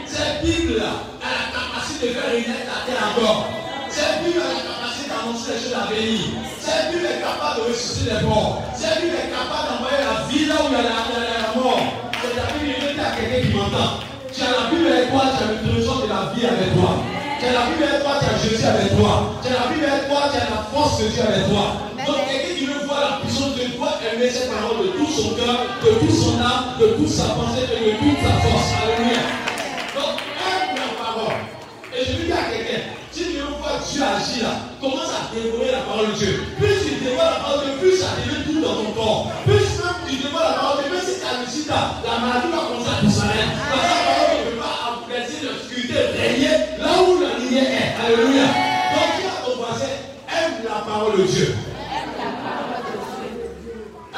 Cette 0.07 0.45
Bible-là 0.45 1.03
a 1.19 1.27
la 1.35 1.47
capacité 1.51 2.11
de 2.11 2.13
faire 2.15 2.31
renaître 2.31 2.63
la 2.63 2.87
terre 2.87 3.11
encore. 3.11 3.49
Cette 3.91 4.23
Bible 4.23 4.39
a 4.39 4.55
la 4.55 4.63
capacité 4.71 5.11
d'annoncer 5.11 5.51
les 5.51 5.63
choses 5.67 5.75
à 5.75 5.91
venir. 5.91 6.21
Cette 6.63 6.95
Bible 6.95 7.07
est 7.11 7.21
capable 7.27 7.67
de 7.67 7.75
ressusciter 7.75 8.15
les 8.15 8.23
morts. 8.23 8.63
Cette 8.79 9.03
Bible 9.03 9.17
est 9.19 9.35
capable 9.35 9.67
d'envoyer 9.67 9.99
la 9.99 10.31
vie 10.31 10.47
là 10.47 10.55
où 10.63 10.71
il 10.71 10.79
y 10.79 10.79
a 10.79 11.43
la 11.43 11.59
mort. 11.59 11.83
C'est 12.23 12.39
la 12.39 12.47
Bible 12.55 12.71
qui 12.79 13.01
à 13.03 13.19
quelqu'un 13.19 13.49
qui 13.51 13.55
m'entend. 13.59 13.99
Tu 14.31 14.47
as 14.47 14.55
la 14.55 14.71
Bible 14.71 14.95
avec 14.95 15.11
toi, 15.11 15.27
tu 15.27 15.43
as 15.43 15.51
le 15.51 15.75
trésor 15.75 16.07
de 16.07 16.07
la 16.07 16.31
vie 16.31 16.47
avec 16.47 16.71
toi. 16.79 17.19
Tu 17.41 17.47
as 17.47 17.53
la 17.53 17.73
Bible 17.73 17.85
avec 17.89 18.03
toi, 18.05 18.21
tu 18.21 18.27
as 18.29 18.37
Jésus 18.37 18.67
avec 18.67 18.97
toi. 19.01 19.33
Tu 19.41 19.49
as 19.49 19.65
la 19.65 19.73
Bible 19.73 19.87
avec 19.89 20.09
toi, 20.13 20.29
tu 20.29 20.37
as 20.37 20.51
la 20.53 20.61
force 20.69 21.01
de 21.01 21.09
Dieu 21.09 21.23
avec 21.25 21.49
toi. 21.49 21.89
Donc 22.05 22.29
quelqu'un 22.29 22.53
qui 22.53 22.67
veut 22.69 22.85
voir 22.85 23.01
la 23.01 23.13
puissance 23.25 23.57
de 23.57 23.65
toi, 23.81 23.97
aimer 24.05 24.29
cette 24.29 24.53
parole 24.53 24.85
de 24.85 24.93
tout 24.93 25.09
son 25.09 25.33
cœur, 25.41 25.57
de 25.81 25.91
toute 26.05 26.13
son 26.13 26.37
âme, 26.37 26.77
de 26.77 27.01
toute 27.01 27.09
sa 27.09 27.33
pensée 27.33 27.65
et 27.65 27.81
de 27.81 27.97
toute 27.97 28.21
sa 28.21 28.45
force. 28.45 28.69
Alléluia. 28.77 29.25
Donc 29.97 30.21
aime 30.21 30.77
la 30.85 30.91
parole. 31.01 31.41
Et 31.97 32.05
je 32.05 32.13
lui 32.21 32.25
dis 32.29 32.33
à 32.37 32.45
quelqu'un, 32.45 32.93
si 33.09 33.25
tu 33.25 33.41
veux 33.41 33.57
voir 33.57 33.81
Dieu 33.89 34.05
agir 34.05 34.45
là, 34.45 34.55
commence 34.77 35.09
à 35.09 35.33
dévorer 35.33 35.73
la 35.73 35.89
parole 35.89 36.13
de 36.13 36.21
Dieu. 36.21 36.45
Plus 36.61 36.77
tu 36.85 37.01
dévoies 37.01 37.25
la 37.25 37.41
parole 37.41 37.65
de 37.65 37.73
Dieu, 37.73 37.89
plus 37.89 37.97
ça 37.97 38.21
devient 38.21 38.45
tout 38.45 38.61
dans 38.61 38.85
ton 38.85 38.93
corps. 38.93 39.33
Plus 39.49 39.65
même 39.81 39.97
tu 40.05 40.21
dévoies 40.21 40.45
la 40.45 40.61
parole 40.61 40.85
de 40.85 40.93
Dieu, 40.93 40.93
même 40.93 41.09
si 41.09 41.25
tu 41.25 41.65
sida, 41.65 42.05
la 42.05 42.21
maladie 42.21 42.53
va 42.53 42.69
commencer 42.69 42.93
à 42.93 43.01
disparaître. 43.01 43.57
Parce 43.65 43.81
que 43.81 43.97
la 43.97 44.13
parole 44.13 44.29
ne 44.29 44.45
peut 44.45 44.61
pas 44.61 44.77
empêcher 44.93 45.41
l'obscurité 45.41 45.97
régner 46.21 46.77
là 46.77 47.01
où. 47.01 47.10
Alléluia. 48.11 48.43
Donc 48.43 49.11
dis 49.15 49.27
à 49.29 49.47
ton 49.47 49.55
voisin, 49.57 49.95
aime 50.27 50.65
la 50.65 50.81
parole 50.81 51.17
de 51.19 51.23
Dieu. 51.23 51.55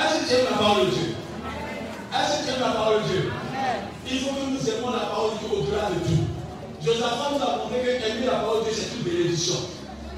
Est-ce 0.00 0.14
que 0.16 0.28
tu 0.28 0.32
aimes 0.32 0.48
la 0.50 0.56
parole 0.56 0.86
de 0.86 0.90
Dieu? 0.92 1.08
Est-ce 2.10 2.32
que 2.38 2.44
tu 2.44 2.54
aimes 2.54 2.60
la 2.60 2.72
parole 2.72 3.02
de 3.02 3.08
Dieu? 3.08 3.32
Il 4.10 4.18
faut 4.20 4.30
que 4.30 4.44
nous 4.48 4.68
aimions 4.70 4.92
la 4.92 5.06
parole 5.12 5.32
de 5.32 5.38
Dieu 5.40 5.48
au-delà 5.58 5.90
de 5.90 6.00
tout. 6.08 6.24
Josaphat 6.82 7.36
nous 7.36 7.42
a 7.42 7.56
montré 7.58 7.78
que 7.84 8.26
la 8.26 8.32
parole 8.32 8.64
de 8.64 8.70
Dieu, 8.70 8.80
c'est 8.80 8.96
une 8.96 9.04
bénédiction. 9.04 9.60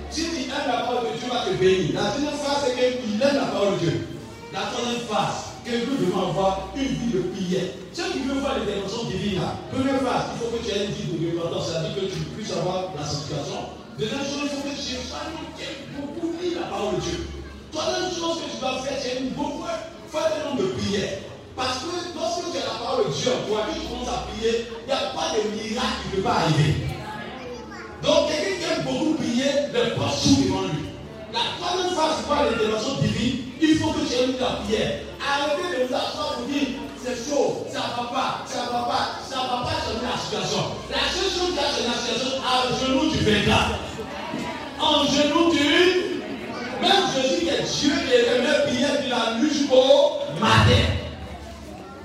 Si 0.09 0.23
tu 0.23 0.43
aimes 0.43 0.69
la 0.69 0.87
parole 0.87 1.11
de 1.11 1.19
Dieu, 1.19 1.27
va 1.29 1.43
te 1.43 1.59
bénir. 1.59 1.99
La 1.99 2.15
deuxième 2.15 2.39
phase, 2.39 2.71
c'est 2.71 2.75
qu'il 2.79 3.21
aime 3.21 3.37
la 3.37 3.51
parole 3.51 3.75
de 3.75 3.79
Dieu. 3.79 4.07
La 4.53 4.71
troisième 4.71 5.03
phase, 5.11 5.54
que 5.65 5.73
nous 5.89 5.97
devons 5.97 6.29
avoir 6.29 6.69
une 6.77 6.83
vie 6.83 7.13
de 7.13 7.21
prière. 7.33 7.73
Ceux 7.93 8.13
qui 8.13 8.19
veulent 8.21 8.39
voir 8.39 8.59
l'intervention 8.59 9.05
divine, 9.05 9.41
première 9.73 10.01
phase, 10.03 10.25
il 10.35 10.39
faut 10.39 10.51
que 10.53 10.61
tu 10.63 10.71
aies 10.71 10.85
une 10.85 10.93
vie 10.93 11.09
de 11.09 11.39
repentance, 11.39 11.69
c'est-à-dire 11.69 11.95
que 11.97 12.07
tu 12.13 12.21
puisses 12.37 12.53
avoir 12.53 12.93
la 12.97 13.05
sanctification. 13.05 13.73
Deuxième 13.99 14.21
chose, 14.21 14.45
il 14.45 14.51
faut 14.51 14.69
que 14.69 14.77
tu 14.77 14.93
aies 15.65 15.89
beaucoup 15.97 16.35
la 16.55 16.67
parole 16.69 16.97
de 16.97 17.01
Dieu. 17.01 17.27
Troisième 17.73 18.11
chose 18.13 18.37
que 18.45 18.51
tu 18.53 18.61
dois 18.61 18.79
faire, 18.83 18.99
c'est 19.01 19.23
beaucoup 19.35 19.65
faire 19.65 20.31
un 20.37 20.51
nombre 20.51 20.63
de 20.63 20.69
prières. 20.77 21.19
Parce 21.57 21.79
que 21.81 22.13
lorsque 22.15 22.53
tu 22.53 22.59
as 22.59 22.67
la 22.69 22.79
parole 22.85 23.09
de 23.09 23.13
Dieu 23.15 23.31
en 23.33 23.49
toi, 23.49 23.67
que 23.67 23.81
tu 23.81 23.87
commences 23.89 24.09
à 24.09 24.27
prier, 24.29 24.69
il 24.69 24.87
n'y 24.87 24.93
a 24.93 25.15
pas 25.17 25.33
de 25.33 25.41
miracle 25.49 25.97
qui 26.03 26.09
ne 26.11 26.17
peut 26.17 26.23
pas 26.29 26.37
arriver. 26.45 26.75
Donc, 28.03 28.29
quelqu'un 28.29 28.53
qui 28.59 28.65
aime 28.69 28.85
beaucoup 28.85 29.15
prier, 29.15 29.51
le 29.73 29.97
poste 29.97 30.23
tout 30.23 30.37
devant 30.45 30.69
lui. 30.69 30.93
La 31.33 31.57
troisième 31.57 31.95
phase 31.97 32.21
pour 32.27 32.37
l'intervention 32.37 33.01
divine, 33.01 33.54
il 33.61 33.79
faut 33.79 33.91
que 33.91 34.01
tu 34.07 34.15
aimes 34.15 34.37
la 34.41 34.65
prière. 34.65 35.01
Arrêtez 35.21 35.81
de 35.81 35.87
vous 35.87 35.95
asseoir 35.95 36.35
pour 36.37 36.47
dire 36.47 36.69
c'est 37.05 37.17
chaud, 37.17 37.67
ça 37.71 37.79
ne 37.79 38.03
va 38.03 38.11
pas, 38.11 38.45
ça 38.47 38.61
va 38.73 38.83
pas, 38.89 39.21
ça 39.29 39.37
ne 39.37 39.49
va 39.49 39.57
pas 39.65 39.77
changer 39.77 40.09
la 40.09 40.17
situation. 40.17 40.73
La 40.91 41.05
seule 41.13 41.33
chose 41.33 41.53
qui 41.53 41.59
a 41.59 41.69
la 41.69 41.97
situation, 42.01 42.41
à 42.41 42.73
genoux 42.81 43.11
tu 43.13 43.25
vaincras. 43.25 43.77
En 44.81 45.05
genoux 45.05 45.53
tu. 45.53 46.15
Même 46.81 47.05
Jésus 47.15 47.41
qui 47.41 47.49
est 47.49 47.63
Dieu 47.63 47.93
et 48.13 48.37
aimait 48.37 48.65
prier 48.67 49.05
de 49.05 49.11
la 49.11 49.39
nuit 49.39 49.51
jusqu'au 49.53 50.25
matin. 50.41 50.85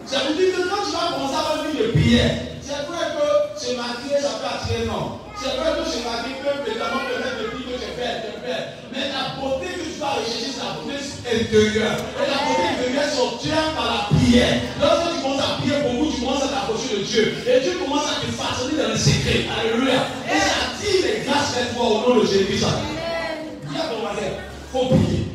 Ça 0.06 0.20
veut 0.28 0.36
dire 0.36 0.56
que 0.56 0.70
quand 0.70 0.84
tu 0.86 0.92
vas 0.92 1.16
commencer 1.16 1.36
à 1.36 1.40
avoir 1.40 1.66
une 1.66 1.92
prière, 1.92 2.32
c'est 2.62 2.86
vrai 2.88 3.14
que 3.16 3.60
se 3.60 3.76
maquiller, 3.76 4.22
ça 4.22 4.40
peut 4.40 4.48
attirer 4.48 4.86
non. 4.86 5.20
C'est 5.40 5.56
vrai 5.56 5.72
que 5.72 5.84
peut 5.86 6.72
évidemment 6.72 7.00
permettre 7.08 7.40
de 7.40 7.58
dire 7.58 7.68
que 7.72 7.80
tu 7.80 7.92
belle, 7.96 8.20
tu 8.20 8.28
es 8.28 8.42
belle. 8.44 8.68
Mais 8.92 9.08
la 9.08 9.40
beauté 9.40 9.68
que 9.72 9.89
tu 10.00 10.06
vas 10.06 10.16
rechercher, 10.16 10.56
la 10.56 10.80
beauté 10.80 10.96
intérieure. 11.28 11.98
Et 12.16 12.32
la 12.32 12.40
beauté 12.48 12.64
intérieure 12.72 13.12
s'obtient 13.12 13.76
par 13.76 13.88
la 13.92 14.18
prière. 14.18 14.62
Lorsque 14.80 15.16
tu 15.16 15.22
commences 15.22 15.44
à 15.44 15.60
prier 15.60 15.76
beaucoup, 15.84 16.12
tu 16.16 16.22
commences 16.22 16.44
à 16.44 16.48
t'approcher 16.48 17.00
de 17.00 17.04
Dieu. 17.04 17.36
Et 17.44 17.60
Dieu 17.60 17.74
commence 17.84 18.08
à 18.08 18.24
te 18.24 18.32
façonner 18.32 18.82
dans 18.82 18.90
le 18.90 18.98
secret. 18.98 19.44
Alléluia. 19.52 20.08
Et 20.24 20.40
ça 20.40 20.72
attire 20.72 21.04
les 21.04 21.28
grâces 21.28 21.52
vers 21.54 21.76
toi 21.76 21.84
au 21.84 22.16
nom 22.16 22.22
de 22.22 22.26
Jésus. 22.26 22.48
Dis 22.48 22.64
à 22.64 23.92
ton 23.92 24.00
voisin, 24.00 24.24
il 24.24 24.72
faut 24.72 24.88
prier. 24.88 25.28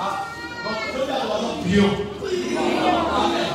Ah, 0.00 0.24
donc, 0.64 0.78
peut 0.88 1.12
à 1.12 1.20
ton 1.20 1.26
voisin, 1.28 1.60
prions. 1.68 1.92
Amen. 3.12 3.50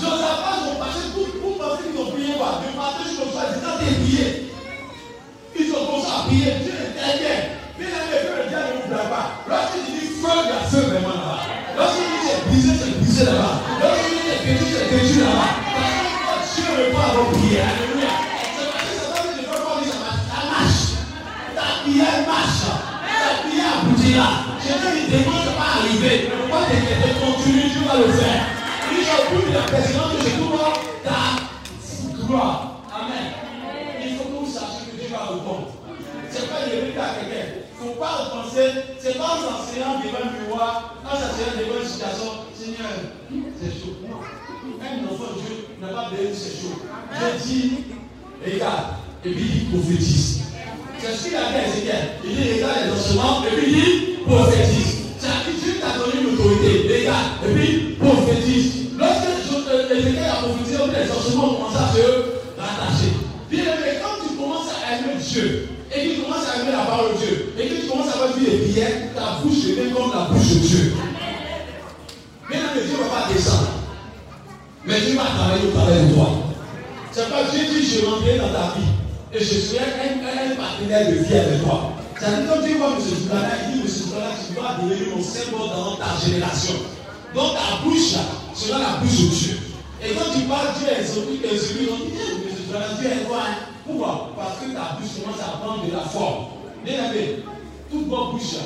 Josaphat, 0.00 0.56
ils 0.56 0.72
ont 0.72 0.80
passé 0.80 1.12
tout 1.12 1.28
pour 1.40 1.58
penser 1.58 1.92
qu'ils 1.92 2.00
ont 2.00 2.10
prié 2.10 2.32
quoi 2.38 2.62
De 2.64 2.72
matin 2.72 3.04
jusqu'au 3.04 3.30
soir, 3.30 3.44
ils 3.52 3.60
ont 3.60 4.00
prié. 4.00 4.48
Ils 5.58 5.72
ont 5.72 5.86
commencé 5.86 6.08
à 6.08 6.24
prier. 6.24 6.52
Dieu 6.64 6.72
est 6.72 6.94
derrière. 6.96 7.44
Bien 7.44 7.65
aimé, 7.84 8.16
que 8.24 8.32
le 8.42 8.48
diable 8.48 8.66
ne 8.66 8.82
vous 8.82 8.88
plaît 8.88 9.10
pas. 9.10 9.26
Lorsqu'il 9.48 9.84
dit 9.84 10.08
feu, 10.16 10.32
il 10.32 10.48
y 10.48 10.56
a 10.56 10.60
feu 10.70 10.82
vraiment 10.90 11.14
là-bas. 11.16 11.40
Lorsqu'il 11.76 12.08
dit 12.08 12.22
c'est 12.24 12.40
brisé, 12.48 12.72
c'est 12.80 12.94
brisé 12.96 13.24
là-bas. 13.26 13.54
Lorsqu'il 13.82 14.10
dit 14.16 14.24
c'est 14.24 14.40
détruit, 14.46 14.72
c'est 14.72 14.88
détruit 14.90 15.20
là-bas. 15.20 15.50
Parce 16.26 16.48
que 16.48 16.60
Dieu 16.60 16.70
veut 16.76 16.92
pas 16.92 17.06
avoir 17.12 17.28
prié. 17.36 17.60
Alléluia. 17.60 18.12
C'est 18.56 18.68
parce 18.72 18.86
que 18.86 18.94
c'est 18.96 19.44
que 19.44 19.52
veux 19.52 19.60
pas 19.60 19.76
dire 19.82 19.92
ça 19.92 20.08
marche. 20.08 20.24
Ça 20.30 20.40
marche. 20.48 20.86
Ta 21.52 21.66
prière 21.84 22.20
marche. 22.24 22.64
Ta 22.64 23.30
prière 23.44 23.72
aboutira. 23.80 24.28
Je 24.62 24.72
te 24.72 24.88
dis, 24.96 25.06
demande, 25.12 25.44
ça 25.44 25.52
va 25.54 25.66
arriver. 25.78 26.32
Ne 26.32 26.48
pas 26.50 26.64
t'inquiéter, 26.66 27.12
continue, 27.20 27.68
tu 27.70 27.80
vas 27.86 27.98
le 28.00 28.08
faire. 28.12 28.42
Il 28.90 29.04
y 29.04 29.10
a 29.10 29.18
plus 29.28 29.44
de 29.50 29.54
la 29.54 29.62
présidence 29.62 30.12
que 30.16 30.24
je 30.24 30.36
trouve 30.40 30.58
ta 31.04 31.46
gloire. 32.26 32.75
Faut 38.26 39.18
pas 39.18 39.24
en 39.24 39.62
enseignant 39.62 40.00
devant 40.02 40.24
un 40.26 40.42
miroir, 40.42 40.96
en 41.04 41.14
s'enseignant 41.14 41.54
devant 41.58 41.80
une 41.80 41.88
situation, 41.88 42.30
Seigneur, 42.52 42.90
c'est 43.60 43.70
chaud. 43.70 43.94
Un 44.82 45.04
enfant 45.06 45.32
Dieu 45.36 45.68
n'a 45.80 45.88
pas 45.88 46.10
besoin 46.10 46.30
de 46.30 46.34
c'est 46.34 46.56
chaud. 46.60 46.76
Je 47.12 47.46
dis, 47.46 47.84
regarde, 48.44 48.86
et 49.24 49.30
puis 49.30 49.44
il 49.44 49.70
prophétise. 49.70 50.42
C'est 50.98 51.12
ce 51.12 51.24
qu'il 51.24 51.36
a 51.36 51.46
à 51.46 51.66
Ézéchiel. 51.66 52.18
Il 52.24 52.34
dit, 52.34 52.52
regarde 52.54 52.76
les 52.84 52.92
enseignements, 52.92 53.44
et 53.44 53.56
puis 53.56 53.66
il 53.68 53.74
dit, 53.74 54.16
prophétise. 54.26 54.92
Dieu 55.62 55.72
t'a 55.80 55.98
donné 55.98 56.20
une 56.20 56.34
autorité, 56.34 56.98
regarde, 56.98 57.46
et 57.46 57.54
puis 57.54 57.96
prophétise. 58.00 58.90
Lorsque 58.98 59.92
Ézéchiel 59.92 60.24
a 60.24 60.42
prophétisé, 60.42 60.76
les 60.76 61.12
enseignements 61.12 61.50
ont 61.50 61.54
commencé 61.54 61.76
à 61.76 61.92
se 61.94 62.02
rattacher. 62.58 63.12
Bien 63.50 63.62
aimé, 63.62 64.00
quand 64.02 64.26
tu 64.26 64.34
commences 64.34 64.70
à 64.74 64.96
aimer 64.96 65.20
Dieu, 65.22 65.68
et 65.94 66.14
tu 66.16 66.22
commences 66.22 66.48
à 66.48 66.60
aimer 66.60 66.72
la 66.72 66.84
parole 66.84 67.14
de 67.14 67.18
Dieu, 67.24 67.45
et 67.66 67.80
tu 67.80 67.86
commences 67.88 68.08
à 68.08 68.14
avoir 68.14 68.32
vie 68.36 68.46
de 68.46 68.70
prière, 68.70 69.14
ta 69.14 69.42
bouche 69.42 69.64
devient 69.64 69.92
comme 69.92 70.12
la 70.12 70.24
bouche 70.30 70.54
de 70.54 70.58
Dieu. 70.58 70.94
Bien 72.48 72.58
aimé, 72.58 72.82
Dieu 72.86 72.96
ne 72.96 73.02
va 73.02 73.08
pas 73.08 73.32
descendre. 73.32 73.70
Mais 74.84 75.00
Dieu 75.00 75.16
va 75.16 75.24
travailler 75.24 75.66
au 75.66 75.72
travers 75.72 76.04
de 76.04 76.14
toi. 76.14 76.28
C'est 77.10 77.30
pas 77.30 77.42
Dieu 77.50 77.64
dit, 77.66 77.86
je 77.86 78.06
rentrerai 78.06 78.38
dans 78.38 78.52
ta 78.52 78.74
vie. 78.76 78.92
Et 79.32 79.40
je 79.40 79.60
serai 79.60 79.84
un, 79.84 80.52
un, 80.52 80.54
partenaire 80.54 81.10
de 81.10 81.16
vie 81.16 81.34
avec 81.34 81.62
toi. 81.64 81.92
C'est-à-dire, 82.18 82.48
quand 82.48 82.62
Dieu 82.62 82.76
voit 82.78 82.94
M. 82.94 83.02
Soulana, 83.02 83.48
il 83.66 83.72
dit, 83.74 83.80
M. 83.80 83.88
Soulana, 83.88 84.30
tu 84.46 84.54
dois 84.54 84.76
devenir 84.80 85.16
mon 85.16 85.22
symbole 85.22 85.68
dans 85.70 85.96
ta 85.96 86.14
génération. 86.24 86.74
Donc 87.34 87.52
ta 87.54 87.82
bouche, 87.84 88.14
sera 88.54 88.78
la 88.78 88.96
bouche 89.02 89.20
de 89.20 89.34
Dieu. 89.34 89.56
Et 90.02 90.14
quand 90.14 90.30
tu 90.32 90.46
parles, 90.46 90.68
Dieu 90.78 90.88
est 90.88 91.00
exotique, 91.00 91.44
exotique, 91.44 91.90
on 91.92 92.04
dit, 92.04 92.12
eh, 92.14 93.00
Dieu 93.00 93.10
est 93.10 93.28
loin. 93.28 93.44
Pourquoi? 93.84 94.32
Parce 94.36 94.58
que 94.60 94.72
ta 94.72 94.96
bouche 94.96 95.20
commence 95.20 95.40
à 95.40 95.58
prendre 95.58 95.84
de 95.84 95.92
la 95.92 96.00
forme. 96.02 96.46
Bien 96.84 97.10
aimé, 97.10 97.42
toute 97.90 98.08
bonne 98.08 98.32
bouche, 98.32 98.56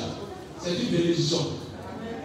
c'est 0.61 0.71
une 0.71 0.89
bénédiction. 0.89 1.39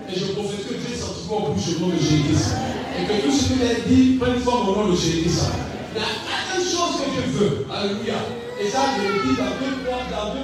Et 0.08 0.18
je 0.18 0.26
confesse 0.32 0.66
que 0.66 0.74
Dieu 0.74 0.94
est 0.94 0.98
sorti 0.98 1.20
en 1.30 1.50
bouche 1.50 1.76
au 1.76 1.80
nom 1.80 1.88
de 1.88 1.98
Jésus. 1.98 2.54
Et 2.98 3.06
que 3.06 3.26
tout 3.26 3.32
ce 3.32 3.52
qu'il 3.52 3.62
a 3.62 3.74
dit 3.86 4.16
prenne 4.18 4.38
forme 4.40 4.68
au 4.68 4.76
nom 4.76 4.88
de 4.90 4.96
Jésus. 4.96 5.30
Il 5.94 6.00
y 6.00 6.04
a 6.04 6.06
quelque 6.52 6.70
chose 6.70 7.00
que 7.00 7.10
Dieu 7.10 7.30
veut. 7.32 7.66
Alléluia. 7.72 8.14
Et 8.60 8.68
ça, 8.68 8.80
je 8.96 9.02
le 9.02 9.22
dis 9.22 9.36
dans 9.36 9.44
2 9.44 9.76
dans 10.10 10.34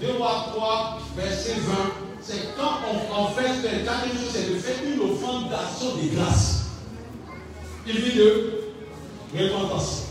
2, 0.00 0.06
2, 0.06 0.18
3, 0.18 0.98
verset 1.16 1.54
20. 1.60 1.74
C'est 2.22 2.56
quand 2.56 2.78
on, 3.16 3.26
fait 3.28 3.42
fait 3.42 3.84
quelque 3.84 4.16
chose, 4.16 4.30
c'est 4.32 4.52
de 4.52 4.58
faire 4.58 4.76
une 4.84 5.00
offrande 5.10 5.50
d'action 5.50 5.96
de 5.96 6.14
grâce. 6.14 6.66
Il 7.86 7.98
vit 7.98 8.16
de 8.16 8.60
repentance, 9.34 10.04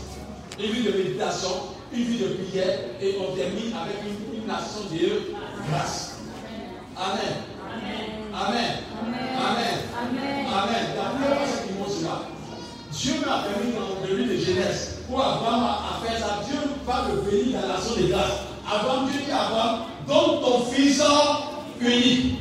une 0.58 0.72
vie 0.72 0.82
de 0.82 0.90
méditation, 0.90 1.50
une 1.92 2.04
vie 2.04 2.18
de 2.18 2.28
prière, 2.34 2.78
et 3.00 3.16
on 3.20 3.34
termine 3.34 3.72
avec 3.74 3.96
une, 4.04 4.42
une 4.42 4.50
action 4.50 4.82
de 4.90 5.32
grâce. 5.68 6.18
Amen. 6.96 7.34
Amen. 7.76 8.30
Amen. 8.34 8.72
Amen. 9.36 10.46
Amen. 10.52 10.84
Première 10.96 11.48
fois 11.48 11.58
qui 11.66 11.72
montre 11.74 11.90
cela. 11.90 12.22
Dieu 12.92 13.14
m'a 13.26 13.42
permis 13.42 13.72
dans 13.72 14.06
le 14.06 14.16
livre 14.16 14.34
de 14.34 14.38
Genèse 14.38 14.98
pour 15.08 15.20
Abraham 15.24 15.62
à 15.64 16.06
faire 16.06 16.18
ça. 16.18 16.42
Dieu 16.46 16.58
va 16.86 17.06
le 17.08 17.22
bénir 17.22 17.60
dans 17.60 17.68
l'action 17.68 17.94
de 17.96 18.06
grâce. 18.08 18.36
Abraham, 18.70 19.08
Dieu 19.10 19.20
dit 19.24 19.32
à 19.32 19.46
Abraham, 19.46 19.80
donne 20.06 20.40
ton 20.40 20.64
fils 20.66 21.02
unique. 21.80 22.38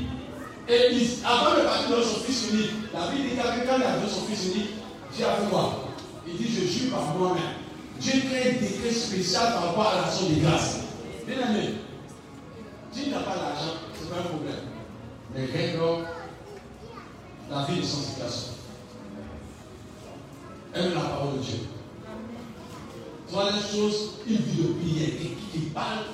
Et 0.67 1.07
avant 1.25 1.55
de 1.55 1.61
partir 1.61 1.89
dans 1.97 2.03
son 2.03 2.19
fils 2.19 2.51
unique, 2.51 2.71
la 2.93 3.07
Bible 3.07 3.29
dit 3.29 3.35
que 3.35 3.41
quand 3.41 3.77
il 3.77 3.83
a 3.83 3.95
donné 3.95 4.09
son 4.09 4.25
fils 4.25 4.53
unique, 4.53 4.71
Dieu 5.15 5.25
a 5.25 5.41
fait 5.41 5.49
quoi? 5.49 5.89
Il 6.27 6.37
dit, 6.37 6.47
je 6.47 6.67
jure 6.67 6.91
par 6.91 7.15
moi-même. 7.15 7.58
Dieu 7.99 8.13
crée 8.29 8.51
un 8.51 8.61
décret 8.61 8.91
spécial 8.91 9.53
par 9.53 9.67
rapport 9.67 9.87
à 9.87 10.01
l'action 10.01 10.29
de 10.29 10.35
grâce. 10.35 10.79
Bien 11.27 11.49
aimé, 11.49 11.73
tu 12.93 13.09
n'as 13.09 13.19
pas 13.19 13.35
l'argent, 13.35 13.75
ce 13.93 14.03
n'est 14.05 14.09
pas 14.09 14.19
un 14.19 14.29
problème. 14.29 14.55
Mais 15.35 15.45
règle 15.45 15.79
la 17.51 17.65
vie 17.65 17.79
de 17.81 17.85
sanctification. 17.85 18.53
Aime 20.73 20.93
la 20.93 21.01
parole 21.01 21.37
de 21.37 21.43
Dieu. 21.43 21.59
Troisième 23.27 23.61
chose, 23.61 24.11
une 24.27 24.37
vie 24.37 24.63
de 24.63 24.73
prière 24.73 25.09
qui, 25.51 25.59
parle. 25.73 26.05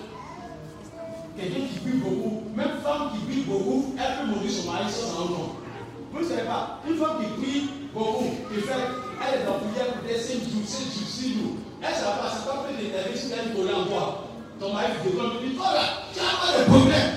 Quelqu'un 1.38 1.68
qui 1.68 1.80
prie 1.80 2.00
beaucoup, 2.00 2.44
même 2.56 2.82
femme 2.84 3.12
qui 3.12 3.32
prie 3.32 3.42
beaucoup, 3.44 3.96
elle 3.98 4.18
peut 4.18 4.34
mourir 4.34 4.52
son 4.52 4.72
mari 4.72 4.92
sans 4.92 5.22
en 5.22 5.30
nom. 5.30 5.56
Vous 6.12 6.20
ne 6.20 6.26
savez 6.26 6.44
pas, 6.44 6.82
une 6.88 6.98
femme 6.98 7.18
qui 7.20 7.42
prie 7.42 7.70
beaucoup, 7.94 8.32
qui 8.50 8.62
fait, 8.62 8.74
elle 8.74 9.42
est 9.42 9.46
dans 9.46 9.54
la 9.54 9.60
prière 9.60 9.94
pour 9.94 10.08
des 10.08 10.18
5 10.18 10.34
jours, 10.40 10.66
7 10.66 10.82
jours, 10.82 11.08
6 11.08 11.34
jours. 11.34 11.56
Elle 11.82 11.90
ne 11.90 11.96
sait 11.96 12.04
pas, 12.04 12.32
c'est 12.32 12.48
pas 12.48 12.64
peut 12.64 12.74
d'énerver 12.76 13.16
si 13.16 13.32
elle 13.34 13.52
est 13.56 13.74
en 13.74 13.86
toi. 13.86 14.28
Ton 14.60 14.74
mari 14.74 14.88
te 15.04 15.10
demande, 15.10 15.42
tu 15.42 15.50
dis, 15.50 15.58
oh 15.60 15.74
là, 15.74 16.08
tu 16.14 16.20
n'as 16.20 16.40
pas 16.40 16.60
de 16.60 16.64
problème. 16.66 17.12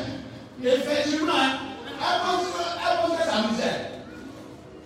Effectivement, 0.64 1.32
hein. 1.32 1.58
elle 1.86 2.20
pense, 2.20 2.46
elle 2.50 2.96
pense 2.98 3.16
que 3.16 3.22
c'est 3.22 3.30
sa 3.30 3.48
misère. 3.48 3.78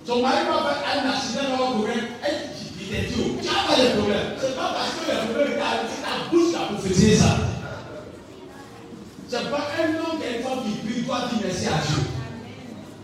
Ton 0.07 0.21
mari 0.21 0.45
va 0.45 0.75
faire 0.75 0.85
un 0.93 1.11
accident 1.11 1.57
dans 1.57 1.71
le 1.71 1.75
problème, 1.77 2.07
elle 2.23 2.53
dit, 2.53 2.73
tu 2.85 3.47
n'as 3.47 3.65
pas 3.65 3.81
de 3.81 3.97
problème. 3.97 4.27
Ce 4.39 4.47
n'est 4.47 4.53
pas 4.53 4.75
parce 4.77 4.93
que 4.93 5.11
le 5.11 5.33
problème 5.33 5.53
est 5.53 5.89
c'est 5.89 6.03
ta 6.05 6.29
bouche 6.31 6.51
qui 6.51 6.57
a 6.57 6.67
prophétisé 6.69 7.17
ça. 7.17 7.37
Ce 9.31 9.37
n'est 9.37 9.51
pas 9.51 9.65
un 9.81 9.89
homme 9.97 10.21
qui 10.21 10.27
est 10.29 10.37
une 10.37 10.43
femme 10.45 10.61
qui 10.61 10.77
prie, 10.87 11.03
doit 11.03 11.25
dire 11.33 11.41
merci 11.43 11.67
à 11.69 11.81
Dieu. 11.81 12.05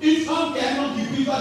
Une 0.02 0.24
femme 0.26 0.52
qui 0.52 0.58
est 0.58 0.68
un 0.68 0.84
homme 0.84 0.94
qui 0.94 1.04
prie, 1.06 1.24
doit 1.24 1.40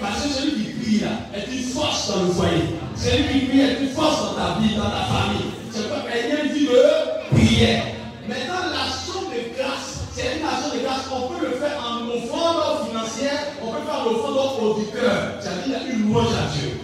Parce 0.00 0.22
que 0.22 0.28
celui 0.28 0.52
qui 0.52 0.70
prie 0.72 0.98
là 1.00 1.10
est 1.34 1.50
une 1.50 1.64
force 1.64 2.08
dans 2.08 2.22
le 2.24 2.32
foyer. 2.32 2.64
Celui 2.96 3.40
qui 3.40 3.46
prie 3.46 3.60
est 3.60 3.80
une 3.80 3.90
force 3.90 4.22
dans 4.22 4.34
ta 4.34 4.58
vie, 4.60 4.74
dans 4.76 4.90
ta 4.90 5.04
famille. 5.10 5.50
C'est 5.72 5.88
pas 5.88 6.02
rien 6.06 6.52
dit 6.52 6.66
de 6.66 7.36
prière. 7.36 7.84
Maintenant, 8.28 8.70
l'action 8.70 9.22
de 9.30 9.56
grâce, 9.56 10.04
c'est 10.14 10.38
une 10.38 10.46
action 10.46 10.74
de 10.74 10.84
grâce. 10.84 11.04
On 11.12 11.28
peut 11.28 11.46
le 11.46 11.52
faire 11.56 11.78
en 11.78 12.06
offrande 12.08 12.88
financière, 12.88 13.54
on 13.62 13.72
peut 13.72 13.84
faire 13.86 14.04
l'offrande 14.04 14.60
au 14.60 14.74
cœur. 14.92 15.34
C'est-à-dire 15.40 15.78
une 15.90 16.08
louange 16.08 16.32
à 16.32 16.52
Dieu. 16.52 16.80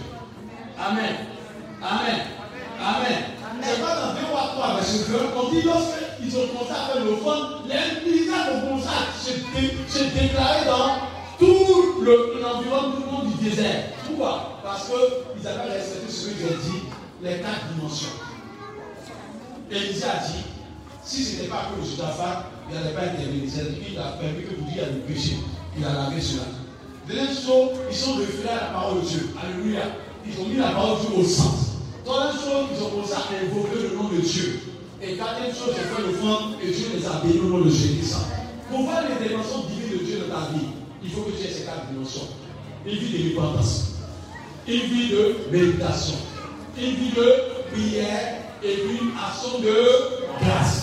Amen. 0.77 1.15
Amen. 1.81 2.21
Amen. 2.81 3.35
C'est 3.61 3.81
pas 3.81 3.95
dans 3.95 4.13
2 4.13 4.19
ou 4.21 4.59
3 4.59 4.75
verset 4.75 5.11
2 5.11 5.17
qu'on 5.33 5.49
dit 5.49 5.61
lorsqu'ils 5.63 6.37
ont 6.37 6.47
commencé 6.47 6.71
à 6.71 6.93
faire 6.93 7.03
l'offrande, 7.03 7.65
les 7.67 8.09
militaires 8.11 8.47
ont 8.53 8.67
commencé 8.67 8.87
à 8.87 9.09
se, 9.17 10.03
déclarer 10.03 10.65
dans 10.65 11.01
tout 11.39 12.03
l'environnement 12.03 13.23
du 13.25 13.49
désert. 13.49 13.91
Pourquoi? 14.05 14.59
Parce 14.63 14.85
qu'ils 14.85 15.47
avaient 15.47 15.73
respecté 15.73 16.11
ce 16.11 16.27
que 16.29 16.53
a 16.53 16.57
dit, 16.57 16.81
les 17.23 17.37
quatre 17.39 17.73
dimensions. 17.73 18.09
Élisée 19.71 20.05
a 20.05 20.17
dit, 20.25 20.43
si 21.03 21.23
ce 21.23 21.35
n'était 21.35 21.47
pas 21.47 21.69
que 21.71 21.81
le 21.81 21.87
Judaphat, 21.87 22.49
il 22.69 22.75
n'allait 22.75 22.93
pas 22.93 23.01
intervenir. 23.01 23.43
Qu'il 23.43 23.97
a 23.97 24.17
permis 24.19 24.43
que 24.43 24.55
vous 24.55 24.65
disiez 24.65 24.83
à 24.83 24.85
le 24.87 24.99
péché. 24.99 25.37
Il 25.77 25.85
a 25.85 25.93
lavé 25.93 26.21
cela. 26.21 26.43
Deuxième 27.07 27.27
chose, 27.27 27.77
ils 27.89 27.95
sont 27.95 28.15
référés 28.15 28.49
à 28.49 28.55
la 28.55 28.71
parole 28.71 29.01
de 29.01 29.07
Dieu. 29.07 29.29
Alléluia 29.41 29.81
ils 30.27 30.41
ont 30.41 30.47
mis 30.47 30.57
la 30.57 30.69
parole 30.69 30.99
de 30.99 31.07
Dieu 31.07 31.17
au 31.19 31.23
centre. 31.23 31.77
Troisième 32.03 32.41
chose, 32.41 32.65
ils 32.75 32.83
ont 32.83 32.89
commencé 32.89 33.13
à 33.13 33.45
invoquer 33.45 33.81
le 33.89 33.95
nom 33.95 34.09
de 34.09 34.21
Dieu. 34.21 34.59
Et 35.01 35.17
quatrième 35.17 35.53
chose, 35.53 35.73
ils 35.75 35.85
ont 35.85 35.95
fait 35.95 36.01
l'offrande 36.01 36.55
et 36.63 36.71
Dieu 36.71 36.87
les 36.95 37.05
a 37.05 37.21
bénis 37.21 37.39
au 37.39 37.49
nom 37.49 37.65
de 37.65 37.69
Jésus. 37.69 38.15
Pour 38.69 38.81
voir 38.81 39.03
les 39.03 39.27
dimensions 39.27 39.65
divines 39.69 39.99
de 39.99 40.03
Dieu 40.03 40.17
dans 40.27 40.35
ta 40.35 40.51
vie, 40.51 40.65
il 41.05 41.11
faut 41.11 41.21
que 41.21 41.31
tu 41.31 41.43
aies 41.43 41.51
ces 41.51 41.65
quatre 41.65 41.85
dimensions. 41.87 42.27
Une 42.85 42.97
vie 42.97 43.33
de 43.33 43.39
repentance, 43.39 43.95
une 44.67 44.81
vie 44.81 45.09
de 45.09 45.35
méditation, 45.51 46.15
une 46.77 46.95
vie 46.95 47.11
de 47.11 47.71
prière 47.71 48.41
et 48.63 48.73
une 48.73 49.11
action 49.15 49.59
de 49.59 49.75
grâce. 50.39 50.81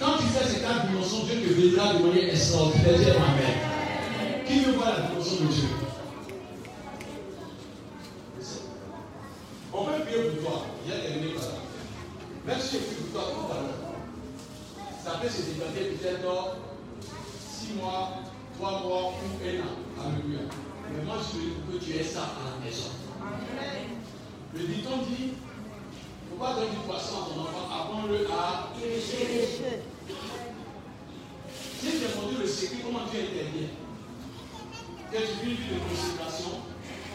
Quand 0.00 0.16
tu 0.18 0.24
fais 0.24 0.48
ces 0.48 0.60
quatre 0.60 0.86
dimensions, 0.86 1.24
Dieu 1.24 1.36
te 1.42 1.54
bénira 1.54 1.94
de 1.94 1.98
manière 2.04 2.30
extraordinaire. 2.30 2.96
Qui 4.46 4.60
veut 4.60 4.72
voir 4.72 4.98
la 4.98 5.08
dimension 5.08 5.44
de 5.44 5.52
Dieu? 5.52 5.68
On 9.72 9.84
peut 9.84 10.02
prier 10.06 10.30
pour 10.30 10.42
toi. 10.42 10.62
Il 10.86 10.90
y 10.90 10.94
a 10.94 11.00
terminé 11.00 11.34
par 11.34 11.42
là. 11.42 11.48
Même 12.46 12.60
si 12.60 12.76
je 12.76 12.80
prie 12.82 12.94
pour 13.12 13.20
toi 13.20 13.34
l'heure, 13.50 14.84
ça 15.04 15.18
peut 15.20 15.28
se 15.28 15.42
déplacer 15.42 15.96
peut-être 15.96 16.56
6 17.60 17.74
mois, 17.74 18.22
3 18.58 18.82
mois 18.82 19.12
ou 19.14 19.46
1 19.46 19.60
an. 19.62 20.04
Alléluia. 20.04 20.40
Mais 20.90 21.04
moi, 21.04 21.16
je 21.22 21.38
veux 21.72 21.78
que 21.78 21.84
tu 21.84 21.92
aies 21.92 22.02
ça 22.02 22.22
à 22.22 22.58
la 22.58 22.64
maison. 22.64 22.90
Le 24.54 24.60
dit-on 24.60 24.96
dit, 25.04 25.34
pourquoi 26.28 26.54
donner 26.54 26.70
du 26.70 26.76
poisson 26.86 27.16
à 27.18 27.34
ton 27.34 27.40
enfant 27.42 27.68
Apprends-le 27.72 28.26
à 28.26 28.70
feux. 28.74 29.00
Si 31.80 31.86
j'ai 31.86 32.20
montré 32.20 32.42
le 32.42 32.46
secret, 32.48 32.78
comment 32.84 33.06
tu 33.10 33.18
interviens 33.18 33.68
Que 35.12 35.18
tu 35.18 35.46
vis 35.46 35.50
une 35.52 35.56
vie 35.56 35.74
de 35.74 35.80
consécration, 35.88 36.50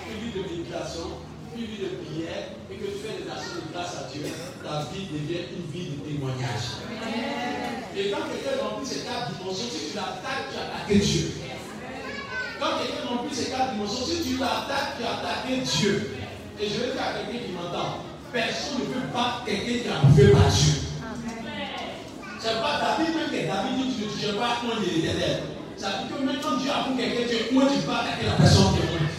une 0.10 0.20
vie 0.20 0.40
de 0.40 0.44
méditation, 0.44 1.08
une 1.56 1.66
vie 1.66 1.82
de 1.86 1.90
prière 2.02 2.58
et 2.72 2.76
que 2.76 2.86
tu 2.86 2.98
fais 3.06 3.22
des 3.22 3.30
actions 3.30 3.62
de 3.62 3.74
grâce 3.74 3.94
à 3.98 4.10
Dieu, 4.10 4.26
ta 4.64 4.90
vie 4.90 5.06
devient 5.14 5.46
une 5.54 5.68
vie 5.70 5.94
de 5.94 5.98
témoignage. 6.02 6.82
Et 7.96 8.10
quand 8.10 8.26
quelqu'un 8.26 8.58
remplit 8.64 8.88
ces 8.88 9.06
quatre 9.06 9.38
dimensions, 9.38 9.70
si 9.70 9.90
tu 9.90 9.96
l'attaques, 9.96 10.50
tu 10.50 10.58
attaques 10.58 10.90
Dieu. 10.90 11.32
Quand 12.60 12.74
quelqu'un 12.82 13.06
remplit 13.10 13.36
ces 13.36 13.52
quatre 13.52 13.74
dimensions, 13.74 14.06
si 14.06 14.24
tu 14.24 14.38
l'attaques, 14.38 14.98
tu 14.98 15.04
attaques 15.06 15.46
Dieu. 15.46 16.18
Et 16.60 16.70
je 16.70 16.74
vais 16.74 16.92
dire 16.94 17.02
à 17.02 17.14
quelqu'un 17.22 17.46
qui 17.46 17.52
m'entend, 17.54 18.02
personne 18.32 18.80
ne 18.82 18.86
peut 18.94 19.08
pas 19.14 19.44
quelqu'un 19.46 19.78
qui 19.84 19.90
a 19.90 19.98
approuvé 19.98 20.32
par 20.34 20.50
Dieu. 20.50 20.74
C'est 22.40 22.60
pas 22.60 22.76
David 22.82 23.16
même 23.16 23.30
que 23.32 23.48
David 23.48 23.74
dit 23.78 23.96
tu 23.96 24.04
ne 24.04 24.10
touches 24.10 24.36
pas 24.36 24.60
moi 24.66 24.76
l'éternel. 24.82 25.44
Ça 25.78 25.88
veut 25.90 26.08
dire 26.08 26.18
que 26.18 26.24
maintenant 26.24 26.58
Dieu 26.58 26.72
approuve 26.72 26.98
quelqu'un, 26.98 27.30
tu 27.30 27.56
ne 27.56 27.60
peux 27.60 27.88
pas 27.88 28.02
attaquer 28.02 28.26
la 28.26 28.36
personne 28.42 28.74
qui 28.74 28.80
est 28.82 29.13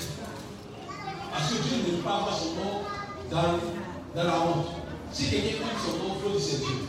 parce 1.34 1.52
que 1.52 1.62
Dieu 1.62 1.76
ne 1.78 1.96
veut 1.96 2.02
pas 2.02 2.14
avoir 2.18 2.38
son 2.38 2.54
nom 2.54 2.84
dans, 3.28 4.22
la 4.22 4.40
honte. 4.40 4.66
Si 5.12 5.28
quelqu'un 5.28 5.64
aime 5.64 5.78
son 5.84 5.98
nom, 5.98 6.14
il 6.14 6.32
faut 6.32 6.38
c'est 6.38 6.58
Dieu. 6.58 6.86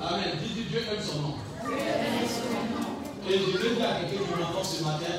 Amen. 0.00 0.38
Dis 0.42 0.64
Dieu 0.64 0.80
aime 0.80 1.02
son 1.02 1.22
nom. 1.22 1.34
Et 3.26 3.38
je 3.38 3.56
vais 3.56 3.74
dire 3.74 3.88
à 3.88 3.94
quelqu'un 4.00 4.22
qui 4.22 4.38
m'entend 4.38 4.62
ce 4.62 4.84
matin, 4.84 5.14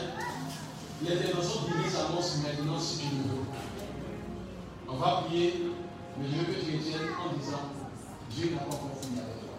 l'intervention 1.02 1.62
divine 1.64 1.90
s'annonce 1.90 2.38
maintenant 2.44 2.80
si 2.80 3.00
tu 3.00 3.06
veux. 3.06 3.46
On 4.88 4.98
va 4.98 5.24
prier, 5.26 5.72
mais 6.20 6.28
je 6.30 6.38
veux 6.38 6.46
que 6.46 6.64
tu 6.64 6.78
retiennes 6.78 7.10
en 7.18 7.36
disant 7.36 7.66
Dieu 8.30 8.52
n'a 8.52 8.60
pas 8.60 8.76
confondu 8.76 9.18
avec 9.18 9.42
toi. 9.42 9.58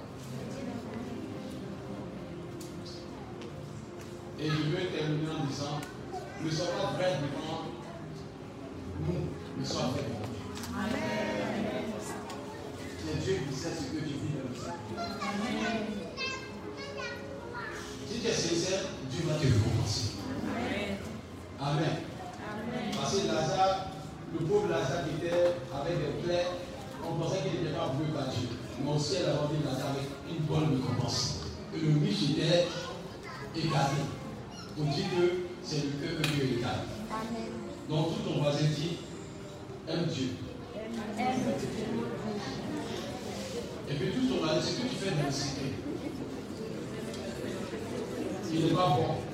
Et 4.38 4.48
je 4.48 4.70
veux 4.70 4.86
terminer 4.96 5.30
en 5.32 5.44
disant 5.46 5.80
ne 6.44 6.50
sois 6.50 6.66
pas 6.66 6.92
vrai 6.96 7.18
devant 7.18 7.75
nous, 9.00 9.28
nous 9.58 9.64
sommes 9.64 9.92
faibles. 9.94 10.16
Amen. 10.74 11.84
C'est 13.04 13.24
Dieu 13.24 13.40
qui 13.48 13.56
sait 13.56 13.68
ce 13.70 13.84
que 13.92 14.00
tu 14.02 14.14
vis 14.14 14.34
dans 14.34 14.48
le 14.48 14.54
sang. 14.54 14.76
Amen. 14.96 15.82
Si 18.08 18.20
tu 18.20 18.26
es 18.26 18.32
sincère, 18.32 18.80
Dieu 19.10 19.24
va 19.26 19.34
te 19.34 19.44
récompenser. 19.44 20.12
Amen. 20.50 20.96
Amen. 21.60 21.96
Parce 22.98 23.16
que 23.16 23.26
Lazare, 23.26 23.86
le 24.32 24.46
pauvre 24.46 24.68
Lazare 24.68 25.04
qui 25.04 25.26
était 25.26 25.54
avec 25.72 25.98
des 25.98 26.22
plaies, 26.22 26.46
on 27.04 27.14
pensait 27.18 27.40
qu'il 27.42 27.60
n'était 27.60 27.76
pas 27.76 27.92
voulu 27.94 28.10
par 28.10 28.28
Dieu. 28.28 28.48
Mais 28.82 28.90
on 28.90 28.98
ciel 28.98 29.26
a 29.26 29.42
rendu 29.42 29.56
Lazare 29.64 29.90
avec 29.90 30.08
une 30.30 30.44
bonne 30.44 30.80
récompense. 30.80 31.40
Et 31.74 31.78
le 31.80 32.00
riche 32.04 32.30
était 32.30 32.66
écarté. 33.56 34.02
On 34.78 34.84
dit 34.84 35.04
que 35.04 35.32
c'est 35.62 35.84
le 35.84 35.90
cœur 35.90 36.22
que 36.22 36.28
Dieu 36.28 36.58
écarte. 36.58 36.84
Amen. 37.10 37.65
Dans 37.88 38.02
tout 38.02 38.20
ton 38.28 38.42
voisin 38.42 38.66
dit, 38.74 38.96
aime 39.88 40.06
Dieu. 40.06 40.30
Et 43.88 43.94
puis 43.94 44.10
tout 44.10 44.26
ton 44.26 44.44
voisin, 44.44 44.60
ce 44.60 44.80
que 44.80 44.88
tu 44.88 44.94
fais 44.96 45.10
dans 45.10 45.26
le 45.26 45.32
cité, 45.32 45.60
il 48.52 48.64
n'est 48.64 48.70
pas 48.74 48.88
bon. 48.88 49.25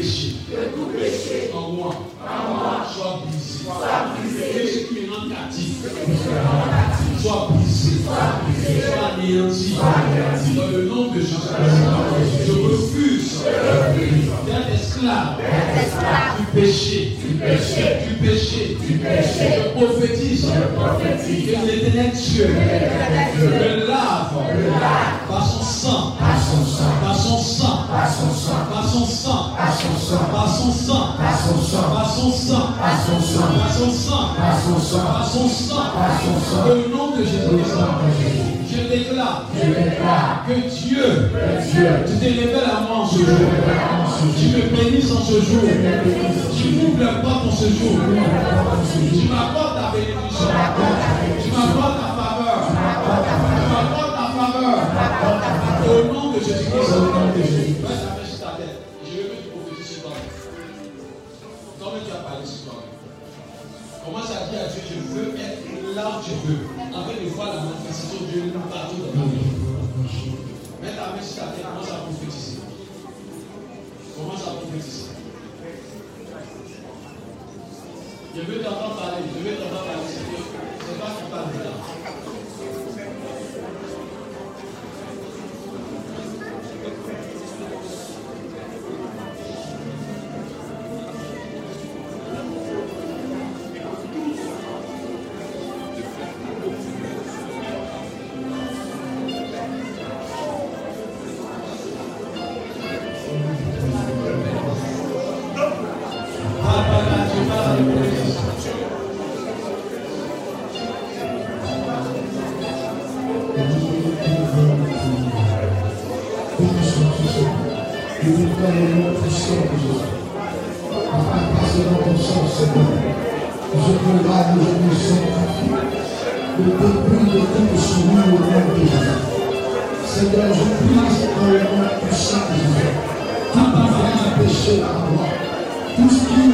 péché, 0.00 0.36
que 0.50 0.74
tout 0.74 0.86
péché 0.96 1.50
en 1.54 1.72
moi, 1.72 1.94
en 2.22 2.54
moi 2.54 2.86
soit 2.90 3.22
brisé. 3.26 3.64
Soit 3.64 4.08
brisé. 4.16 4.46
Soit 7.20 7.50
anéanti. 9.18 9.76
Dans 10.56 10.68
le 10.68 10.84
nom 10.86 11.12
de 11.12 11.20
Jésus. 11.20 11.34
je 12.46 12.52
refuse 12.52 13.44
d'être 14.46 14.70
esclave 14.74 15.36
du 16.38 16.44
péché. 16.60 17.16
Du 17.26 17.34
péché. 17.34 17.84
Du 18.08 18.14
péché. 18.26 18.62
Du 18.80 18.98
péché. 18.98 19.46
Je 19.56 19.68
prophétise 19.78 20.46
que 20.46 21.66
l'éternel 21.66 22.12
Dieu, 22.12 22.48
à 31.40 31.48
son 31.48 31.62
sang, 31.62 31.88
à 31.96 32.04
son 32.04 32.30
sang, 32.32 32.68
à 32.82 32.92
son 33.00 33.20
sang, 33.20 34.28
à 34.38 34.52
son 34.60 34.78
sang, 34.78 35.00
à 35.08 35.24
son 35.24 35.48
sang, 35.48 35.80
à 35.96 36.10
son 36.20 36.36
sang. 36.38 36.64
Au 36.68 36.88
nom 36.94 37.16
de 37.16 37.24
Jésus-Christ, 37.24 37.76
je 38.70 38.80
déclare, 38.88 39.44
je 39.54 39.66
déclare 39.68 40.44
que 40.46 40.52
Dieu, 40.68 41.30
que 41.32 41.70
Dieu, 41.70 41.88
tu 42.06 42.14
t'élèves 42.18 42.58
à 42.58 42.80
moi 42.82 42.98
en 42.98 43.06
ce 43.08 43.18
jour, 43.18 43.26
tu 44.38 44.46
me 44.48 44.62
bénisses 44.76 45.12
en 45.12 45.22
ce 45.22 45.40
jour, 45.40 45.62
tu 46.56 46.68
m'ouvres 46.72 47.02
la 47.04 47.14
porte 47.22 47.46
en 47.46 47.52
ce 47.56 47.64
jour, 47.68 47.96
tu 49.12 49.28
m'apportes 49.28 49.76
ta 49.76 49.92
bénédiction, 49.92 50.46
tu 51.42 51.50
m'apportes 51.52 52.00
ta 52.00 52.08
faveur, 52.20 52.58
tu 52.68 52.74
m'apportes 52.74 54.14
ta 54.14 54.28
faveur. 54.36 54.76
Au 55.88 56.12
nom 56.12 56.32
de 56.32 56.38
Jésus-Christ. 56.38 57.09
Commence 64.04 64.30
à 64.30 64.48
dire 64.48 64.60
à 64.60 64.68
Dieu, 64.68 64.82
je 64.88 64.94
veux 65.12 65.28
être 65.38 65.94
là 65.94 66.08
où 66.08 66.22
je 66.24 66.34
veux, 66.48 66.60
afin 66.88 67.12
de 67.22 67.28
voir 67.30 67.48
la 67.54 67.60
manifestation 67.62 68.24
de 68.24 68.32
Dieu 68.32 68.52
partout 68.70 68.96
dans 68.96 69.20
ma 69.20 69.24
vie. 69.26 69.38
Mets 70.82 70.96
ta 70.96 71.12
main 71.12 71.22
sur 71.22 71.36
ta 71.36 71.52
tête, 71.52 71.64
commence 71.64 71.90
à 71.90 71.94
prophétiser. 71.96 72.60
Commence 74.16 74.40
à 74.40 74.50
prophétiser. 74.52 75.10
Je 78.34 78.40
veux 78.40 78.62
t'entendre 78.62 78.96
parler, 78.96 79.22
je 79.28 79.48
veux 79.48 79.56
t'entendre 79.56 79.84
parler, 79.84 80.08
Seigneur. 80.08 80.46
C'est 80.80 80.98
toi 80.98 81.08
qui 81.18 81.30
parles 81.30 81.64
là. 81.64 81.79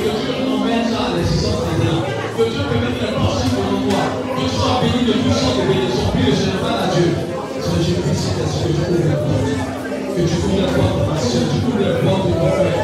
que 0.00 0.12
Dieu 0.16 0.32
emmène 0.48 0.84
ça 0.88 1.12
à 1.12 1.16
l'existence 1.16 1.60
maintenant. 1.68 2.00
Que 2.36 2.44
Dieu 2.48 2.62
permette 2.72 3.00
portes 3.16 3.40
sur 3.44 3.52
ton 3.52 3.84
toi. 3.84 4.04
Que 4.32 4.40
tu 4.40 4.56
sois 4.56 4.80
béni 4.80 5.04
de 5.04 5.12
toutes 5.12 5.36
sortes 5.36 5.58
de 5.60 5.64
bénédictions. 5.68 6.10
Puis 6.14 6.24
le 6.24 6.32
général 6.32 6.76
à 6.80 6.88
Dieu. 6.94 7.08
Seigneur 7.60 7.82
Jésus-Christ, 7.84 8.40
que 8.40 8.44
je 8.48 8.80
ouvre 8.80 9.08
la 9.08 9.16
porte. 9.20 9.52
Que 10.16 10.22
tu 10.24 10.36
ouvres 10.40 10.60
la 10.60 10.72
porte 10.72 10.96
de 10.96 11.04
ma 11.04 11.16
soeur, 11.20 11.44
tu 11.52 11.58
ouvres 11.68 11.84
la 11.84 11.94
porte 12.00 12.24
de 12.26 12.32
mon 12.32 12.48
frère. 12.48 12.79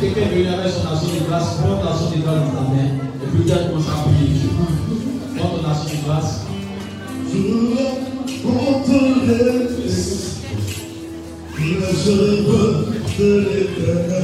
Quelqu'un 0.00 0.20
est 0.22 0.34
venu 0.34 0.48
avec 0.48 0.72
son 0.72 0.92
action 0.92 1.08
de 1.14 1.28
grâce, 1.28 1.56
prends 1.60 1.76
ton 1.76 1.88
action 1.88 2.10
de 2.10 2.22
grâce 2.22 2.40
dans 2.40 2.52
ta 2.52 2.64
main 2.72 2.88
et 3.22 3.26
puis 3.26 3.44
tu 3.44 3.52
commences 3.52 3.88
à 3.88 4.02
prier 4.02 4.28
Dieu. 4.32 4.50
Prends 5.36 5.48
ton 5.48 5.62
action 5.68 5.90
de 5.98 6.04
grâce. 6.06 6.32
contre 8.42 8.96
les 9.26 9.70
les 11.60 12.08
œuvres 12.08 12.86
de 13.18 13.28
l'éternel. 13.38 14.19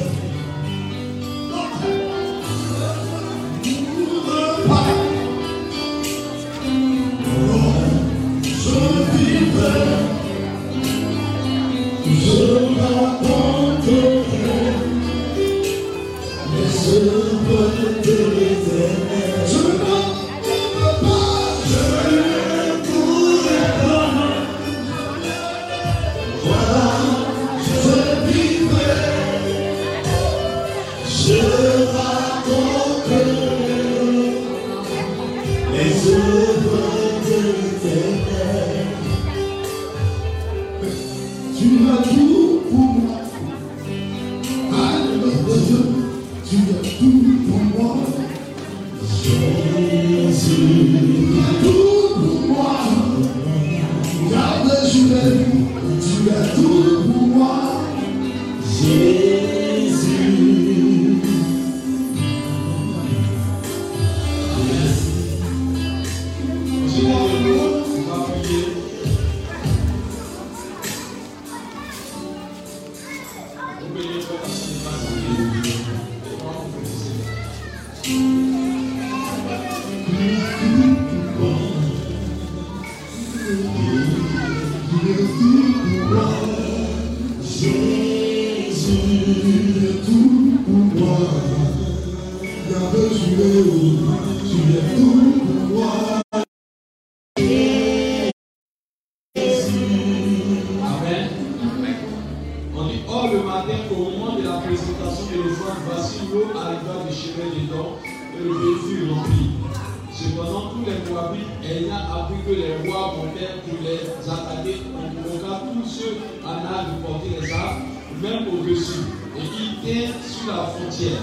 En 116.44 116.56
âge 116.56 116.86
de 116.96 117.06
porter 117.06 117.40
les 117.40 117.52
armes, 117.52 117.82
même 118.22 118.48
au-dessus, 118.48 119.06
et 119.36 119.42
ils 119.42 119.76
tinrent 119.82 120.22
sur 120.24 120.52
la 120.52 120.66
frontière. 120.66 121.20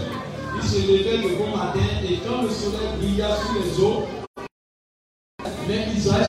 Ils 0.56 0.68
se 0.68 0.78
levaient 0.78 1.18
le 1.18 1.36
bon 1.38 1.58
matin, 1.58 1.80
et 2.08 2.20
quand 2.26 2.44
le 2.44 2.50
soleil 2.50 2.90
brilla 3.00 3.36
sur 3.36 3.54
les 3.62 3.84
eaux, 3.84 4.04
mais 5.68 5.88
Israël 5.96 6.26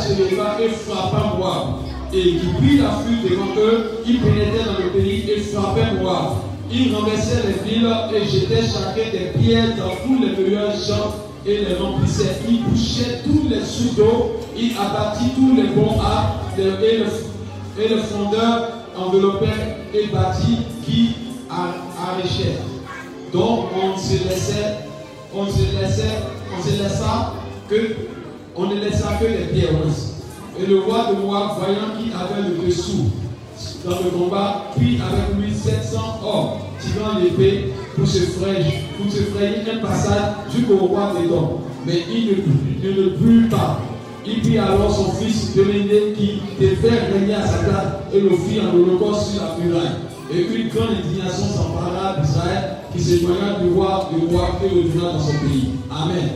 se 0.00 0.12
leva 0.12 0.60
et 0.60 0.68
frappa 0.68 1.36
Moab. 1.36 1.66
Et 2.12 2.36
qui 2.38 2.46
prit 2.58 2.78
la 2.78 2.90
fuite 2.98 3.28
devant 3.28 3.56
eux, 3.56 4.02
ils 4.06 4.20
pénétraient 4.20 4.64
dans 4.64 4.84
le 4.84 4.90
pays 4.90 5.30
et 5.30 5.40
frappaient 5.40 5.94
Moab. 6.00 6.34
Ils 6.70 6.94
renversaient 6.94 7.42
les 7.46 7.70
villes 7.70 7.88
et 8.14 8.24
jetaient 8.24 8.62
chacun 8.62 9.10
des 9.10 9.38
pierres 9.38 9.76
dans 9.76 9.94
tous 10.04 10.22
les 10.22 10.36
meilleurs 10.36 10.72
champs 10.72 11.14
et 11.46 11.58
les 11.58 11.74
remplissaient. 11.74 12.38
Ils 12.48 12.64
bouchaient 12.64 13.22
tous 13.24 13.48
les 13.48 13.64
sous 13.64 13.94
d'eau, 13.94 14.36
ils 14.56 14.76
abattit 14.76 15.30
tous 15.34 15.56
les 15.56 15.68
bons 15.68 16.00
arbres 16.00 16.40
et 16.58 16.98
le, 16.98 17.06
et 17.78 17.88
le 17.88 17.98
fondeur 17.98 18.68
enveloppait 18.96 19.76
et 19.92 20.06
bâtit 20.06 20.58
qui 20.84 21.16
arrachait. 21.50 22.58
Donc 23.32 23.70
on 23.82 23.98
se 23.98 24.28
laissait, 24.28 24.76
on 25.34 25.46
se 25.46 25.80
laissait, 25.80 26.22
on 26.56 26.62
se 26.62 26.82
laissa 26.82 27.34
que 27.68 27.96
on 28.56 28.66
ne 28.66 28.76
laissa 28.76 29.14
que 29.20 29.24
les 29.24 29.46
pierres. 29.52 29.72
Et 30.60 30.66
le 30.66 30.80
roi 30.80 31.10
de 31.10 31.20
Moab, 31.20 31.58
voyant 31.58 31.98
qu'il 31.98 32.12
avait 32.12 32.48
le 32.48 32.64
dessous 32.64 33.10
dans 33.84 33.98
le 33.98 34.10
combat, 34.10 34.66
puis 34.76 35.00
avec 35.00 35.36
lui 35.36 35.52
700 35.52 36.20
hommes, 36.24 36.50
tirant 36.80 37.18
l'épée 37.18 37.72
pour 37.96 38.06
se 38.06 38.18
frayer, 38.20 38.84
pour 38.96 39.12
se 39.12 39.22
frayer 39.22 39.62
un 39.72 39.84
passage 39.84 40.34
jusqu'au 40.54 40.76
roi 40.76 41.12
des 41.20 41.26
dons. 41.26 41.60
Mais 41.84 42.04
il 42.08 42.26
ne, 42.26 42.88
il 42.88 43.42
ne 43.44 43.48
pas. 43.48 43.80
Il 44.26 44.40
prit 44.40 44.58
alors 44.58 44.94
son 44.94 45.12
fils 45.12 45.54
Béléné 45.54 46.12
qui 46.16 46.40
devait 46.60 46.98
régner 47.12 47.34
à 47.34 47.46
sa 47.46 47.58
place 47.58 47.86
et 48.12 48.20
le 48.20 48.30
fit 48.30 48.60
en 48.60 48.74
holocauste 48.74 49.32
sur 49.32 49.42
la 49.42 49.56
muraille. 49.58 49.96
Et 50.32 50.40
une 50.40 50.68
grande 50.68 50.96
indignation 50.98 51.46
s'empara 51.46 52.16
d'Israël 52.20 52.76
qui 52.92 53.00
s'éloigna 53.00 53.60
du 53.60 53.70
roi, 53.72 54.10
du 54.12 54.26
roi 54.26 54.58
et 54.64 54.68
retourna 54.68 55.12
dans 55.12 55.20
son 55.20 55.32
pays. 55.32 55.70
Amen. 55.90 56.30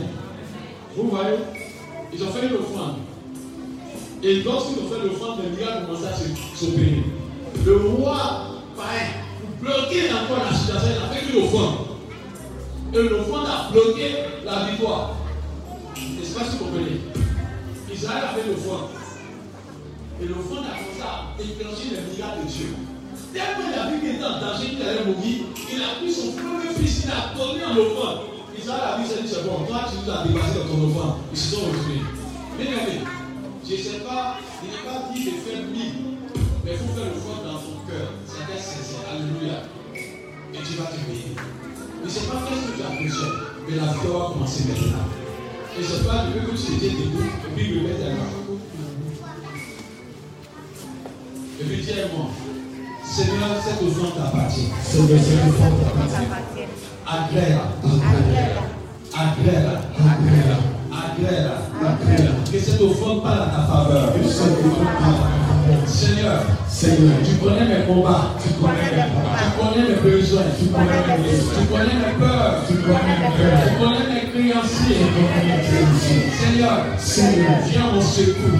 Vous 0.95 1.09
voyez 1.09 1.37
ils 2.13 2.23
ont 2.23 2.31
fait 2.31 2.47
une 2.47 2.55
offrande. 2.55 2.95
Et 4.23 4.41
lorsqu'ils 4.41 4.83
ont 4.83 4.89
fait 4.89 5.07
l'offrande, 5.07 5.39
les 5.43 5.57
miracles 5.57 5.85
commencé 5.85 6.05
à 6.05 6.57
s'opérer. 6.57 7.03
Le 7.65 7.75
roi, 7.75 8.17
pareil, 8.75 9.09
pour 9.39 9.69
bloquer 9.69 10.09
encore 10.11 10.43
la 10.49 10.57
situation, 10.57 10.89
il 10.89 11.03
a 11.03 11.15
fait 11.15 11.31
une 11.31 11.43
offrande. 11.43 11.75
Et 12.93 13.09
l'offrande 13.09 13.47
a 13.47 13.71
bloqué 13.71 14.15
la 14.45 14.69
victoire. 14.69 15.15
N'est-ce 15.95 16.35
pas 16.35 16.45
si 16.45 16.57
vous 16.57 16.65
comprenez? 16.65 17.18
Israël 17.99 18.23
a 18.23 18.33
fait 18.33 18.47
l'offrande. 18.47 18.95
Et 20.21 20.25
l'offrande 20.25 20.71
a 20.71 20.79
commencé 20.79 21.03
à 21.03 21.35
déclencher 21.35 21.99
les 21.99 22.15
miracles 22.15 22.47
de 22.47 22.47
Dieu. 22.47 22.71
Tellement 23.33 23.67
il 23.67 23.75
a 23.75 23.91
vu 23.91 23.99
qu'il 23.99 24.15
était 24.15 24.23
en 24.23 24.39
danger, 24.39 24.71
qu'il 24.71 24.87
allait 24.87 25.03
mourir, 25.03 25.51
il 25.51 25.83
a 25.83 25.99
pris 25.99 26.07
son 26.07 26.31
premier 26.31 26.71
fils, 26.79 27.03
il 27.03 27.11
a 27.11 27.35
donné 27.35 27.59
en 27.67 27.75
offrande. 27.75 28.31
Israël 28.55 28.95
a 28.95 29.03
dit, 29.03 29.03
c'est 29.03 29.43
bon, 29.43 29.67
toi 29.67 29.83
tu 29.91 29.99
nous 29.99 30.11
as 30.15 30.23
dépassé 30.23 30.59
dans 30.59 30.67
ton 30.71 30.79
offrande. 30.87 31.15
Ils 31.31 31.37
se 31.37 31.55
sont 31.55 31.65
retrouvés. 31.67 32.07
Bien 32.55 32.71
aimé, 32.71 33.03
je 33.67 33.73
ne 33.75 33.77
sais 33.77 33.99
pas, 33.99 34.39
il 34.63 34.71
n'est 34.71 34.85
pas 34.87 35.11
dit 35.11 35.25
de 35.25 35.35
faire 35.43 35.63
mille, 35.67 36.15
mais 36.63 36.71
il 36.71 36.79
faut 36.79 36.95
faire 36.95 37.11
l'offrande 37.11 37.43
dans 37.51 37.59
ton 37.59 37.83
cœur. 37.83 38.15
C'est 38.23 38.47
sincère. 38.63 39.11
Alléluia. 39.11 39.67
Et 40.55 40.63
tu 40.63 40.73
vas 40.79 40.87
te 40.87 40.95
payer. 41.03 41.35
Je 41.35 42.05
ne 42.07 42.09
sais 42.09 42.27
pas 42.31 42.47
qu'est-ce 42.47 42.63
que 42.63 42.79
tu 42.79 42.83
as 42.87 42.95
besoin, 42.95 43.31
mais 43.67 43.75
la 43.75 43.91
victoire 43.91 44.29
va 44.29 44.33
commencer 44.39 44.63
maintenant. 44.71 45.03
Et 45.79 45.81
c'est 45.81 46.05
pas 46.05 46.25
le 46.25 46.41
que 46.41 46.57
tu 46.57 46.73
étais 46.73 46.89
debout, 46.93 47.23
et 47.23 47.55
puis 47.55 47.73
le 47.75 47.87
mettre 47.87 48.03
à 48.03 48.09
là. 48.09 48.15
Et 51.61 51.63
puis 51.63 51.77
dis-moi, 51.77 52.25
Seigneur, 53.05 53.63
cette 53.63 53.87
offrande 53.87 54.13
t'appartient. 54.15 54.67
Seigneur, 54.83 55.19
cette 55.23 55.47
offrande 55.47 55.79
t'appartient. 55.79 56.27
Agrée-la. 57.07 57.63
Agrée-la. 57.87 58.63
Agrée-la. 59.15 59.75
Agrée-la. 60.91 61.55
Agrée-la. 61.79 62.51
Que 62.51 62.59
cette 62.59 62.81
offrande 62.81 63.23
parle 63.23 63.43
à 63.43 63.45
ta 63.45 63.61
faveur. 63.63 64.13
Que 64.13 64.27
cette 64.27 64.59
offrande 64.59 64.83
parle 64.99 65.15
à 65.15 65.31
ta 65.31 65.47
faveur. 65.47 65.87
Seigneur, 65.87 66.43
Seigneur, 66.67 67.15
tu 67.23 67.35
connais 67.35 67.65
mes 67.65 67.85
combats. 67.85 68.35
tu 68.43 68.49
connais 68.59 68.91
mes 68.91 69.11
combats. 69.15 69.39
Tu 69.39 69.49
connais 69.55 69.87
mes 69.87 69.95
besoins. 69.95 70.41
Tu 70.59 70.65
connais 70.65 71.03
mes 71.07 71.23
besoins. 71.23 71.53
Tu 71.55 71.65
connais 71.67 71.97
mes 72.03 72.13
peurs. 72.19 72.55
Tu 72.67 72.73
connais 72.75 73.15
mes 73.15 73.31
peurs. 73.37 73.63
Tu 73.63 73.73
connais 73.79 74.07
mes 74.13 74.27
Seigneur, 74.49 74.65
Seigneur, 76.97 77.51
viens 77.69 77.91
mon 77.93 78.01
secours. 78.01 78.57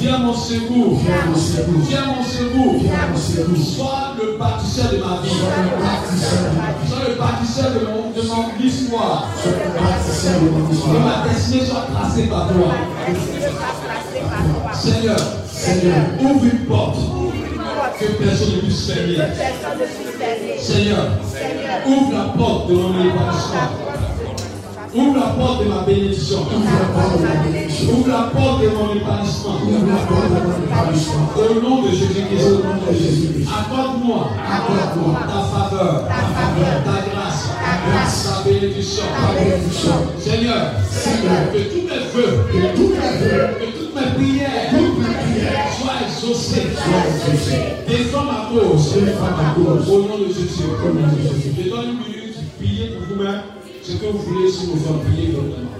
viens 0.00 0.18
mon 0.18 0.32
secours. 0.32 0.98
Viens 1.00 1.26
mon 1.26 1.36
secours. 1.36 1.80
Viens 1.86 2.06
mon 2.06 2.24
secours. 2.24 2.80
Viens 2.80 3.08
mon 3.12 3.18
secours. 3.18 3.66
Sois 3.66 4.14
le 4.18 4.38
bâtisseur 4.38 4.90
de 4.92 4.96
ma 4.96 5.20
vie. 5.20 5.28
Sois 5.28 5.60
le 5.60 5.76
bâtisseur 5.84 6.40
de 6.40 6.56
ma 6.56 6.68
vie. 6.72 6.88
Sois 6.88 7.04
le 7.06 7.14
bâtisseur 7.20 7.68
de 7.74 7.80
mon, 7.86 8.00
de 8.16 8.22
mon 8.28 8.44
histoire. 8.64 9.28
Sois 9.42 9.52
le 9.52 9.68
bâtisseur 9.78 10.40
de 10.40 10.48
mon 10.48 10.66
Que 10.68 10.72
histoire. 10.74 11.00
ma 11.04 11.28
destinée 11.28 11.66
soit 11.66 11.86
tracée 11.92 12.26
par 12.28 12.48
toi. 12.48 12.72
Seigneur, 14.72 15.20
Seigneur, 15.50 16.02
ouvre 16.22 16.44
une 16.44 16.64
porte 16.66 16.98
que 18.00 18.06
personne 18.24 18.52
ne 18.56 18.60
puisse 18.60 18.90
fermer. 18.90 19.18
Seigneur, 20.62 21.06
ouvre 21.86 22.12
la 22.12 22.24
porte 22.38 22.68
de 22.70 22.74
mon 22.74 22.88
épanouissement. 22.88 23.87
Ouvre 24.94 25.16
la 25.18 25.26
porte 25.36 25.64
de 25.64 25.68
ma 25.68 25.82
bénédiction. 25.82 26.38
Ouvre 26.38 28.08
la 28.08 28.22
porte 28.34 28.62
de 28.62 28.68
mon 28.68 28.94
épanouissement. 28.94 29.56
Au 31.36 31.60
nom 31.60 31.82
de 31.82 31.90
Jésus-Christ. 31.90 32.46
Accorde-moi 33.48 34.22
ta 35.26 35.40
faveur, 35.52 35.94
ta 36.84 36.96
grâce, 37.10 37.42
ta 38.24 38.34
bénédiction. 38.48 39.06
Seigneur, 40.18 40.62
que 41.52 41.58
tous 41.58 41.84
mes 41.86 42.02
vœux, 42.14 42.36
que 42.50 43.66
toutes 43.78 43.94
mes 43.94 44.08
prières 44.14 44.70
soient 45.78 46.00
exaucées. 46.06 46.68
Défends 47.86 48.24
ma 48.24 48.40
cause. 48.50 48.86
Au 49.88 49.98
nom 50.02 50.18
de 50.18 50.26
Jésus. 50.28 50.64
Je 51.58 51.70
donne 51.70 51.84
une 51.84 51.98
minute, 51.98 52.36
priez 52.58 52.86
pour 52.88 53.02
vous-même. 53.16 53.42
ce 53.88 53.96
que 53.96 54.06
vous 54.06 54.18
voulez 54.18 54.50
sur 54.52 54.66
nos 54.66 54.74
vampiro, 54.74 55.00
priez 55.00 55.32
vraiment. 55.32 55.70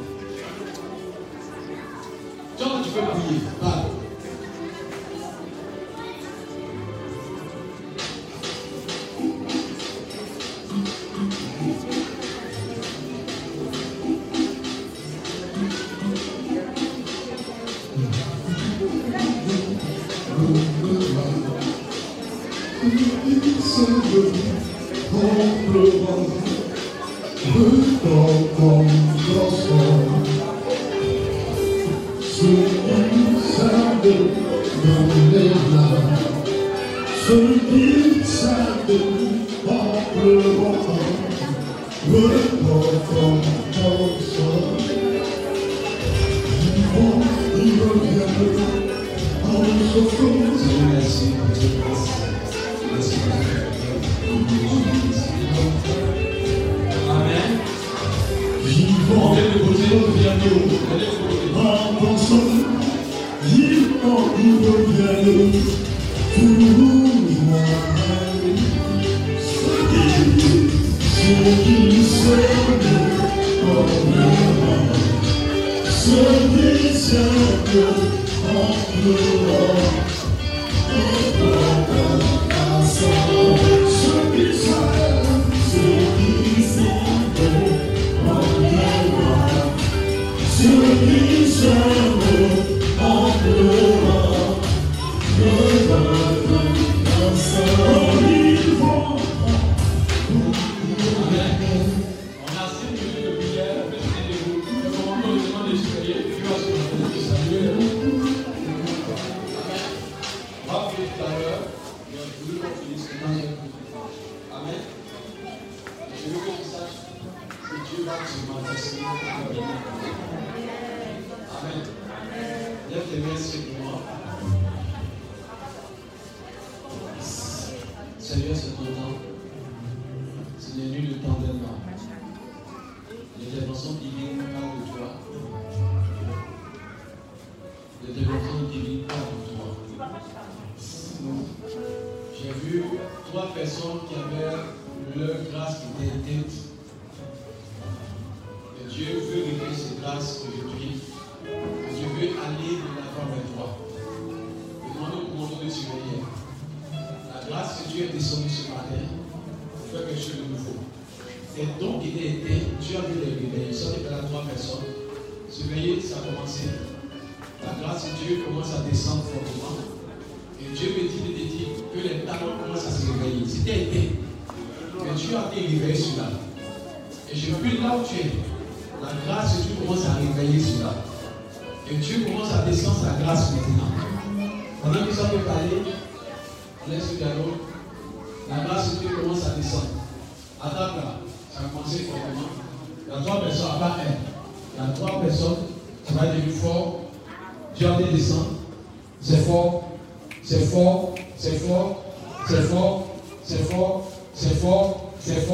Quand 2.58 2.82
tu 2.82 2.90
peux. 2.90 3.97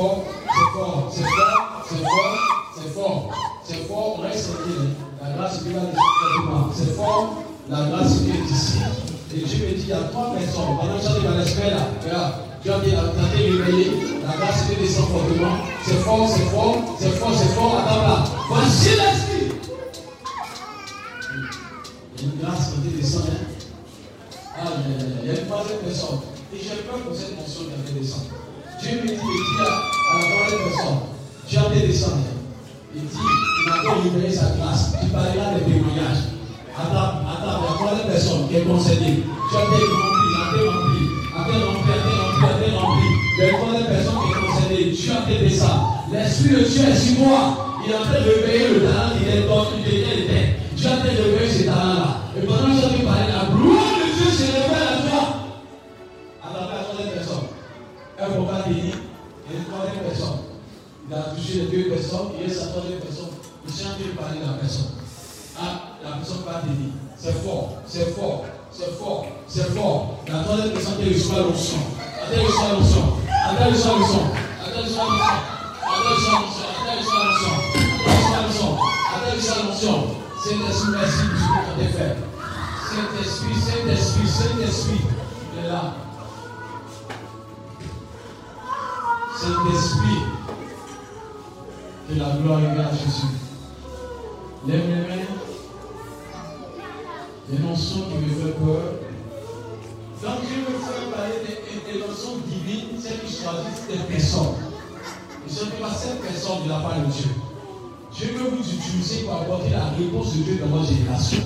Fort, 0.05 0.25
c'est 0.47 0.73
fort, 0.73 1.13
c'est 1.13 1.25
fort, 1.25 1.85
c'est 1.87 2.05
fort, 2.05 2.43
c'est 2.77 2.95
fort, 2.95 3.31
c'est 3.65 3.89
fort, 3.89 4.21
reste 4.23 4.53
tranquille. 4.53 4.91
La 5.23 5.31
grâce 5.31 5.63
de 5.63 5.69
Dieu 5.69 5.79
va 5.79 5.81
descendre 5.81 6.73
C'est 6.75 6.97
fort, 6.97 7.43
la 7.71 7.83
grâce 7.85 8.21
de 8.21 8.25
Dieu 8.25 8.35
est 8.35 8.51
ici. 8.51 8.79
Et 9.35 9.39
Dieu 9.41 9.67
me 9.67 9.75
dit, 9.75 9.83
il 9.83 9.89
y 9.89 9.93
a 9.93 10.03
trois 10.05 10.35
personnes. 10.35 10.77
Pendant 10.79 10.97
que 10.97 11.03
j'étais 11.03 11.27
dans 11.27 11.37
l'esprit 11.37 11.71
là, 11.71 11.89
regarde, 12.03 12.35
tu 12.63 12.71
as 12.71 12.79
été 12.79 13.51
réveillé, 13.51 13.91
la 14.27 14.37
grâce 14.37 14.69
de 14.69 14.75
Dieu 14.75 14.85
descend 14.85 15.09
fortement. 15.09 15.57
C'est 15.85 16.01
fort, 16.01 16.29
c'est 16.29 16.45
fort, 16.45 16.77
c'est 16.99 17.11
fort, 17.11 17.33
c'est 17.35 17.55
fort. 17.55 17.79
Attends 17.79 18.03
là. 18.03 18.25
Voici 18.49 18.91
l'esprit. 18.91 19.53
A 22.17 22.23
une 22.23 22.41
grâce 22.41 22.73
tu 22.83 22.97
descend. 22.97 23.25
Hein? 23.29 23.55
Ah, 24.57 24.69
il 25.23 25.27
y 25.27 25.31
a 25.31 25.41
une 25.41 25.47
troisième 25.47 25.79
personne. 25.79 26.21
Et 26.55 26.59
j'ai 26.59 26.83
peur 26.83 26.99
pour 27.01 27.17
cette 27.17 27.37
mention 27.37 27.65
qui 27.65 27.73
avait 27.73 28.01
descendu. 28.01 28.29
Dieu 28.81 29.01
me 29.01 29.07
dit, 29.07 29.15
il 29.15 29.19
dit 29.19 29.63
à, 29.63 29.94
à 30.15 30.21
la 30.21 30.27
parole 30.29 30.51
de 30.51 30.59
personne. 30.71 30.99
J'ai 31.49 31.59
de 31.59 31.87
descendre. 31.87 32.17
Il 32.95 33.03
dit, 33.03 33.17
il 33.17 33.71
a 33.71 33.81
encore 33.81 34.03
libéré 34.03 34.33
sa 34.33 34.55
classe. 34.55 34.95
Tu 35.03 35.11
parleras 35.11 35.55
des 35.59 35.65
témoignages. 35.67 36.31
Attends, 36.75 37.27
attends, 37.27 37.63
la 37.63 37.79
parole 37.79 37.99
de 37.99 38.11
personne 38.11 38.49
qui 38.49 38.57
est 38.57 38.63
concernée. 38.63 39.23
J'ai 39.23 39.59
envie 39.59 39.79
de 39.79 39.91
remplir, 39.95 40.35
à 40.35 40.53
tes 40.55 40.65
remplis, 40.67 41.07
à 41.35 41.41
tes 41.45 41.59
remplis, 41.63 41.85
à 41.85 42.53
tes 42.59 42.71
remplis, 42.75 43.15
à. 43.25 43.45
La 43.45 43.53
parole 43.59 43.77
de 43.79 43.87
personne 43.87 44.19
qui 44.23 44.31
est 44.31 44.41
concernée. 44.47 44.93
Tu 44.95 45.11
as 45.11 45.23
fait 45.27 45.51
ça. 45.51 45.73
L'Esprit 46.13 46.49
de 46.51 46.63
Dieu 46.65 46.85
est 46.89 46.97
sur 46.97 47.19
moi. 47.27 47.81
Il 47.85 47.93
est 47.93 47.97
en 47.97 48.03
train 48.03 48.21
de 48.21 48.31
réveiller 48.31 48.69
le 48.75 48.81
talent 48.81 49.11
qu'il 49.19 49.29
est 49.29 49.47
dans 49.47 49.67
une 49.75 49.85
était. 49.85 50.57
Tu 50.77 50.87
as 50.87 50.97
fait 50.99 51.15
de 51.15 51.23
réveiller 51.23 51.51
ce 51.51 51.63
talent-là. 51.65 52.25
Et 52.37 52.47
pendant 52.47 52.74
Il 61.15 61.21
a 61.21 61.23
touché 61.31 61.55
les 61.61 61.67
deux 61.67 61.91
personnes, 61.91 62.35
il 62.37 62.51
est 62.51 62.53
sa 62.53 62.67
troisième 62.67 62.99
personne. 62.99 63.31
Il 63.65 63.73
train 63.73 63.95
de 63.95 64.19
parler 64.19 64.41
de 64.41 64.47
la 64.51 64.59
personne. 64.59 64.99
Ah, 65.57 65.95
la 66.03 66.17
personne 66.17 66.43
va 66.45 66.63
bénir. 66.67 66.91
C'est 67.17 67.39
fort, 67.41 67.79
c'est 67.87 68.11
fort, 68.17 68.45
c'est 68.73 68.99
fort, 68.99 69.27
c'est 69.47 69.71
fort. 69.77 70.19
La 70.27 70.43
troisième 70.43 70.73
personne 70.73 70.97
qui 70.99 71.15
reçoit 71.15 71.39
l'onction. 71.39 71.79
Attends, 72.19 72.35
il 72.35 72.47
reçoit 72.47 72.73
l'onction. 72.73 73.15
Attends, 73.31 73.63
il 73.63 73.75
reçoit 73.75 73.93
l'onction. 73.95 74.25
Attends, 74.59 74.75
il 74.75 74.83
reçoit 74.83 75.05
l'onction. 75.05 75.31
Attends, 75.87 76.03
il 76.03 76.99
reçoit 76.99 77.23
l'onction. 77.23 77.55
Attends, 77.95 78.19
reçoit 78.19 78.43
l'onction. 78.43 78.75
Attends, 79.15 79.31
il 79.31 79.39
reçoit 79.39 79.63
l'onction. 79.63 79.97
Saint-Esprit, 80.43 80.91
merci 80.99 81.23
pour 81.31 81.39
ce 81.39 81.47
que 81.47 81.79
tu 81.79 81.87
as 81.87 81.95
fait. 81.95 82.15
Saint-Esprit, 82.91 83.55
Saint-Esprit, 83.55 84.27
Saint-Esprit, 84.27 85.03
il 85.55 85.65
est 85.65 85.69
là. 85.69 85.95
Saint-Esprit, 89.39 90.21
que 92.09 92.19
la 92.19 92.31
gloire 92.37 92.61
est 92.61 92.79
à 92.81 92.91
Jésus. 92.91 93.27
Lève 94.67 94.83
les 97.51 97.59
notions 97.59 98.05
qui 98.11 98.17
me 98.17 98.29
font 98.31 98.65
peur. 98.65 98.83
Donc 100.23 100.41
je 100.49 100.73
veux 100.73 100.79
faire 100.79 101.11
parler 101.15 101.35
des, 101.45 101.99
notions 101.99 102.39
divines, 102.47 102.99
celles 102.99 103.21
qui 103.21 103.33
choisissent 103.33 103.87
des 103.89 104.13
personnes. 104.13 104.57
Et 105.47 105.53
ce 105.53 105.65
n'est 105.65 105.71
pas 105.73 105.93
cette 105.93 106.23
personne 106.23 106.65
de 106.65 106.71
la 106.71 106.81
part 106.81 106.99
de 106.99 107.13
Dieu. 107.13 107.31
Je 108.13 108.25
veux 108.27 108.49
vous 108.49 108.73
utiliser 108.73 109.25
pour 109.25 109.35
apporter 109.35 109.71
la 109.71 109.87
réponse 109.99 110.37
de 110.37 110.43
Dieu 110.45 110.59
dans 110.63 110.77
votre 110.77 110.89
génération. 110.89 111.43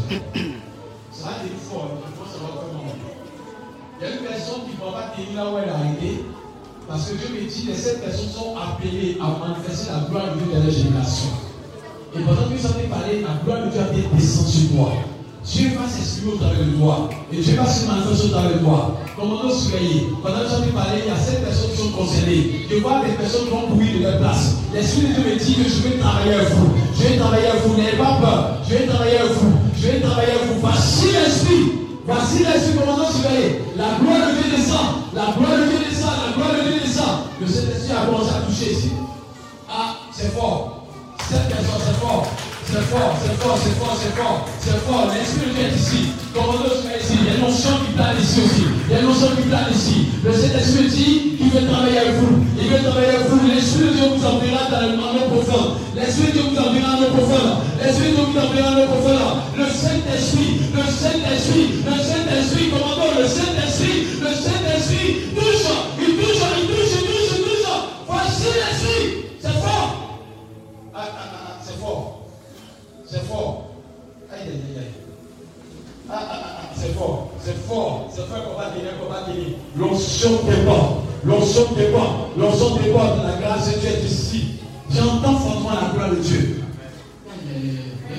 Ça 1.11 1.25
va 1.25 1.45
être 1.45 1.59
fort, 1.69 1.89
je 2.07 2.19
pense 2.19 2.33
que 2.33 2.39
ça. 2.39 2.45
Il 4.01 4.07
y 4.07 4.11
a 4.11 4.15
une 4.15 4.25
personne 4.25 4.61
qui 4.67 4.77
ne 4.77 4.85
va 4.85 4.93
pas 4.93 5.13
tenir 5.17 5.45
là 5.45 5.51
où 5.51 5.59
elle 5.59 5.71
a 5.71 5.93
été. 5.93 6.25
Parce 6.89 7.05
que 7.11 7.17
Dieu 7.21 7.29
me 7.37 7.45
dit 7.47 7.67
que 7.67 7.77
ces 7.77 7.99
personnes 8.01 8.33
sont 8.33 8.57
appelées 8.57 9.19
à 9.21 9.37
manifester 9.37 9.93
la 9.93 10.09
gloire 10.09 10.33
de 10.33 10.41
Dieu 10.41 10.49
dans 10.57 10.65
leur 10.65 10.73
génération. 10.73 11.29
Et 12.17 12.21
pendant 12.25 12.49
que 12.49 12.57
vous 12.57 12.65
avez 12.65 12.89
parlé, 12.89 13.21
la 13.21 13.45
gloire 13.45 13.69
de 13.69 13.71
Dieu 13.71 13.81
a 13.85 13.93
été 13.93 14.09
descendue 14.17 14.49
sur 14.49 14.73
toi. 14.73 14.93
Dieu 15.45 15.69
va 15.77 15.85
s'exprimer 15.85 16.33
au 16.33 16.37
travers 16.41 16.65
de 16.65 16.73
toi. 16.81 17.11
Et 17.31 17.37
Dieu 17.45 17.57
va 17.61 17.69
se 17.69 17.85
manifester 17.85 18.25
au 18.25 18.31
travers 18.33 18.57
de 18.57 18.65
toi. 18.65 18.97
Commandons 19.21 19.53
surveiller. 19.53 20.09
Pendant 20.25 20.41
que 20.41 20.49
avez 20.49 20.73
parlé, 20.73 21.05
il 21.05 21.09
y 21.09 21.13
a 21.13 21.21
sept 21.21 21.45
personnes 21.45 21.71
qui 21.73 21.77
sont 21.77 21.93
concernées. 21.93 22.65
Je 22.73 22.77
vois 22.81 23.05
des 23.05 23.13
personnes 23.21 23.45
qui 23.45 23.53
vont 23.53 23.69
courir 23.69 23.93
de 23.93 24.03
leur 24.09 24.17
place. 24.25 24.57
L'Esprit 24.73 25.13
de 25.13 25.13
Dieu 25.13 25.25
me 25.29 25.37
dit 25.37 25.55
que 25.61 25.69
je 25.69 25.81
vais 25.85 25.99
travailler 26.01 26.41
avec 26.41 26.49
vous. 26.57 26.73
Je 26.97 27.03
vais 27.05 27.17
travailler 27.21 27.47
avec 27.53 27.63
vous. 27.69 27.77
N'ayez 27.77 28.01
pas 28.01 28.17
peur. 28.17 28.65
Je 28.65 28.71
vais 28.73 28.87
travailler 28.89 29.19
avec 29.29 29.33
vous. 29.37 29.53
Je 29.77 29.87
vais 29.93 30.01
travailler 30.01 30.33
avec 30.41 30.45
vous. 30.49 30.61
Voici 30.65 31.13
l'Esprit. 31.13 31.85
Voici 32.09 32.39
l'Esprit, 32.49 32.81
commandant 32.81 33.13
surveiller. 33.13 33.61
La 33.77 34.01
gloire 34.01 34.25
de 34.25 34.41
Dieu 34.41 34.57
descend. 34.57 35.05
La 35.13 35.37
gloire 35.37 35.53
de 35.53 35.69
Dieu 35.69 35.79
descend. 35.85 35.88
Le 37.49 37.55
Saint-Esprit 37.55 37.97
a 37.97 38.05
commencé 38.05 38.29
à 38.37 38.45
toucher 38.45 38.73
ici. 38.73 38.93
Ah, 39.71 39.97
c'est 40.13 40.37
fort. 40.37 40.85
Cette 41.31 41.49
personne, 41.49 41.81
c'est 41.81 41.97
fort. 41.97 42.29
C'est 42.69 42.85
fort, 42.93 43.17
c'est 43.25 43.41
fort, 43.41 43.57
c'est 43.57 43.73
fort, 43.81 43.97
c'est 43.97 44.13
fort, 44.21 44.49
c'est 44.61 44.81
fort. 44.85 45.09
L'Esprit 45.09 45.57
est 45.57 45.73
ici. 45.73 46.13
Commandant 46.37 46.69
surveiller 46.69 47.01
ici. 47.01 47.17
Il 47.17 47.25
y 47.25 47.31
a 47.33 47.35
une 47.41 47.49
notion 47.49 47.73
qui 47.81 47.97
ici 48.21 48.41
aussi. 48.45 48.65
Il 48.69 48.93
y 48.93 48.97
a 48.97 49.01
une 49.01 49.09
notion 49.09 49.33
qui 49.33 49.49
ici. 49.49 49.97
Le 50.21 50.33
Saint-Esprit 50.33 50.89
dit 50.93 51.41
qu'il 51.41 51.49
veut 51.49 51.65
travailler 51.65 51.99
avec 51.99 52.21
vous. 52.21 52.45
Il 52.61 52.69
veut 52.69 52.85
travailler 52.85 53.17
avec 53.17 53.29
vous. 53.33 53.41
L'Esprit 53.49 53.89
de 53.89 53.93
Dieu 53.97 54.05
vous 54.13 54.27
enverra 54.29 54.69
dans 54.69 54.85
le 54.85 54.97
monde 55.01 55.33
profond. 55.33 55.81
L'Esprit 55.97 56.29
de 56.29 56.33
Dieu 56.33 56.43
vous 56.53 56.61
enverra 56.61 57.01
dans 57.01 57.09
le 57.09 57.13
profond. 57.17 57.49
L'Esprit 57.81 58.13
de 58.13 58.13
Dieu 58.13 58.25
vous 58.29 58.37
enverra 58.37 58.71
dans 58.77 58.85
le 58.85 58.93
profond. 58.93 59.25
Le 59.57 59.65
Saint-Esprit, 59.65 60.69
le 60.77 60.85
Saint-Esprit, 60.85 61.81
le 61.89 61.97
Saint-Esprit, 61.97 62.69
commandant, 62.69 63.17
le 63.17 63.25
Saint-Esprit, 63.25 63.68
Ah, 76.11 76.15
ah, 76.15 76.39
ah, 76.43 76.71
c'est 76.75 76.95
fort, 76.95 77.31
c'est 77.45 77.67
fort, 77.67 78.09
c'est 78.15 78.27
fort 78.27 78.45
qu'on 78.45 78.59
va 78.59 78.71
tenir, 78.71 78.99
qu'on 78.99 79.13
va 79.13 79.31
tenir. 79.31 79.59
L'onction 79.77 80.31
dépend, 80.49 81.03
l'onction 81.23 81.73
dépend, 81.77 82.31
l'onction 82.37 82.77
dépend 82.77 83.17
de 83.17 83.23
la 83.25 83.37
grâce 83.37 83.75
de 83.75 83.79
Dieu 83.79 83.91
est 83.91 84.05
ici. 84.05 84.45
J'entends 84.91 85.39
fortement 85.39 85.71
la 85.75 85.93
gloire 85.93 86.11
de 86.11 86.17
Dieu. 86.17 86.63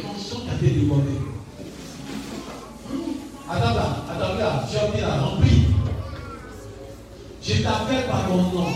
L'onction 0.03 0.39
qui 0.41 0.49
a 0.51 0.67
été 0.67 0.79
débordée. 0.79 1.19
Attends 3.49 3.73
là, 3.73 4.03
attends 4.11 4.37
là, 4.37 4.63
as 4.69 4.95
mis 4.95 5.01
la 5.01 5.21
remplie. 5.21 5.65
Je 7.41 7.63
t'appelle 7.63 8.05
par 8.07 8.27
ton 8.27 8.35
nom. 8.35 8.67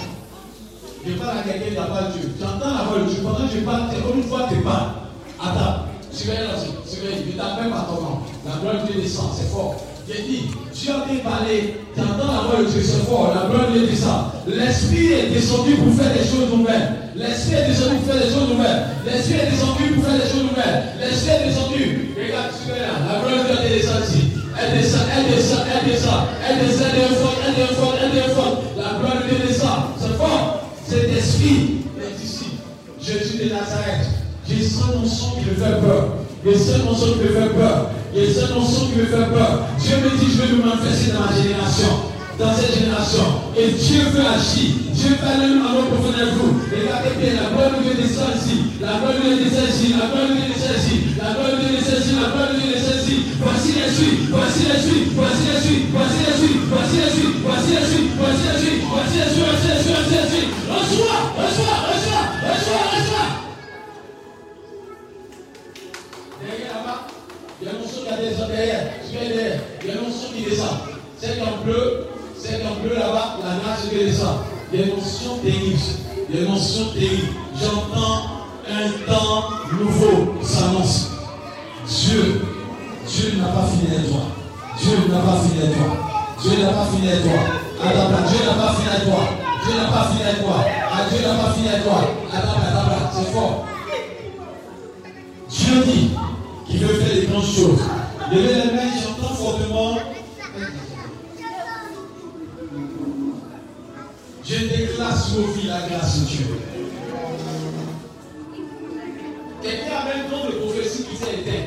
Je 1.05 1.13
parle 1.13 1.37
à 1.37 1.43
quelqu'un 1.43 1.83
pas 1.83 2.09
Dieu. 2.13 2.33
J'entends 2.39 2.73
la 2.73 2.83
voix 2.85 2.99
de 2.99 3.03
Dieu. 3.03 3.21
Pendant 3.21 3.47
que 3.47 3.53
je 3.53 3.59
parle, 3.59 3.81
une 4.15 4.23
fois 4.23 4.47
tu 4.49 4.61
parles. 4.61 4.89
Attends, 5.39 5.92
surveille 6.13 6.47
là-dessus, 6.47 6.73
surveille. 6.85 7.25
Je 7.25 7.37
t'appelle 7.37 7.69
par 7.69 7.87
ton 7.87 8.01
nom. 8.01 8.17
La 8.45 8.61
gloire 8.61 8.85
de 8.85 8.91
Dieu 8.91 9.01
descend, 9.01 9.31
c'est 9.35 9.49
fort. 9.49 9.75
J'ai 10.07 10.21
dit, 10.23 10.51
tu 10.75 10.91
as 10.91 11.07
bien 11.07 11.23
parlé, 11.23 11.79
tu 11.95 12.01
entends 12.01 12.27
la 12.27 12.41
voix 12.43 12.59
de 12.59 12.67
Dieu, 12.67 12.83
c'est 12.83 13.07
fort, 13.07 13.31
la 13.33 13.47
gloire 13.47 13.71
de 13.71 13.79
Dieu 13.79 13.87
descend. 13.87 14.35
L'Esprit 14.47 15.13
est 15.13 15.29
descendu 15.31 15.75
pour 15.75 15.95
faire 15.95 16.11
des 16.11 16.27
choses 16.27 16.51
nouvelles. 16.51 17.15
L'Esprit 17.15 17.55
est 17.55 17.67
descendu 17.67 17.95
pour 18.03 18.11
faire 18.11 18.21
des 18.21 18.31
choses 18.33 18.49
nouvelles. 18.51 18.83
L'Esprit 19.05 19.39
est 19.39 19.51
descendu 19.51 19.83
pour 19.95 20.03
faire 20.03 20.19
des 20.19 20.27
choses 20.27 20.43
nouvelles. 20.43 20.79
L'Esprit 20.99 21.31
est 21.31 21.47
descendu. 21.47 21.83
Regarde, 22.19 22.51
surveille 22.51 22.83
là, 22.83 22.99
la 22.99 23.15
gloire 23.23 23.47
de 23.47 23.55
Dieu 23.63 23.63
est 23.63 23.79
descendue 23.79 24.03
ici. 24.03 24.23
Elle 24.59 24.71
descend, 24.77 25.07
elle 25.07 25.27
descend, 25.31 25.63
elle 25.71 25.85
descend, 25.87 26.21
elle 26.43 26.59
descend, 26.67 26.91
elle 26.93 27.15
forte, 27.15 27.39
elle 27.47 27.75
forte, 27.75 27.97
elle 28.03 28.31
forte. 28.35 28.57
La 28.75 28.99
gloire 28.99 29.23
de 29.23 29.29
Dieu 29.29 29.39
descend, 29.47 29.95
c'est 29.95 30.15
fort. 30.19 30.67
Cet 30.83 31.07
esprit 31.15 31.87
est 31.95 32.19
ici. 32.19 32.59
Jésus 32.99 33.37
de 33.39 33.55
Nazareth. 33.55 34.22
J'ai 34.47 34.61
seul 34.61 34.99
mon 34.99 35.07
qui 35.07 35.45
me 35.47 35.55
fait 35.55 35.79
peur. 35.79 36.19
J'ai 36.43 36.57
seul 36.57 36.83
mon 36.83 36.93
qui 36.93 37.15
me 37.15 37.31
fait 37.31 37.53
peur. 37.55 37.91
J'ai 38.13 38.33
seul 38.33 38.49
mon 38.55 38.65
qui 38.65 38.99
me 38.99 39.05
fait 39.07 39.31
peur. 39.31 39.67
Dieu 39.79 39.95
me 40.03 40.09
dit, 40.19 40.31
je 40.35 40.41
vais 40.43 40.51
me 40.51 40.67
manifester 40.67 41.15
dans 41.15 41.23
ma 41.23 41.31
génération. 41.31 42.11
Dans 42.35 42.51
cette 42.51 42.75
génération. 42.75 43.23
Et 43.55 43.71
Dieu 43.71 44.03
veut 44.11 44.27
agir. 44.27 44.91
Dieu 44.91 45.15
veut 45.15 45.23
aller 45.23 45.47
à 45.47 45.69
mon 45.71 45.87
profond 45.87 46.11
de 46.11 46.27
vous. 46.35 46.59
Regardez 46.67 47.15
bien, 47.23 47.39
la 47.39 47.55
de 47.55 47.87
Dieu 47.87 47.93
descend 47.95 48.35
ici. 48.35 48.83
La 48.83 48.99
de 48.99 49.15
Dieu 49.15 49.47
descend 49.47 49.69
ici. 49.71 49.95
La 49.95 50.11
de 50.11 50.35
Dieu 50.35 50.43
descend 50.51 50.75
ici. 50.75 50.95
La 51.15 51.31
de 51.31 51.55
Dieu 51.55 51.71
descend 51.79 52.03
ici. 52.03 52.11
La 52.19 52.27
de 52.35 52.51
Dieu 52.59 52.67
descend 52.67 52.99
ici. 52.99 53.15
Voici 53.39 53.71
la 53.79 53.87
suite. 53.87 54.27
Voici 54.27 54.63
la 54.67 54.75
suite. 54.75 55.07
Voici 55.15 55.43
la 55.47 55.55
suite. 55.63 55.87
Voici 55.87 56.19
la 56.19 56.35
suite. 56.35 56.61
Voici 56.67 56.97
la 56.99 57.09
suite. 57.15 57.35
Voici 57.47 57.71
la 57.79 57.83
suite. 57.87 58.02
Derrière 66.45 66.75
là-bas, 66.75 67.07
il 67.61 67.67
y 67.67 67.69
a 67.69 67.73
un 67.73 67.79
morceau 67.79 68.01
qui 68.03 68.13
a 68.13 68.17
descendu 68.17 68.51
derrière. 68.51 68.83
Derrière. 69.11 69.59
Il 69.81 69.87
y 69.87 69.91
a 69.91 69.93
un 69.93 70.01
morceau 70.01 70.27
qui 70.35 70.41
descend. 70.43 70.77
C'est 71.17 71.41
en 71.41 71.63
bleu. 71.63 72.07
C'est 72.37 72.61
en 72.65 72.75
bleu 72.81 72.95
là-bas. 72.95 73.39
La 73.43 73.55
nage 73.63 73.89
qui 73.89 74.05
descend. 74.05 74.37
Il 74.73 74.79
y 74.79 74.83
a 74.83 74.85
une 74.87 74.95
notion 74.95 75.37
terrible. 75.37 75.79
Il 76.29 76.35
y 76.35 76.43
a. 76.43 76.47
J'entends 77.61 78.43
un 78.69 78.89
temps 79.05 79.49
nouveau 79.79 80.33
s'annonce. 80.41 81.11
Dieu, 81.87 82.41
Dieu 83.07 83.33
n'a 83.37 83.47
pas 83.47 83.67
fini 83.67 83.95
avec 83.95 84.09
toi. 84.09 84.21
Dieu 84.81 84.97
n'a 85.09 85.19
pas 85.19 85.39
fini 85.43 85.63
avec 85.63 85.75
toi. 85.75 85.87
Dieu 86.41 86.63
n'a 86.63 86.73
pas 86.73 86.85
fini 86.85 87.07
avec 87.07 87.23
toi. 87.23 87.39
Attends, 87.83 88.27
Dieu 88.27 88.39
n'a 88.45 88.53
pas 88.53 88.73
fini 88.73 88.89
avec 88.89 89.05
toi. 89.05 89.23
Dieu 89.65 89.77
n'a 89.77 89.87
pas 89.87 90.07
fini 90.07 90.23
avec 90.23 90.41
toi. 90.43 90.65
Ah, 90.91 91.09
Dieu 91.09 91.21
n'a 91.21 91.35
pas 91.35 91.53
fini 91.53 91.67
avec 91.69 91.83
toi. 91.83 91.99
Attends, 92.33 92.49
attends, 92.49 93.11
c'est 93.13 93.31
fort. 93.31 93.65
Dieu 95.49 95.83
dit 95.85 96.11
qu'il 96.67 96.79
veut 96.79 96.93
faire 96.95 97.15
des 97.15 97.27
grandes 97.27 97.45
choses. 97.45 97.79
Levez 98.31 98.53
les 98.53 98.71
mains, 98.71 98.91
j'entends 99.01 99.33
fortement. 99.33 99.97
Je 104.45 104.55
déclare 104.55 105.17
sur 105.17 105.41
vos 105.41 105.53
vies 105.53 105.67
la 105.67 105.87
grâce 105.87 106.19
de 106.21 106.25
Dieu. 106.25 106.45
Quelqu'un 109.61 109.95
avait 109.95 110.19
un 110.19 110.29
don 110.29 110.49
de 110.49 110.55
prophétie 110.59 111.03
qui 111.03 111.15
s'est 111.15 111.39
éteint. 111.39 111.65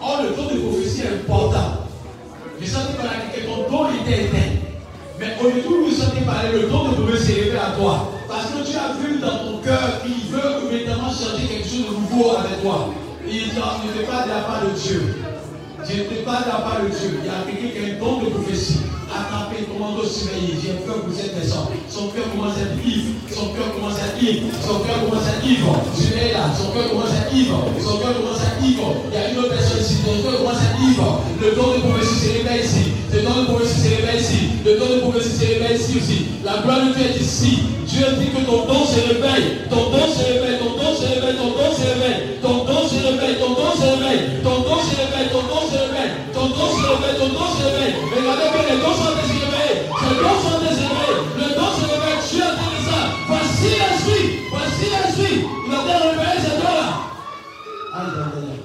Or, 0.00 0.22
le 0.22 0.36
don 0.36 0.54
de 0.54 0.60
prophétie 0.60 1.02
est 1.02 1.14
important. 1.14 1.88
Je 2.60 2.66
sentais 2.66 2.94
par 2.94 3.32
que 3.32 3.40
ton 3.40 3.70
don 3.70 3.88
était 4.02 4.26
éteint. 4.26 4.58
Mais 5.18 5.36
au 5.42 5.48
lieu 5.48 5.62
vous 5.66 5.90
sentez 5.90 6.20
parler, 6.20 6.52
le 6.52 6.68
don 6.68 6.90
de 6.90 6.94
prophétie 6.94 7.26
s'est 7.26 7.44
levé 7.44 7.58
à 7.58 7.76
toi. 7.76 8.12
Parce 8.28 8.46
que 8.46 8.70
tu 8.70 8.76
as 8.76 8.92
vu 9.00 9.18
dans 9.18 9.38
ton 9.38 9.58
cœur 9.58 10.02
qu'il 10.02 10.30
veut 10.30 10.70
maintenant 10.70 11.10
changer 11.10 11.46
quelque 11.48 11.68
chose 11.68 11.86
de 11.86 11.94
nouveau 11.94 12.36
avec 12.36 12.62
toi. 12.62 12.90
Il 13.30 13.52
ne 13.52 14.06
pas 14.08 14.24
de 14.24 14.28
la 14.30 14.40
part 14.40 14.62
de 14.64 14.72
Dieu. 14.72 15.14
Je 15.84 15.94
ne 16.00 16.04
te 16.08 16.24
parle 16.24 16.44
pas 16.48 16.80
de 16.80 16.88
Dieu. 16.88 17.20
Il 17.20 17.26
y 17.26 17.28
a 17.28 17.44
quelqu'un 17.44 17.68
qui 17.68 17.78
a 17.78 17.94
un 17.94 18.00
don 18.00 18.24
de 18.24 18.32
prophétie. 18.32 18.80
Attrapé, 19.08 19.68
commando, 19.68 20.04
surveiller. 20.04 20.56
J'ai 20.56 20.80
peur 20.84 21.04
que 21.04 21.10
vous 21.12 21.20
êtes 21.20 21.36
personne. 21.36 21.76
Son 21.88 22.08
cœur 22.08 22.24
commence 22.32 22.56
à 22.56 22.72
être 22.72 22.80
ivre. 22.80 23.20
Son 23.28 23.52
cœur 23.52 23.68
commence 23.76 24.00
à 24.00 24.08
être 24.08 24.20
ivre. 24.20 24.48
Son 24.64 24.80
cœur 24.80 24.96
commence 25.04 25.28
à 25.28 25.36
être 25.36 25.44
ivre. 25.44 25.76
Là. 25.76 26.44
Son 26.56 26.72
cœur 26.72 26.88
commence 26.88 27.12
à 27.12 27.20
être 27.20 27.34
ivre. 27.36 27.56
Son 27.84 27.96
cœur 28.00 28.12
commence 28.16 28.40
à 28.40 28.48
être 28.48 28.64
ivre. 28.64 28.88
Il 28.96 29.12
y 29.12 29.20
a 29.20 29.24
une 29.28 29.38
autre 29.38 29.52
personne 29.52 29.80
ici. 29.80 29.96
Son 30.00 30.16
cœur 30.24 30.36
commence 30.40 30.60
à 30.64 30.68
être. 30.72 30.78
Le 31.40 31.48
don 31.52 31.68
de 31.76 31.80
prophétie 31.84 32.16
se 32.16 32.28
réveille 32.32 32.64
ici. 32.64 32.84
Le 33.12 33.20
don 33.22 33.34
de 33.36 33.44
prophétie 33.44 33.76
se 33.76 33.88
réveille 33.92 34.20
ici. 34.24 34.40
Le 34.64 34.72
don 34.80 34.88
de 34.88 35.00
prophétie 35.04 35.36
se 35.36 35.44
réveille 35.44 35.76
ici 35.76 35.92
aussi. 36.00 36.18
La 36.44 36.64
gloire 36.64 36.80
de 36.80 36.96
Dieu 36.96 37.04
est 37.12 37.20
ici. 37.20 37.52
Dieu 37.84 38.08
dit 38.16 38.32
que. 38.32 38.40
Ton 38.48 38.64
don 38.64 38.84
se 38.88 39.00
réveille. 39.04 39.68
Ton 39.68 39.92
don 39.92 40.08
se 40.08 40.24
réveille. 40.24 40.67
Ton 47.28 47.34
don 47.34 47.46
se 47.46 47.62
réveille. 47.62 47.94
Regardez 48.16 48.48
bien 48.52 48.74
les 48.74 48.80
dons 48.80 48.94
sont 48.94 49.12
réveillés. 49.12 49.48
Les 50.00 50.16
dons 50.16 50.40
sont 50.40 50.58
réveillés. 50.60 50.88
Le 51.36 51.46
don 51.54 51.68
se 51.76 51.84
réveille. 51.84 52.20
Dieu 52.30 52.42
a 52.42 52.52
dit 52.56 52.84
ça. 52.88 53.00
Voici 53.28 53.68
l'esprit. 53.68 54.26
Voici 54.50 54.84
l'esprit. 54.88 55.44
Il 55.66 55.74
a 55.74 55.76
bien 55.84 55.98
réveillé 55.98 56.40
ces 56.40 56.56
dons-là. 56.56 56.88
Alléluia. 57.94 58.56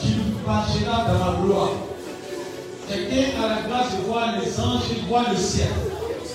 Tu 0.00 0.08
marcheras 0.46 1.04
dans 1.04 1.18
ma 1.18 1.46
gloire. 1.46 1.72
Quelqu'un 2.88 3.42
a 3.42 3.48
la 3.48 3.68
grâce 3.68 3.92
de 3.96 4.02
voir 4.06 4.26
les 4.40 4.60
anges 4.60 4.90
et 4.90 5.06
voir 5.06 5.24
le 5.30 5.36
ciel. 5.36 5.68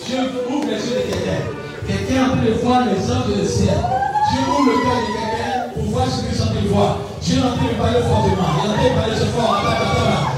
Dieu 0.05 0.19
ouvre 0.47 0.67
les 0.67 0.75
yeux 0.75 0.95
de 0.95 1.11
quelqu'un. 1.11 1.41
Quelqu'un 1.87 2.23
a 2.23 2.35
de 2.35 2.51
voir 2.63 2.81
les 2.85 3.11
anges 3.11 3.35
le 3.35 3.47
ciel. 3.47 3.77
Dieu 4.31 4.41
ouvre 4.47 4.71
le 4.71 4.83
cœur 4.83 4.95
de 4.95 5.07
quelqu'un 5.07 5.64
pour 5.75 5.83
voir 5.91 6.07
ce 6.07 6.23
que 6.23 6.33
sont 6.35 6.53
de 6.53 6.67
voir. 6.69 6.97
Dieu 7.21 7.39
en 7.39 7.57
train 7.57 7.67
de 7.67 7.75
parler 7.75 7.99
fortement. 7.99 8.47
Il 8.63 8.65
est 8.65 8.71
en 8.71 8.75
train 8.75 8.89
de 8.89 8.95
parler 8.95 9.15
ce 9.19 9.25
fort. 9.35 9.61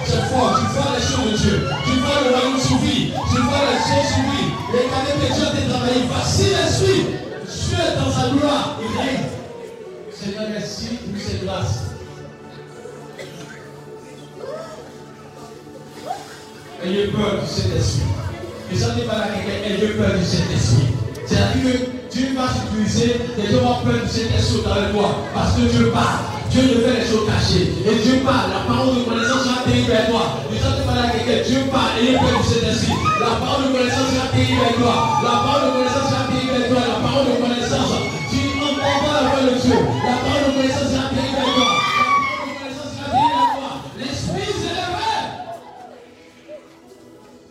C'est 0.04 0.26
fort. 0.34 0.60
Tu 0.60 0.66
vois 0.74 0.92
les 0.98 1.04
choses 1.06 1.32
de 1.32 1.38
Dieu. 1.38 1.70
Tu 1.86 1.92
vois 2.02 2.18
le 2.26 2.36
royaume 2.36 2.60
s'ouvrir. 2.60 3.14
Tu 3.30 3.38
vois 3.46 3.64
les 3.70 3.80
choses 3.86 4.08
s'ouvrir. 4.10 4.48
Regardez 4.74 5.14
que 5.22 5.34
Dieu 5.34 5.46
a 5.46 5.70
travaillé. 5.70 6.02
Voici 6.10 6.44
l'esprit. 6.50 7.06
Dieu 7.46 7.78
est 7.78 7.96
dans 8.00 8.12
sa 8.12 8.30
gloire. 8.30 8.80
Il 8.82 8.98
règne. 8.98 9.26
Seigneur, 10.12 10.50
merci 10.52 10.88
pour 11.06 11.22
cette 11.22 11.46
grâce. 11.46 11.88
Ayez 16.84 17.08
peur 17.08 17.42
du 17.42 17.48
Saint-Esprit. 17.48 18.02
Et 18.72 18.76
ça 18.76 18.96
n'est 18.96 19.04
pas 19.04 19.18
là 19.18 19.28
quelqu'un, 19.34 19.68
ayez 19.68 19.94
peur 19.94 20.12
du 20.18 20.24
Saint-Esprit. 20.24 20.88
C'est-à-dire 21.26 21.64
que 21.64 21.97
Dieu 22.12 22.28
va 22.36 22.48
s'utiliser, 22.48 23.20
les 23.38 23.52
gens 23.52 23.66
ont 23.66 23.84
peur 23.84 24.00
du 24.02 24.08
Saint-Esprit 24.08 24.62
dans 24.64 24.76
le 24.76 24.92
toi. 24.92 25.10
Parce 25.34 25.56
que 25.56 25.62
Dieu 25.68 25.92
parle. 25.92 26.24
Dieu 26.50 26.62
ne 26.64 26.80
fait 26.82 27.00
les 27.02 27.08
choses 27.08 27.28
cachées. 27.28 27.68
Et 27.84 27.96
Dieu 28.04 28.22
parle. 28.24 28.52
La 28.52 28.64
parole 28.68 28.96
de 28.96 29.02
connaissance 29.04 29.44
sera 29.44 29.64
terrible 29.64 29.92
vers 29.92 30.08
toi. 30.10 30.40
Et 30.54 30.58
ça 30.58 30.70
n'est 30.72 30.86
pas 30.88 30.96
là 30.96 31.12
quelqu'un, 31.12 31.44
Dieu 31.44 31.60
parle, 31.72 32.00
ayez 32.00 32.16
peur 32.18 32.40
du 32.40 32.48
Saint-Esprit. 32.48 32.96
La 33.20 33.36
parole 33.44 33.68
de 33.68 33.70
connaissance 33.76 34.10
sera 34.16 34.28
terrible 34.32 34.62
vers 34.62 34.76
toi. 34.80 34.96
La 35.24 35.36
parole 35.44 35.64
de 35.68 35.72
connaissance 35.76 36.08
sera 36.08 36.24
terrible 36.32 36.52
vers 36.56 36.68
toi. 36.72 36.82
La 36.88 36.98
parole 37.04 37.26
de 37.28 37.36
connaissance, 37.44 37.92
tu 38.32 38.40
n'entends 38.56 39.00
pas 39.04 39.12
la 39.12 39.24
voix 39.28 39.44
de 39.44 39.54
Dieu. 39.60 39.78
La 40.08 40.16
parole 40.24 40.44
de 40.48 40.52
connaissance 40.56 40.90
sera 40.96 41.06
terrible 41.12 41.38
vers 41.38 41.52
toi. 41.52 41.68
La 41.68 42.08
parole 42.08 42.48
de 42.48 42.56
connaissance 42.56 42.92
sera 42.96 43.08
terrible 43.12 43.36
vers 43.36 43.52
toi. 43.60 43.72
L'Esprit 44.00 44.50
s'élève. 44.56 44.96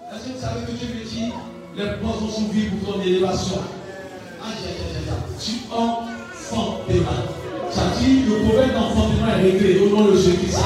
Est-ce 0.08 0.24
que 0.24 0.30
vous 0.32 0.40
savez 0.40 0.60
que 0.64 0.72
Dieu 0.72 0.88
me 0.96 1.04
dit 1.04 1.28
les 1.76 1.92
portes 2.00 2.20
sont 2.20 2.30
s'ouvrir 2.30 2.70
pour 2.70 2.94
ton 2.94 3.00
élévation 3.02 3.60
Aïe, 4.40 4.64
aïe, 4.64 4.80
aïe, 4.80 5.12
aïe. 5.12 5.35
Tu 5.46 5.52
enfanteras. 5.70 7.22
Ça 7.70 7.82
dit 8.00 8.24
le 8.26 8.48
problème 8.48 8.70
d'enfantement 8.74 9.28
est 9.38 9.42
réglé 9.42 9.78
au 9.78 9.96
nom 9.96 10.06
de 10.06 10.16
Jésus-Christ. 10.16 10.58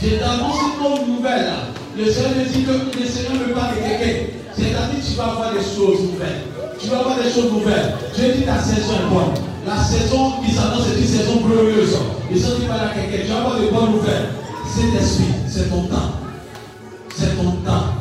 J'ai 0.00 0.18
d'annonce 0.18 0.54
une 0.54 0.78
bonne 0.80 1.16
nouvelle. 1.16 1.46
là. 1.46 1.66
Le 1.98 2.04
Seigneur 2.08 2.30
me 2.38 2.44
dit 2.44 2.62
que 2.62 2.98
le 3.00 3.06
Seigneur 3.06 3.32
me 3.32 3.52
parle 3.52 3.74
de 3.74 3.80
quelqu'un. 3.80 4.30
C'est-à-dire 4.54 5.02
tu 5.04 5.14
vas 5.16 5.24
avoir 5.32 5.52
des 5.52 5.58
choses 5.58 6.02
nouvelles. 6.12 6.42
Tu 6.78 6.86
vas 6.88 6.98
avoir 7.00 7.16
des 7.16 7.28
choses 7.28 7.50
nouvelles. 7.50 7.94
Dieu 8.14 8.32
dit 8.36 8.44
ta 8.44 8.60
saison 8.62 8.92
est 9.02 9.12
bonne. 9.12 9.34
La 9.66 9.82
saison 9.82 10.32
qui 10.46 10.54
s'annonce 10.54 10.86
est 10.94 11.00
une 11.00 11.08
saison 11.08 11.36
glorieuse. 11.44 11.96
Et 12.30 12.38
ça 12.38 12.48
dit 12.54 12.66
pas 12.66 12.74
à 12.74 12.94
quelqu'un. 12.94 13.24
Tu 13.26 13.32
vas 13.32 13.38
avoir 13.38 13.58
de 13.58 13.66
bonnes 13.66 13.92
nouvelles. 13.98 14.28
C'est 14.72 14.96
l'esprit. 14.96 15.34
C'est 15.48 15.68
ton 15.70 15.82
temps. 15.86 16.22
C'est 17.16 17.34
ton 17.36 17.50
temps. 17.66 17.98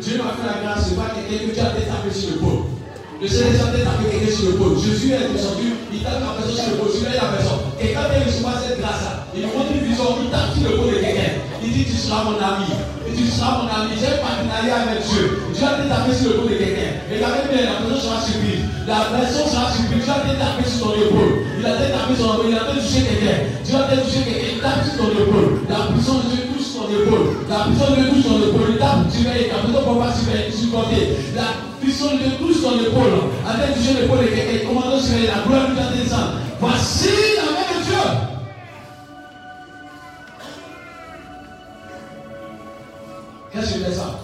Dieu 0.00 0.18
m'a 0.18 0.30
fait 0.30 0.46
la 0.46 0.62
grâce 0.62 0.90
de 0.90 0.94
voir 0.94 1.08
quelqu'un 1.12 1.48
que 1.48 1.54
tu 1.54 1.60
as 1.60 1.64
tapé 1.64 2.14
sur 2.14 2.30
l'épaule. 2.30 2.81
Le 3.22 3.28
Seigneur 3.28 3.70
a 3.70 3.78
tapé 3.78 4.10
quelqu'un 4.10 4.34
sur 4.34 4.50
l'épaule. 4.50 4.74
Jésus 4.82 5.14
est 5.14 5.30
descendu, 5.30 5.78
il 5.94 6.02
tape 6.02 6.18
la 6.18 6.42
personne 6.42 6.58
sur 6.58 6.74
l'épaule, 6.74 6.90
tu 6.90 7.06
la 7.06 7.30
personne. 7.30 7.62
Quelqu'un 7.78 8.10
vient 8.10 8.26
recevoir 8.26 8.58
cette 8.58 8.82
grâce-là. 8.82 9.30
Il 9.30 9.46
montre 9.46 9.70
une 9.70 9.86
vision, 9.86 10.26
il 10.26 10.30
tape 10.34 10.50
sur 10.58 10.66
l'épaule 10.66 10.90
de 10.90 10.98
quelqu'un. 10.98 11.38
Il 11.62 11.70
dit 11.70 11.86
Tu 11.86 11.94
seras 11.94 12.26
mon 12.26 12.34
ami. 12.34 12.66
Et 13.06 13.14
tu 13.14 13.22
seras 13.30 13.62
mon 13.62 13.70
ami. 13.70 13.94
J'ai 13.94 14.10
un 14.10 14.26
partenariat 14.26 14.90
avec 14.90 15.06
Dieu. 15.06 15.38
Dieu 15.54 15.62
a 15.62 15.86
tapé 15.86 16.10
sur 16.18 16.34
l'épaule 16.34 16.50
de 16.50 16.58
quelqu'un. 16.66 16.90
Regardez 17.14 17.46
bien, 17.46 17.62
la 17.62 17.78
personne 17.78 18.02
sera 18.02 18.18
surprise. 18.26 18.62
La 18.90 19.00
personne 19.14 19.46
sera 19.54 19.70
surprise. 19.70 20.02
Dieu 20.02 20.10
a 20.18 20.34
tapé 20.42 20.62
sur 20.66 20.78
ton 20.82 20.92
épaule. 20.98 21.32
Il 21.46 21.62
a 21.62 21.78
tapé 21.78 22.12
sur 22.18 22.26
ton 22.26 22.34
épaule. 22.42 22.50
Il 22.50 22.58
a 22.58 22.66
touché 22.74 23.06
quelqu'un. 23.06 23.38
Dieu 23.62 23.78
a 23.78 23.86
touché 24.02 24.18
quelqu'un. 24.26 24.50
Il 24.50 24.58
tape 24.58 24.82
sur 24.82 24.98
ton 24.98 25.14
épaule. 25.14 25.62
La 25.70 25.94
puissance 25.94 26.26
de 26.26 26.34
Dieu 26.34 26.42
touche 26.50 26.61
La 27.48 27.64
puissance 27.64 27.96
de 27.96 28.04
touche 28.10 28.24
ton 28.24 28.38
épaule. 28.38 28.70
Il 28.70 28.78
tape, 28.78 29.06
y 29.12 29.48
La 29.48 29.54
personne 29.54 29.72
ne 29.72 29.78
peut 29.78 29.98
pas 29.98 30.12
supporter. 30.50 31.16
La 31.34 31.42
puissance 31.80 32.12
de 32.12 32.30
touche 32.38 32.62
ton 32.62 32.78
épaule. 32.80 33.30
Avec 33.46 33.76
toucher 33.76 33.94
l'épaule. 34.00 34.28
Commandant 34.66 35.00
sur 35.00 35.16
la 35.16 35.46
gloire 35.46 35.68
Dieu 35.68 36.02
descend. 36.02 36.26
Voici 36.60 37.08
la 37.36 37.42
main 37.52 37.78
de 37.78 37.84
Dieu. 37.84 38.02
Qu'est-ce 43.52 43.74
que 43.74 43.84
c'est 43.84 43.94
ça? 43.94 44.20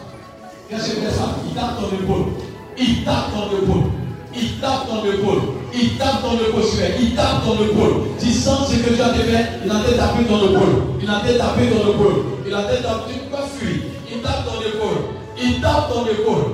Qu'est-ce 0.68 0.90
que 0.90 1.10
ça? 1.10 1.36
Il 1.46 1.54
tape 1.54 1.80
ton 1.80 1.96
épaule. 1.96 2.32
Il 2.78 3.04
tape 3.04 3.32
ton 3.32 3.56
épaule. 3.56 4.07
Il 4.40 4.60
tape 4.60 4.86
ton 4.86 5.04
épaule. 5.04 5.42
Il 5.74 5.98
tape 5.98 6.20
sur 6.20 6.82
elle. 6.82 6.94
Il 7.00 7.14
tape 7.14 7.44
ton 7.44 7.54
épaule. 7.54 8.08
Tu 8.20 8.32
sens 8.32 8.70
ce 8.70 8.76
que 8.76 8.94
Dieu 8.94 9.02
a 9.02 9.12
fait. 9.12 9.46
Il 9.64 9.70
a 9.70 9.80
été 9.80 9.96
tapé 9.96 10.24
ton 10.24 10.38
épaule. 10.38 10.82
Il 11.02 11.10
a 11.10 11.18
été 11.24 11.38
tapé 11.38 11.66
ton 11.66 11.90
épaule. 11.90 12.24
Il 12.46 12.54
a 12.54 12.62
été 12.62 12.82
tapé. 12.82 13.12
Tu 13.12 13.18
peux 13.18 13.36
pas 13.36 13.42
fuir. 13.42 13.76
Il 14.10 14.22
tape 14.22 14.44
ton 14.46 14.60
épaule. 14.60 14.98
Il 15.40 15.60
tape 15.60 15.92
ton 15.92 16.06
épaule. 16.06 16.44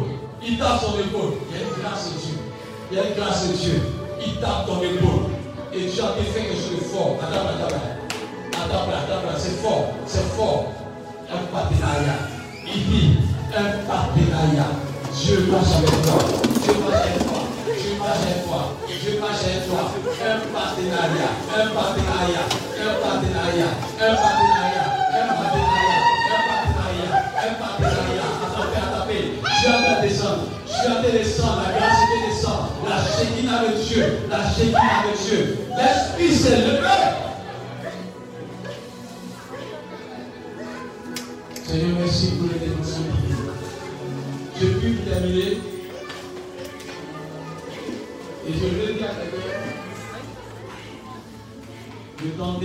Il 0.46 0.58
tape 0.58 0.80
ton 0.80 0.98
épaule. 0.98 1.32
Il 1.50 1.56
y 1.56 1.60
a 1.60 1.64
une 1.64 1.82
grâce 1.82 2.08
de 2.08 2.18
Dieu. 2.20 2.38
Il 2.90 2.96
y 2.96 3.00
a 3.00 3.04
une 3.08 3.14
grâce 3.14 3.48
de 3.48 3.52
Dieu. 3.56 3.82
Il 4.24 4.34
tape 4.40 4.66
ton 4.66 4.80
épaule. 4.80 5.28
Et 5.74 5.80
Dieu 5.80 6.02
a 6.02 6.14
fait 6.16 6.40
quelque 6.40 6.54
chose 6.54 6.78
de 6.78 6.84
fort. 6.84 7.16
Attends, 7.20 7.48
attends. 7.52 7.76
Attends, 8.54 8.88
attends, 8.88 9.38
c'est 9.38 9.60
fort. 9.60 9.92
C'est 10.06 10.28
fort. 10.36 10.72
Un 11.30 11.44
partenariat. 11.52 12.32
Il 12.66 12.84
dit 12.88 13.18
un 13.54 13.86
partenariat. 13.86 14.70
Dieu 15.12 15.46
marche 15.50 15.76
avec 15.78 16.02
toi. 16.02 16.18
Dieu 16.62 16.72
marche 16.80 17.06
avec 17.06 17.26
toi. 17.26 17.33
Marche 18.04 18.20
avec 18.20 18.44
toi. 18.44 18.76
Dieu 18.86 19.18
marche 19.18 19.44
avec 19.44 19.66
toi. 19.66 19.80
Un 19.88 20.38
partenariat. 20.52 21.32
Un 21.56 21.66
partenariat. 21.72 22.44
Un 22.76 22.94
partenariat. 23.00 23.72
Un 23.96 24.14
partenariat. 24.20 24.86
Un 25.08 25.26
partenariat. 25.32 26.00
Un 26.04 26.44
partenariat. 26.44 27.12
Un 27.40 27.54
partenariat. 27.54 28.28
Attendez, 28.44 28.80
attendez. 28.84 29.24
Dieu 29.40 29.70
a 29.70 29.80
fait 29.80 30.08
descendre. 30.08 30.44
Dieu 30.66 30.92
a 30.92 31.02
fait 31.02 31.12
descendre. 31.12 31.62
La 31.64 31.70
grâce 31.78 32.02
de 32.04 32.16
descendre. 32.28 32.68
La 32.86 32.98
chéquina 33.00 33.56
de 33.64 33.70
Dieu. 33.82 34.06
La 34.28 34.40
chéquina 34.52 34.96
de 35.08 35.12
Dieu. 35.24 35.40
L'esprit 35.74 36.34
s'est 36.34 36.56
levé. 36.56 36.88
Seigneur, 41.66 41.96
merci 41.98 42.26
pour 42.32 42.48
les 42.52 42.58
divines. 42.58 42.84
Je 44.60 44.66
puis 44.66 44.96
terminer. 44.98 45.73
Temps 52.36 52.60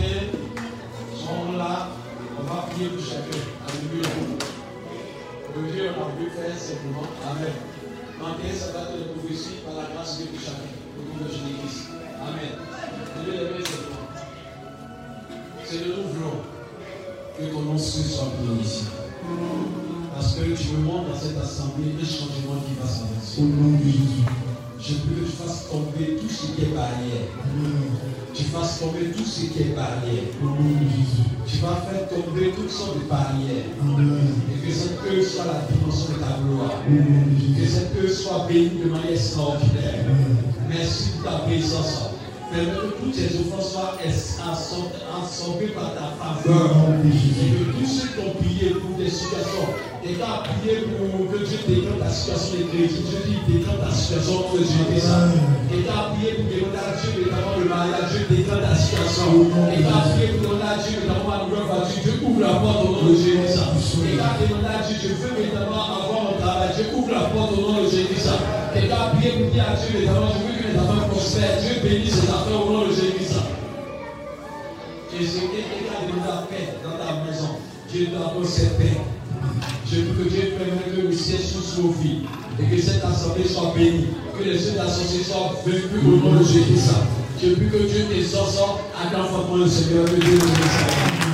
sont 1.14 1.58
là, 1.58 1.90
on 2.40 2.44
va 2.44 2.68
prier 2.70 2.90
pour 2.90 3.06
chacun. 3.06 3.38
Alléluia. 3.68 4.10
Le 5.56 5.72
Dieu 5.72 5.90
a 5.90 5.94
pu 6.18 6.30
faire 6.30 6.58
simplement. 6.58 7.08
Amen. 7.30 7.54
manquer 8.20 8.54
sa 8.54 8.74
date 8.74 8.98
de 8.98 9.04
prophétie 9.14 9.62
par 9.66 9.76
la 9.76 9.94
grâce 9.94 10.20
de 10.20 10.24
Dieu 10.24 10.34
de 10.34 10.40
chacun, 10.40 10.70
au 10.98 11.02
nom 11.06 11.26
de 11.26 11.32
Jésus-Christ. 11.32 11.90
Amen. 12.22 12.54
Levez 13.26 13.38
les 13.38 13.44
mains 13.44 13.66
toi. 13.66 14.00
Seigneur, 15.66 15.98
nous 15.98 16.10
voulons 16.14 16.40
que 17.38 17.44
ton 17.54 17.62
nom 17.62 17.78
soit 17.78 18.34
béni 18.42 18.62
ici. 18.64 18.86
Parce 20.14 20.36
que 20.36 20.42
tu 20.42 20.72
me 20.74 20.78
montres 20.80 21.10
dans 21.10 21.20
cette 21.20 21.38
assemblée 21.38 21.94
un 21.96 22.06
changement 22.06 22.60
qui 22.66 22.74
va 22.80 22.88
s'avancer. 22.88 23.42
Au 23.42 23.46
nom 23.46 23.78
de 23.78 23.84
Jésus. 23.84 24.26
Je 24.80 24.94
veux 24.94 25.22
que 25.22 25.30
tu 25.30 25.32
fasses 25.38 25.70
tomber 25.70 26.18
tout 26.18 26.30
ce 26.30 26.52
qui 26.54 26.62
est 26.64 26.74
barrière. 26.74 27.28
Tu 28.34 28.44
fasses 28.44 28.80
tomber 28.80 29.12
tout 29.16 29.26
ce 29.26 29.46
qui 29.46 29.62
est 29.62 29.76
barrière. 29.76 30.24
De. 30.42 31.50
Tu 31.50 31.58
vas 31.58 31.84
faire 31.90 32.08
tomber 32.10 32.52
toutes 32.56 32.70
sortes 32.70 33.00
de 33.00 33.10
barrières. 33.10 33.66
Et 34.54 34.68
que 34.68 34.74
cette 34.74 35.00
œuvre 35.06 35.24
soit 35.24 35.46
la 35.46 35.68
dimension 35.72 36.14
de 36.14 36.20
ta 36.20 36.40
gloire. 36.44 36.84
De 36.88 37.60
Que 37.60 37.68
cette 37.68 37.96
œuvre 37.98 38.14
soit 38.14 38.46
bénie 38.48 38.82
de 38.84 38.90
manière 38.90 39.12
extraordinaire. 39.12 40.06
Merci 40.70 41.10
pour 41.10 41.32
ta 41.32 41.38
présence. 41.40 42.19
Permets 42.50 42.72
que 42.82 42.98
toutes 42.98 43.14
tes 43.14 43.30
offranses 43.38 43.72
soient 43.74 43.94
es- 44.04 44.42
absor- 44.42 44.90
absorbées 45.06 45.74
par 45.78 45.94
ta 45.94 46.10
faveur. 46.18 46.72
Et 47.06 47.52
que 47.54 47.78
tous 47.78 47.86
ceux 47.86 48.08
qui 48.10 48.20
ont 48.26 48.34
prié 48.42 48.70
pour 48.74 48.98
des 48.98 49.10
situations, 49.10 49.70
quelqu'un 50.02 50.26
a 50.34 50.42
prié 50.50 50.90
pour 50.90 51.30
que 51.30 51.38
Dieu 51.46 51.60
déclare 51.70 52.00
ta 52.02 52.10
situation 52.10 52.58
de 52.58 52.64
crédit, 52.74 53.06
Dieu 53.06 53.22
dit 53.30 53.40
déclare 53.54 53.80
ta 53.86 53.92
situation 53.94 54.50
que 54.50 54.58
Dieu 54.66 54.98
ça. 54.98 55.30
Quelqu'un 55.70 55.94
a 55.94 56.04
prié 56.10 56.30
pour 56.42 56.46
demander 56.50 56.82
à 56.82 56.92
Dieu 56.98 57.12
notamment 57.22 57.54
le 57.62 57.66
mariage, 57.70 58.10
Dieu 58.18 58.24
déclare 58.34 58.62
ta 58.66 58.74
situation. 58.74 59.30
Quelqu'un 59.70 59.94
a 59.94 60.04
prié 60.10 60.26
pour 60.34 60.42
demander 60.50 60.70
à 60.74 60.78
Dieu 60.82 60.96
notamment 61.06 61.30
la 61.30 61.42
nouvelle 61.46 61.68
voiture, 61.70 62.02
Dieu 62.02 62.16
ouvre 62.26 62.42
la 62.42 62.54
porte 62.58 62.82
au 62.82 62.92
nom 62.98 63.04
de 63.06 63.14
Jésus. 63.14 63.46
ça. 63.54 63.66
Quelqu'un 63.78 64.26
a 64.26 64.36
demandé 64.42 64.70
à 64.74 64.80
Dieu, 64.90 64.98
je 64.98 65.10
veux 65.22 65.34
notamment 65.38 65.86
avoir 65.86 66.20
mon 66.26 66.36
travail, 66.42 66.70
Dieu 66.74 66.86
ouvre 66.98 67.12
la 67.14 67.26
porte 67.30 67.54
au 67.54 67.62
nom 67.62 67.78
de 67.78 67.90
Jésus. 67.94 68.18
ça. 68.26 68.36
Quelqu'un 68.74 68.98
a 69.06 69.08
prié 69.14 69.30
pour 69.38 69.48
dire 69.54 69.66
à 69.70 69.74
Dieu 69.78 69.94
notamment, 70.02 70.34
je 70.34 70.42
veux 70.50 70.59
les 70.72 70.80
affaires 70.80 71.08
prospèrent, 71.10 71.58
Dieu 71.62 71.90
bénisse 71.90 72.16
ses 72.16 72.30
affaires 72.30 72.66
au 72.66 72.72
nom 72.72 72.88
de 72.88 72.94
Jésus. 72.94 73.10
que 75.12 75.18
quelqu'un 75.18 75.96
a 75.98 76.08
demandé 76.08 76.28
la 76.28 76.42
paix 76.48 76.74
dans 76.84 76.98
ta 76.98 77.26
maison, 77.26 77.58
Dieu 77.92 78.08
t'apporte 78.08 78.46
cette 78.46 78.78
paix. 78.78 78.98
Je 79.92 80.02
veux 80.02 80.24
que 80.24 80.30
Dieu 80.30 80.54
permette 80.58 80.96
que 80.96 81.02
le 81.08 81.12
ciel 81.12 81.40
soit 81.40 81.82
nos 81.82 81.92
vies 81.92 82.22
et 82.60 82.76
que 82.76 82.82
cette 82.82 83.04
assemblée 83.04 83.48
soit 83.48 83.74
bénie, 83.76 84.08
que 84.38 84.44
les 84.44 84.64
yeux 84.66 84.74
de 84.74 84.78
l'assemblée 84.78 85.24
soient 85.24 85.56
vaincus 85.66 86.06
au 86.06 86.18
nom 86.18 86.40
de 86.40 86.44
Jésus. 86.44 86.80
Je 87.42 87.48
veux 87.48 87.56
que 87.56 87.78
Dieu 87.88 88.06
t'exauce 88.10 88.60
à 88.60 89.14
grand 89.14 89.56
le 89.56 89.68
Seigneur. 89.68 90.06